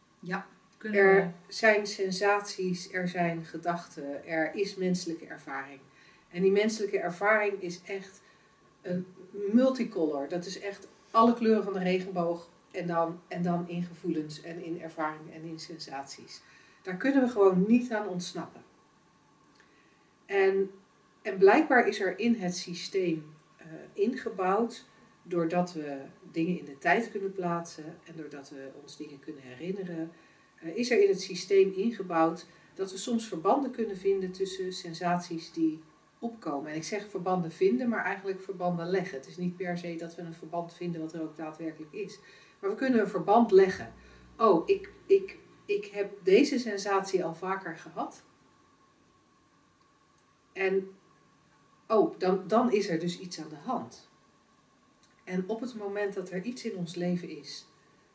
Kunnen 0.78 1.00
Er 1.00 1.34
zijn 1.48 1.86
sensaties, 1.86 2.92
er 2.92 3.08
zijn 3.08 3.44
gedachten, 3.44 4.26
er 4.26 4.54
is 4.54 4.74
menselijke 4.74 5.26
ervaring. 5.26 5.80
En 6.30 6.42
die 6.42 6.50
menselijke 6.50 6.98
ervaring 6.98 7.62
is 7.62 7.80
echt 7.82 8.20
een 8.82 9.06
multicolor. 9.52 10.28
Dat 10.28 10.46
is 10.46 10.60
echt 10.60 10.88
alle 11.10 11.34
kleuren 11.34 11.64
van 11.64 11.72
de 11.72 11.78
regenboog 11.78 12.48
en 12.70 12.86
dan, 12.86 13.20
en 13.28 13.42
dan 13.42 13.68
in 13.68 13.82
gevoelens 13.82 14.42
en 14.42 14.64
in 14.64 14.80
ervaringen 14.82 15.32
en 15.32 15.42
in 15.42 15.58
sensaties. 15.58 16.42
Daar 16.82 16.96
kunnen 16.96 17.22
we 17.22 17.28
gewoon 17.28 17.64
niet 17.68 17.92
aan 17.92 18.08
ontsnappen. 18.08 18.62
En, 20.26 20.70
en 21.22 21.38
blijkbaar 21.38 21.88
is 21.88 22.00
er 22.00 22.18
in 22.18 22.34
het 22.34 22.56
systeem 22.56 23.34
eh, 23.56 23.66
ingebouwd, 23.92 24.88
doordat 25.30 25.72
we 25.72 25.98
dingen 26.30 26.58
in 26.58 26.64
de 26.64 26.78
tijd 26.78 27.10
kunnen 27.10 27.32
plaatsen 27.32 27.98
en 28.04 28.16
doordat 28.16 28.50
we 28.50 28.70
ons 28.82 28.96
dingen 28.96 29.18
kunnen 29.18 29.42
herinneren, 29.42 30.12
eh, 30.60 30.76
is 30.76 30.90
er 30.90 31.02
in 31.02 31.08
het 31.08 31.20
systeem 31.20 31.72
ingebouwd 31.72 32.46
dat 32.74 32.90
we 32.90 32.98
soms 32.98 33.28
verbanden 33.28 33.70
kunnen 33.70 33.96
vinden 33.96 34.32
tussen 34.32 34.72
sensaties 34.72 35.52
die 35.52 35.82
opkomen. 36.18 36.70
En 36.70 36.76
ik 36.76 36.84
zeg 36.84 37.08
verbanden 37.08 37.52
vinden, 37.52 37.88
maar 37.88 38.04
eigenlijk 38.04 38.40
verbanden 38.40 38.90
leggen. 38.90 39.18
Het 39.18 39.26
is 39.26 39.36
niet 39.36 39.56
per 39.56 39.78
se 39.78 39.96
dat 39.96 40.14
we 40.14 40.22
een 40.22 40.34
verband 40.34 40.74
vinden 40.74 41.00
wat 41.00 41.12
er 41.12 41.22
ook 41.22 41.36
daadwerkelijk 41.36 41.92
is. 41.92 42.18
Maar 42.60 42.70
we 42.70 42.76
kunnen 42.76 43.00
een 43.00 43.08
verband 43.08 43.50
leggen. 43.50 43.92
oh, 44.36 44.68
ik, 44.68 44.92
ik, 45.06 45.38
ik 45.64 45.84
heb 45.84 46.12
deze 46.22 46.58
sensatie 46.58 47.24
al 47.24 47.34
vaker 47.34 47.76
gehad. 47.76 48.24
En 50.52 50.90
oh, 51.88 52.18
dan, 52.18 52.44
dan 52.46 52.72
is 52.72 52.88
er 52.88 52.98
dus 52.98 53.18
iets 53.18 53.40
aan 53.40 53.48
de 53.48 53.56
hand. 53.56 54.09
En 55.24 55.48
op 55.48 55.60
het 55.60 55.74
moment 55.74 56.14
dat 56.14 56.30
er 56.30 56.42
iets 56.42 56.64
in 56.64 56.76
ons 56.76 56.94
leven 56.94 57.28
is 57.28 57.66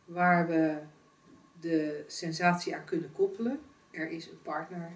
waar 0.05 0.47
we 0.47 0.79
de 1.59 2.03
sensatie 2.07 2.75
aan 2.75 2.85
kunnen 2.85 3.11
koppelen, 3.11 3.59
er 3.91 4.09
is 4.09 4.27
een 4.27 4.41
partner 4.41 4.91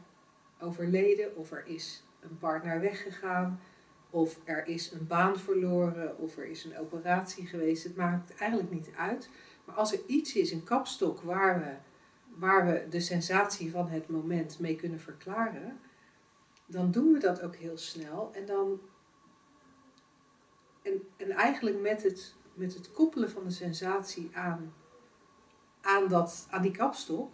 overleden 0.60 1.36
of 1.36 1.52
er 1.52 1.64
is 1.66 2.04
een 2.20 2.38
partner 2.38 2.80
weggegaan 2.80 3.60
of 4.10 4.40
er 4.44 4.68
is 4.68 4.92
een 4.92 5.08
baan 5.08 5.38
verloren 5.40 6.18
of 6.18 6.38
er 6.38 6.46
is 6.46 6.64
een 6.64 6.78
operatie 6.78 7.48
geweest, 7.48 7.84
het 7.84 7.96
maakt 7.96 8.36
eigenlijk 8.36 8.72
niet 8.72 8.90
uit. 8.98 9.30
Maar 9.66 9.76
als 9.76 9.94
er 9.94 10.00
iets 10.06 10.36
is, 10.36 10.52
een 10.52 10.64
kapstok 10.64 11.22
waar 11.22 11.60
we, 11.60 11.74
waar 12.40 12.66
we 12.66 12.86
de 12.90 13.00
sensatie 13.00 13.72
van 13.72 13.88
het 13.90 14.10
moment 14.10 14.60
mee 14.60 14.76
kunnen 14.76 15.00
verklaren, 15.00 15.80
dan 16.66 16.92
doen 16.92 17.14
we 17.14 17.20
dat 17.20 17.42
ook 17.42 17.56
heel 17.56 17.78
snel. 17.78 18.30
En 18.34 18.46
dan. 18.46 18.80
En, 20.90 21.08
en 21.18 21.32
eigenlijk 21.32 21.80
met 21.80 22.04
het, 22.04 22.36
met 22.54 22.74
het 22.74 22.92
koppelen 22.92 23.30
van 23.30 23.44
de 23.44 23.52
sensatie 23.52 24.32
aan, 24.34 24.74
aan, 25.82 26.08
dat, 26.08 26.48
aan 26.50 26.62
die 26.62 26.72
kapstok, 26.72 27.34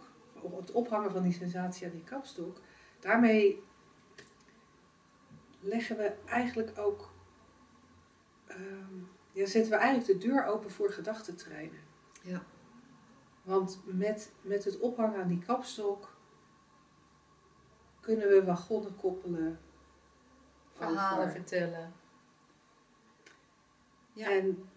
het 0.56 0.72
ophangen 0.72 1.10
van 1.10 1.22
die 1.22 1.32
sensatie 1.32 1.86
aan 1.86 1.92
die 1.92 2.04
kapstok, 2.04 2.58
daarmee 3.00 3.62
leggen 5.60 5.96
we 5.96 6.14
eigenlijk 6.26 6.78
ook. 6.78 7.10
ehm, 8.46 8.94
ja, 9.32 9.46
zetten 9.46 9.72
we 9.72 9.78
eigenlijk 9.78 10.20
de 10.20 10.28
deur 10.28 10.44
open 10.44 10.70
voor 10.70 10.90
gedachtentreinen. 10.90 11.80
Ja. 12.22 12.42
Want 13.42 13.80
met, 13.84 14.32
met 14.40 14.64
het 14.64 14.78
ophangen 14.78 15.22
aan 15.22 15.28
die 15.28 15.44
kapstok 15.44 16.16
kunnen 18.00 18.28
we 18.28 18.44
wagonnen 18.44 18.96
koppelen. 18.96 19.60
Verhalen 20.72 21.18
over- 21.18 21.30
vertellen. 21.30 21.92
Ja. 24.16 24.30
En, 24.30 24.68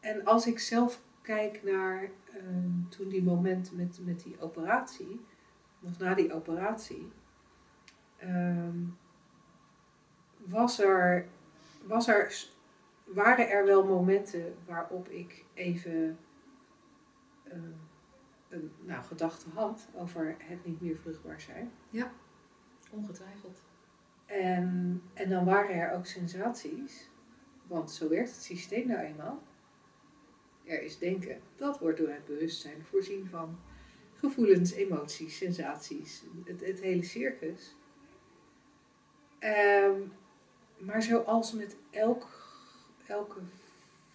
en 0.00 0.24
als 0.24 0.46
ik 0.46 0.58
zelf 0.58 1.02
kijk 1.22 1.62
naar 1.62 2.10
ehm, 2.32 2.88
toen 2.88 3.08
die 3.08 3.22
moment 3.22 3.72
met, 3.72 4.00
met 4.04 4.22
die 4.22 4.40
operatie, 4.40 5.20
of 5.82 5.98
na 5.98 6.14
die 6.14 6.32
operatie, 6.32 7.12
ehm, 8.16 8.78
was 10.36 10.78
er, 10.80 11.28
was 11.86 12.08
er, 12.08 12.48
waren 13.04 13.48
er 13.48 13.64
wel 13.64 13.86
momenten 13.86 14.54
waarop 14.66 15.08
ik 15.08 15.44
even 15.54 16.18
ehm, 17.44 17.72
een 18.48 18.72
nou, 18.80 19.04
gedachte 19.04 19.50
had 19.54 19.88
over 19.94 20.36
het 20.38 20.64
niet 20.64 20.80
meer 20.80 20.96
vruchtbaar 20.96 21.40
zijn. 21.40 21.72
Ongetwijfeld. 22.90 23.62
En, 24.26 25.02
en 25.14 25.28
dan 25.28 25.44
waren 25.44 25.74
er 25.74 25.92
ook 25.92 26.06
sensaties, 26.06 27.10
want 27.66 27.90
zo 27.90 28.08
werkt 28.08 28.30
het 28.30 28.42
systeem 28.42 28.86
nou 28.86 29.00
eenmaal. 29.00 29.42
Er 30.64 30.82
is 30.82 30.98
denken, 30.98 31.40
dat 31.56 31.78
wordt 31.78 31.98
door 31.98 32.08
het 32.08 32.24
bewustzijn 32.24 32.84
voorzien 32.84 33.28
van 33.30 33.58
gevoelens, 34.14 34.72
emoties, 34.72 35.36
sensaties, 35.36 36.22
het, 36.44 36.66
het 36.66 36.80
hele 36.80 37.02
circus. 37.02 37.76
Ehm, 39.38 40.00
maar 40.78 41.02
zoals 41.02 41.52
met 41.52 41.76
elk, 41.90 42.26
elke 43.06 43.40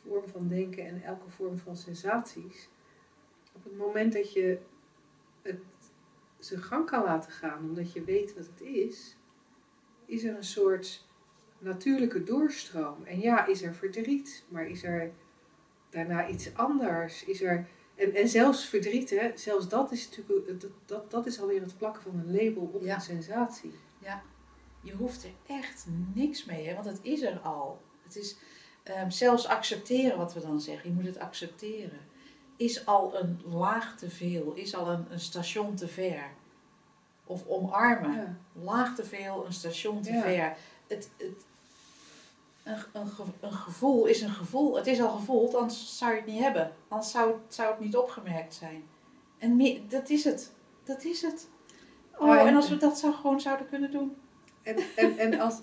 vorm 0.04 0.28
van 0.28 0.48
denken 0.48 0.86
en 0.86 1.02
elke 1.04 1.30
vorm 1.30 1.58
van 1.58 1.78
sensaties, 1.78 2.70
op 3.54 3.64
het 3.64 3.78
moment 3.78 4.14
dat 4.14 4.34
je 4.34 4.60
het 5.42 5.62
zijn 6.40 6.62
gang 6.62 6.86
kan 6.86 7.04
laten 7.04 7.32
gaan, 7.32 7.64
omdat 7.64 7.94
je 7.94 8.04
weet 8.04 8.34
wat 8.36 8.46
het 8.46 8.62
is, 8.62 9.16
is 10.06 10.24
er 10.24 10.36
een 10.36 10.44
soort 10.44 11.06
natuurlijke 11.62 12.24
doorstroom. 12.24 13.04
En 13.06 13.20
ja, 13.20 13.46
is 13.46 13.62
er 13.62 13.74
verdriet, 13.74 14.44
maar 14.50 14.68
is 14.68 14.84
er 14.84 15.12
daarna 15.90 16.28
iets 16.28 16.56
anders? 16.56 17.24
Is 17.26 17.42
er, 17.42 17.68
en, 17.96 18.14
en 18.14 18.28
zelfs 18.30 18.66
verdriet, 18.66 19.10
hè, 19.10 19.32
zelfs 19.36 19.68
dat 19.70 19.92
is 19.92 20.10
natuurlijk 20.10 20.62
dat, 20.62 20.72
dat, 20.86 21.12
dat 21.12 21.26
is 21.26 21.40
alweer 21.42 21.62
het 21.62 21.78
plakken 21.78 22.02
van 22.04 22.20
een 22.20 22.32
label 22.32 22.70
op 22.74 22.82
Ja. 22.82 22.96
een 22.96 23.02
sensatie. 23.02 23.74
Je 24.84 24.94
hoeft 24.94 25.24
er 25.24 25.56
echt 25.56 25.86
niks 26.14 26.46
mee, 26.46 26.68
hè, 26.68 26.74
want 26.74 26.86
het 26.86 27.00
is 27.02 27.22
er 27.22 27.40
al. 27.40 27.82
Het 28.04 28.16
is 28.16 28.36
ehm, 28.84 29.10
zelfs 29.10 29.48
accepteren 29.48 30.18
wat 30.18 30.34
we 30.34 30.40
dan 30.40 30.62
zeggen. 30.62 30.90
Je 30.90 30.96
moet 30.96 31.06
het 31.06 31.20
accepteren. 31.20 32.00
Is 32.58 32.86
al 32.86 33.20
een 33.20 33.42
laag 33.46 33.98
te 33.98 34.10
veel, 34.10 34.54
is 34.54 34.76
al 34.76 34.90
een, 34.90 35.06
een 35.10 35.20
station 35.20 35.76
te 35.76 35.88
ver. 35.88 36.24
Of 37.26 37.48
omarmen. 37.48 38.14
Ja. 38.14 38.38
Laag 38.54 38.96
te 38.96 39.04
veel, 39.04 39.46
een 39.46 39.54
station 39.54 40.02
te 40.02 40.12
Ja. 40.12 40.22
ver. 40.22 40.56
Het, 40.88 41.10
het, 41.18 41.46
een, 42.64 42.78
een, 42.94 43.08
een 43.40 43.52
gevoel 43.52 44.06
is 44.06 44.22
een 44.22 44.30
gevoel. 44.30 44.76
Het 44.76 44.88
is 44.88 45.02
al 45.02 45.10
gevoeld, 45.10 45.56
anders 45.56 45.98
zou 45.98 46.12
je 46.12 46.18
het 46.18 46.26
niet 46.26 46.42
hebben. 46.42 46.72
Anders 46.88 47.12
zou, 47.12 47.32
het- 47.32 47.54
zou 47.54 47.70
het 47.72 47.80
niet 47.80 47.96
opgemerkt 47.96 48.54
zijn. 48.54 48.84
En 49.38 49.56
meer, 49.56 49.80
dat 49.90 50.10
is 50.10 50.24
het. 50.24 50.52
Dat 50.84 51.04
is 51.04 51.22
het. 51.22 51.48
Oh, 52.18 52.28
Ja, 52.28 52.40
en- 52.40 52.48
en 52.48 52.56
als 52.56 52.70
we 52.70 52.78
dat 52.78 53.00
zo 53.00 53.12
gewoon 53.12 53.42
zouden 53.42 53.70
kunnen 53.70 53.92
doen. 53.92 54.16
En, 54.64 54.76
en, 54.96 55.18
en, 55.18 55.40
als, 55.40 55.60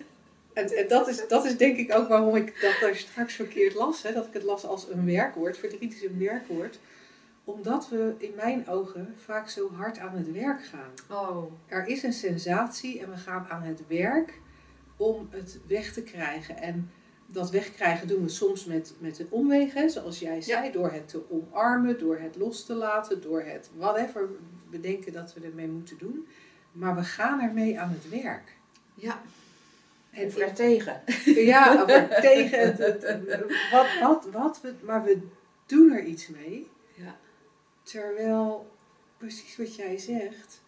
en, 0.52 0.76
en 0.76 0.88
dat, 0.88 1.08
is, 1.08 1.28
dat 1.28 1.44
is 1.44 1.56
denk 1.56 1.76
ik 1.76 1.94
ook 1.94 2.08
waarom 2.08 2.36
ik 2.36 2.60
dat 2.60 2.76
daar 2.80 2.96
straks 2.96 3.34
verkeerd 3.34 3.74
las. 3.74 4.02
Hè? 4.02 4.12
Dat 4.12 4.26
ik 4.26 4.32
het 4.32 4.42
las 4.42 4.64
als 4.64 4.88
een 4.90 5.04
werkwoord. 5.06 5.58
Verdriet 5.58 5.94
is 5.94 6.02
een 6.04 6.18
werkwoord. 6.18 6.78
Omdat 7.44 7.88
we 7.88 8.14
in 8.18 8.32
mijn 8.36 8.68
ogen 8.68 9.14
vaak 9.24 9.48
zo 9.48 9.70
hard 9.74 9.98
aan 9.98 10.16
het 10.16 10.32
werk 10.32 10.64
gaan. 10.64 10.90
Oh. 11.10 11.52
Er 11.66 11.86
is 11.86 12.02
een 12.02 12.12
sensatie 12.12 13.00
en 13.00 13.10
we 13.10 13.16
gaan 13.16 13.46
aan 13.48 13.62
het 13.62 13.82
werk 13.86 14.40
om 14.98 15.28
het 15.30 15.58
weg 15.66 15.92
te 15.92 16.02
krijgen. 16.02 16.56
En 16.56 16.90
dat 17.26 17.50
wegkrijgen 17.50 18.08
doen 18.08 18.22
we 18.22 18.28
soms 18.28 18.64
met, 18.64 18.94
met 18.98 19.18
een 19.18 19.26
omweg, 19.30 19.74
hè, 19.74 19.88
zoals 19.88 20.18
jij 20.18 20.40
zei. 20.40 20.72
Door 20.72 20.90
het 20.92 21.08
te 21.08 21.30
omarmen, 21.30 21.98
door 21.98 22.18
het 22.18 22.36
los 22.36 22.64
te 22.66 22.74
laten, 22.74 23.20
door 23.22 23.42
het 23.42 23.70
whatever 23.76 24.28
bedenken 24.70 25.12
dat 25.12 25.34
we 25.34 25.40
ermee 25.40 25.68
moeten 25.68 25.98
doen. 25.98 26.26
Maar 26.72 26.94
we 26.94 27.02
gaan 27.02 27.40
ermee 27.40 27.80
aan 27.80 27.90
het 27.90 28.08
werk. 28.22 28.56
Ja, 28.94 29.22
En 30.10 30.26
of 30.26 30.52
tegen. 30.52 31.02
ja, 31.52 31.82
of 31.82 31.90
tegen 32.30 32.60
het, 32.60 32.78
het- 33.02 33.44
wat, 33.70 33.86
wat, 34.00 34.28
wat 34.32 34.60
we, 34.60 34.74
maar 34.82 35.04
we 35.04 35.20
doen 35.66 35.92
er 35.92 36.04
iets 36.04 36.28
mee. 36.28 36.68
Ja. 36.94 37.16
Terwijl, 37.82 38.70
precies 39.16 39.56
wat 39.56 39.74
jij 39.74 39.98
zegt, 39.98 40.60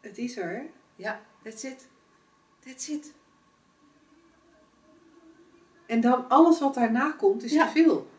het 0.00 0.18
is 0.18 0.36
er. 0.36 0.66
Ja, 0.96 1.20
that's 1.42 1.64
it. 1.64 1.88
That's 2.64 2.88
it. 2.88 3.12
En 5.86 6.00
dan 6.00 6.28
alles 6.28 6.60
wat 6.60 6.74
daarna 6.74 7.10
komt 7.18 7.42
is 7.42 7.52
Ja. 7.52 7.66
te 7.66 7.72
veel. 7.72 8.10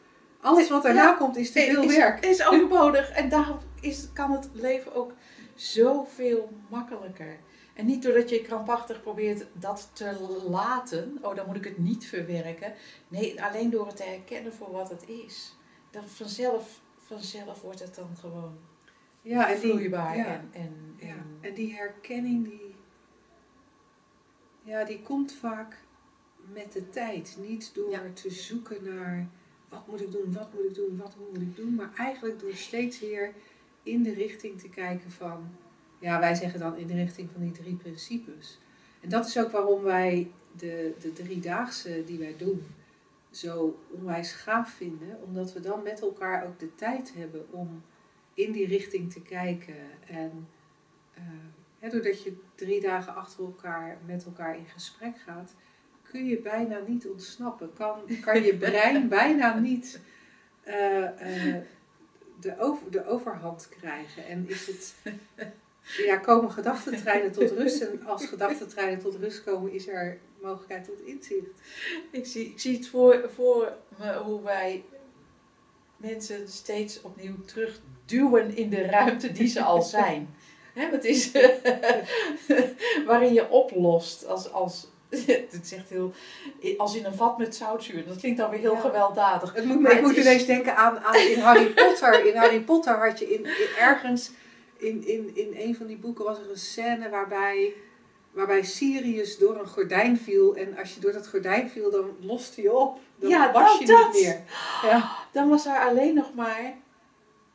Alles 0.42 0.70
wat 0.70 0.84
daarna 0.84 1.04
Ja. 1.04 1.14
komt 1.14 1.36
is 1.38 1.52
te 1.52 1.60
veel 1.60 1.84
is, 1.84 1.96
werk. 1.96 2.26
is 2.26 2.46
overbodig. 2.48 3.10
En 3.12 3.30
daarom 3.30 3.58
is, 3.82 4.08
kan 4.14 4.32
het 4.32 4.50
leven 4.54 4.94
ook 4.96 5.12
zoveel 5.56 6.52
makkelijker. 6.70 7.40
En 7.74 7.86
niet 7.86 8.04
doordat 8.04 8.30
je 8.30 8.42
krampachtig 8.42 9.02
probeert 9.02 9.46
dat 9.54 9.90
te 9.94 10.18
laten. 10.50 11.18
Oh, 11.22 11.36
dan 11.36 11.46
moet 11.48 11.56
ik 11.56 11.64
het 11.64 11.78
niet 11.78 12.06
verwerken. 12.06 12.74
Nee, 13.08 13.44
alleen 13.44 13.70
door 13.70 13.88
het 13.88 13.96
te 13.96 14.04
herkennen 14.04 14.54
voor 14.54 14.72
wat 14.72 14.90
het 14.90 15.10
is. 15.10 15.56
Dan 15.92 16.04
vanzelf, 16.08 16.80
vanzelf 16.98 17.62
wordt 17.62 17.80
het 17.80 17.96
dan 17.96 18.10
gewoon 18.20 18.58
Ja, 19.22 19.50
en 19.50 19.60
die, 19.60 19.72
vloeibaar. 19.72 20.18
ja, 20.18 20.26
En, 20.26 20.50
en, 20.54 20.96
ja. 21.00 21.08
en- 21.08 21.38
en 21.42 21.54
die 21.54 21.74
herkenning, 21.76 22.44
die, 22.50 22.76
ja, 24.64 24.84
die 24.84 25.02
komt 25.02 25.34
vaak 25.34 25.78
met 26.54 26.72
de 26.72 26.90
tijd. 26.90 27.38
Niet 27.48 27.72
door 27.74 27.92
Ja. 27.92 28.02
te 28.14 28.30
zoeken 28.32 28.84
naar 28.84 29.28
wat 29.70 29.88
moet 29.88 30.02
ik 30.02 30.12
doen, 30.12 30.34
wat 30.34 30.54
moet 30.54 30.66
ik 30.66 30.76
doen, 30.76 30.98
wat 30.98 31.16
moet 31.18 31.42
ik 31.42 31.56
doen. 31.56 31.76
Maar 31.76 31.92
eigenlijk 31.98 32.40
door 32.40 32.54
steeds 32.54 33.00
weer 33.00 33.34
in 33.84 34.04
de 34.04 34.14
richting 34.14 34.60
te 34.60 34.70
kijken 34.70 35.12
van, 35.12 35.50
ja, 36.00 36.20
wij 36.20 36.36
zeggen 36.36 36.60
dan 36.60 36.78
in 36.78 36.88
de 36.88 36.94
richting 36.94 37.30
van 37.32 37.42
die 37.42 37.52
drie 37.52 37.76
principes. 37.76 38.60
En 39.02 39.10
dat 39.10 39.26
is 39.26 39.38
ook 39.40 39.52
waarom 39.52 39.84
wij 39.84 40.32
de, 40.58 40.94
de 41.02 41.14
driedaagse 41.14 42.04
die 42.06 42.20
wij 42.20 42.36
doen 42.38 42.66
zo 43.32 43.80
onwijs 43.90 44.32
gaaf 44.32 44.70
vinden. 44.70 45.18
Omdat 45.24 45.54
we 45.54 45.60
dan 45.60 45.84
met 45.84 46.02
elkaar 46.02 46.46
ook 46.46 46.60
de 46.60 46.76
tijd 46.76 47.14
hebben 47.14 47.46
om 47.52 47.84
in 48.34 48.52
die 48.52 48.68
richting 48.68 49.12
te 49.14 49.22
kijken. 49.22 49.76
En 50.08 50.48
eh, 51.14 51.24
doordat 51.92 52.24
je 52.24 52.38
drie 52.56 52.82
dagen 52.82 53.16
achter 53.16 53.44
elkaar 53.44 53.98
met 54.06 54.26
elkaar 54.26 54.58
in 54.58 54.66
gesprek 54.66 55.18
gaat, 55.26 55.54
kun 56.12 56.26
je 56.26 56.40
bijna 56.40 56.80
niet 56.88 57.08
ontsnappen. 57.08 57.74
Kan, 57.74 58.02
kan 58.22 58.44
je 58.44 58.56
brein 58.56 59.08
bijna 59.20 59.60
niet 59.60 60.00
eh, 60.64 61.56
eh, 61.56 61.64
de, 62.40 62.60
over, 62.60 62.92
de 62.92 63.06
overhand 63.06 63.70
krijgen. 63.70 64.26
En 64.26 64.50
is 64.50 64.68
het, 64.68 64.96
ja, 66.06 66.18
komen 66.18 66.52
gedachtentreinen 66.52 67.32
tot 67.32 67.52
rust. 67.52 67.82
En 67.82 68.06
als 68.06 68.26
gedachtentreinen 68.26 69.00
tot 69.00 69.16
rust 69.16 69.44
komen, 69.44 69.72
is 69.72 69.88
er 69.88 70.20
mogelijkheid 70.42 70.86
tot 70.86 71.02
inzicht. 71.02 71.62
Ik 72.12 72.26
zie, 72.26 72.46
ik 72.50 72.60
zie 72.60 72.78
het 72.78 72.88
voor, 72.88 73.30
voor 73.34 73.74
me 73.98 74.18
hoe 74.18 74.44
wij 74.44 74.84
mensen 75.98 76.48
steeds 76.48 77.02
opnieuw 77.02 77.42
terugduwen 77.46 78.56
in 78.56 78.70
de 78.70 78.86
ruimte 78.86 79.32
die 79.32 79.48
ze 79.48 79.62
al 79.62 79.82
zijn. 79.82 80.36
Hè, 80.74 80.86
het 80.92 81.06
is 81.06 81.32
waarin 83.06 83.34
je 83.34 83.50
oplost 83.50 84.28
als, 84.28 84.52
als 84.52 84.88
het 85.52 85.60
zegt 85.68 85.90
heel, 85.90 86.14
als 86.78 86.96
in 86.96 87.06
een 87.06 87.14
vat 87.16 87.38
met 87.38 87.56
zoutzuur. 87.56 88.06
Dat 88.08 88.18
klinkt 88.18 88.38
dan 88.40 88.50
weer 88.50 88.60
heel 88.60 88.74
Ja. 88.74 88.80
gewelddadig. 88.80 89.54
Het 89.54 89.66
moet, 89.66 89.80
Maar 89.80 89.92
ik 89.92 90.02
moet 90.02 90.18
is- 90.18 90.26
ineens 90.26 90.46
denken 90.46 90.76
aan, 90.76 91.00
aan 91.00 91.16
in 91.16 91.40
Harry 91.40 91.66
Potter. 91.84 92.26
In 92.26 92.36
Harry 92.36 92.60
Potter 92.62 93.08
had 93.10 93.20
je 93.20 93.34
in, 93.34 93.46
in- 93.46 93.76
ergens 93.80 94.32
in, 94.78 95.08
in, 95.08 95.32
in 95.36 95.54
een 95.58 95.76
van 95.76 95.86
die 95.88 95.98
boeken 95.98 96.26
was 96.26 96.38
er 96.40 96.50
een 96.50 96.58
scène 96.58 97.10
waarbij, 97.10 97.74
waarbij 98.32 98.64
Sirius 98.64 99.38
door 99.38 99.60
een 99.60 99.68
gordijn 99.68 100.18
viel. 100.18 100.56
En 100.56 100.78
als 100.78 100.94
je 100.94 101.00
door 101.00 101.12
dat 101.12 101.28
gordijn 101.28 101.70
viel, 101.70 101.92
dan 101.92 102.06
loste 102.22 102.62
je 102.62 102.74
op. 102.78 103.00
Dan 103.16 103.30
Ja, 103.30 103.52
was 103.52 103.72
dat- 103.72 103.80
je 103.80 103.86
dat. 103.96 104.14
niet 104.14 104.24
meer. 104.24 104.42
Ja. 104.84 105.12
Dan 105.32 105.50
was 105.50 105.66
er 105.66 105.80
alleen 105.80 106.16
nog 106.16 106.34
maar. 106.34 106.74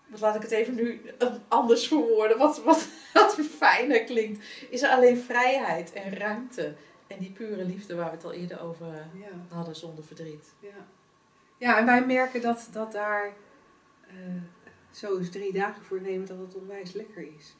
Wat 0.08 0.20
laat 0.20 0.34
ik 0.36 0.42
het 0.42 0.50
even 0.50 0.74
nu 0.74 1.00
anders 1.48 1.88
verwoorden, 1.88 2.38
wat, 2.38 2.62
wat, 2.64 2.88
wat 3.12 3.34
fijner 3.34 4.04
klinkt. 4.04 4.44
Is 4.70 4.82
er 4.82 4.90
alleen 4.90 5.16
vrijheid 5.18 5.92
en 5.92 6.14
ruimte. 6.16 6.74
En 7.06 7.18
die 7.18 7.30
pure 7.30 7.64
liefde 7.64 7.94
waar 7.94 8.10
we 8.10 8.16
het 8.16 8.24
al 8.24 8.32
eerder 8.32 8.60
over 8.60 8.86
Ja. 9.14 9.54
hadden 9.56 9.76
zonder 9.76 10.04
verdriet. 10.04 10.52
Ja. 10.60 10.86
ja, 11.58 11.78
en 11.78 11.86
wij 11.86 12.06
merken 12.06 12.40
dat, 12.40 12.68
dat 12.72 12.92
daar 12.92 13.32
eh, 14.08 14.14
zo 14.90 15.18
eens 15.18 15.30
drie 15.30 15.52
dagen 15.52 15.82
voor 15.84 16.00
nemen 16.00 16.26
dat 16.26 16.38
het 16.38 16.54
onwijs 16.54 16.92
lekker 16.92 17.28
is. 17.38 17.56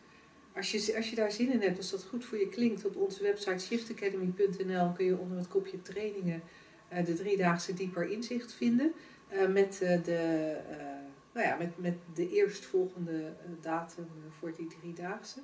Als 0.56 0.70
je, 0.70 0.96
als 0.96 1.10
je 1.10 1.16
daar 1.16 1.32
zin 1.32 1.52
in 1.52 1.60
hebt, 1.60 1.76
als 1.76 1.90
dat 1.90 2.04
goed 2.04 2.24
voor 2.24 2.38
je 2.38 2.48
klinkt, 2.48 2.84
op 2.84 2.96
onze 2.96 3.22
website 3.22 3.58
shiftacademy.nl 3.58 4.92
kun 4.92 5.04
je 5.04 5.16
onder 5.18 5.38
het 5.38 5.48
kopje 5.48 5.82
trainingen 5.82 6.42
eh, 6.88 7.04
de 7.04 7.14
driedaagse 7.14 7.74
dieper 7.74 8.10
inzicht 8.10 8.52
vinden. 8.52 8.92
eh, 9.28 9.46
met, 9.46 9.78
de, 10.04 10.56
nou 11.38 11.50
ja, 11.50 11.56
met, 11.56 11.78
met 11.78 11.98
de 12.14 12.28
eerstvolgende 12.28 13.24
eh, 13.26 13.50
datum 13.60 14.04
eh, 14.04 14.32
voor 14.38 14.54
die 14.54 14.66
driedaagse. 14.66 15.40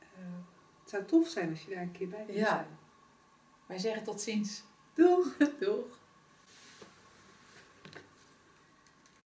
Eh, 0.00 0.06
het 0.80 0.90
zou 0.90 1.04
tof 1.04 1.28
zijn 1.28 1.50
als 1.50 1.62
je 1.64 1.70
daar 1.70 1.82
een 1.82 1.92
keer 1.92 2.08
bij 2.08 2.26
wil 2.26 2.34
Ja. 2.36 2.46
zijn. 2.48 2.78
Wij 3.66 3.78
zeggen 3.78 4.04
tot 4.04 4.20
ziens. 4.20 4.64
Doeg! 4.94 5.36
Doeg. 5.60 5.95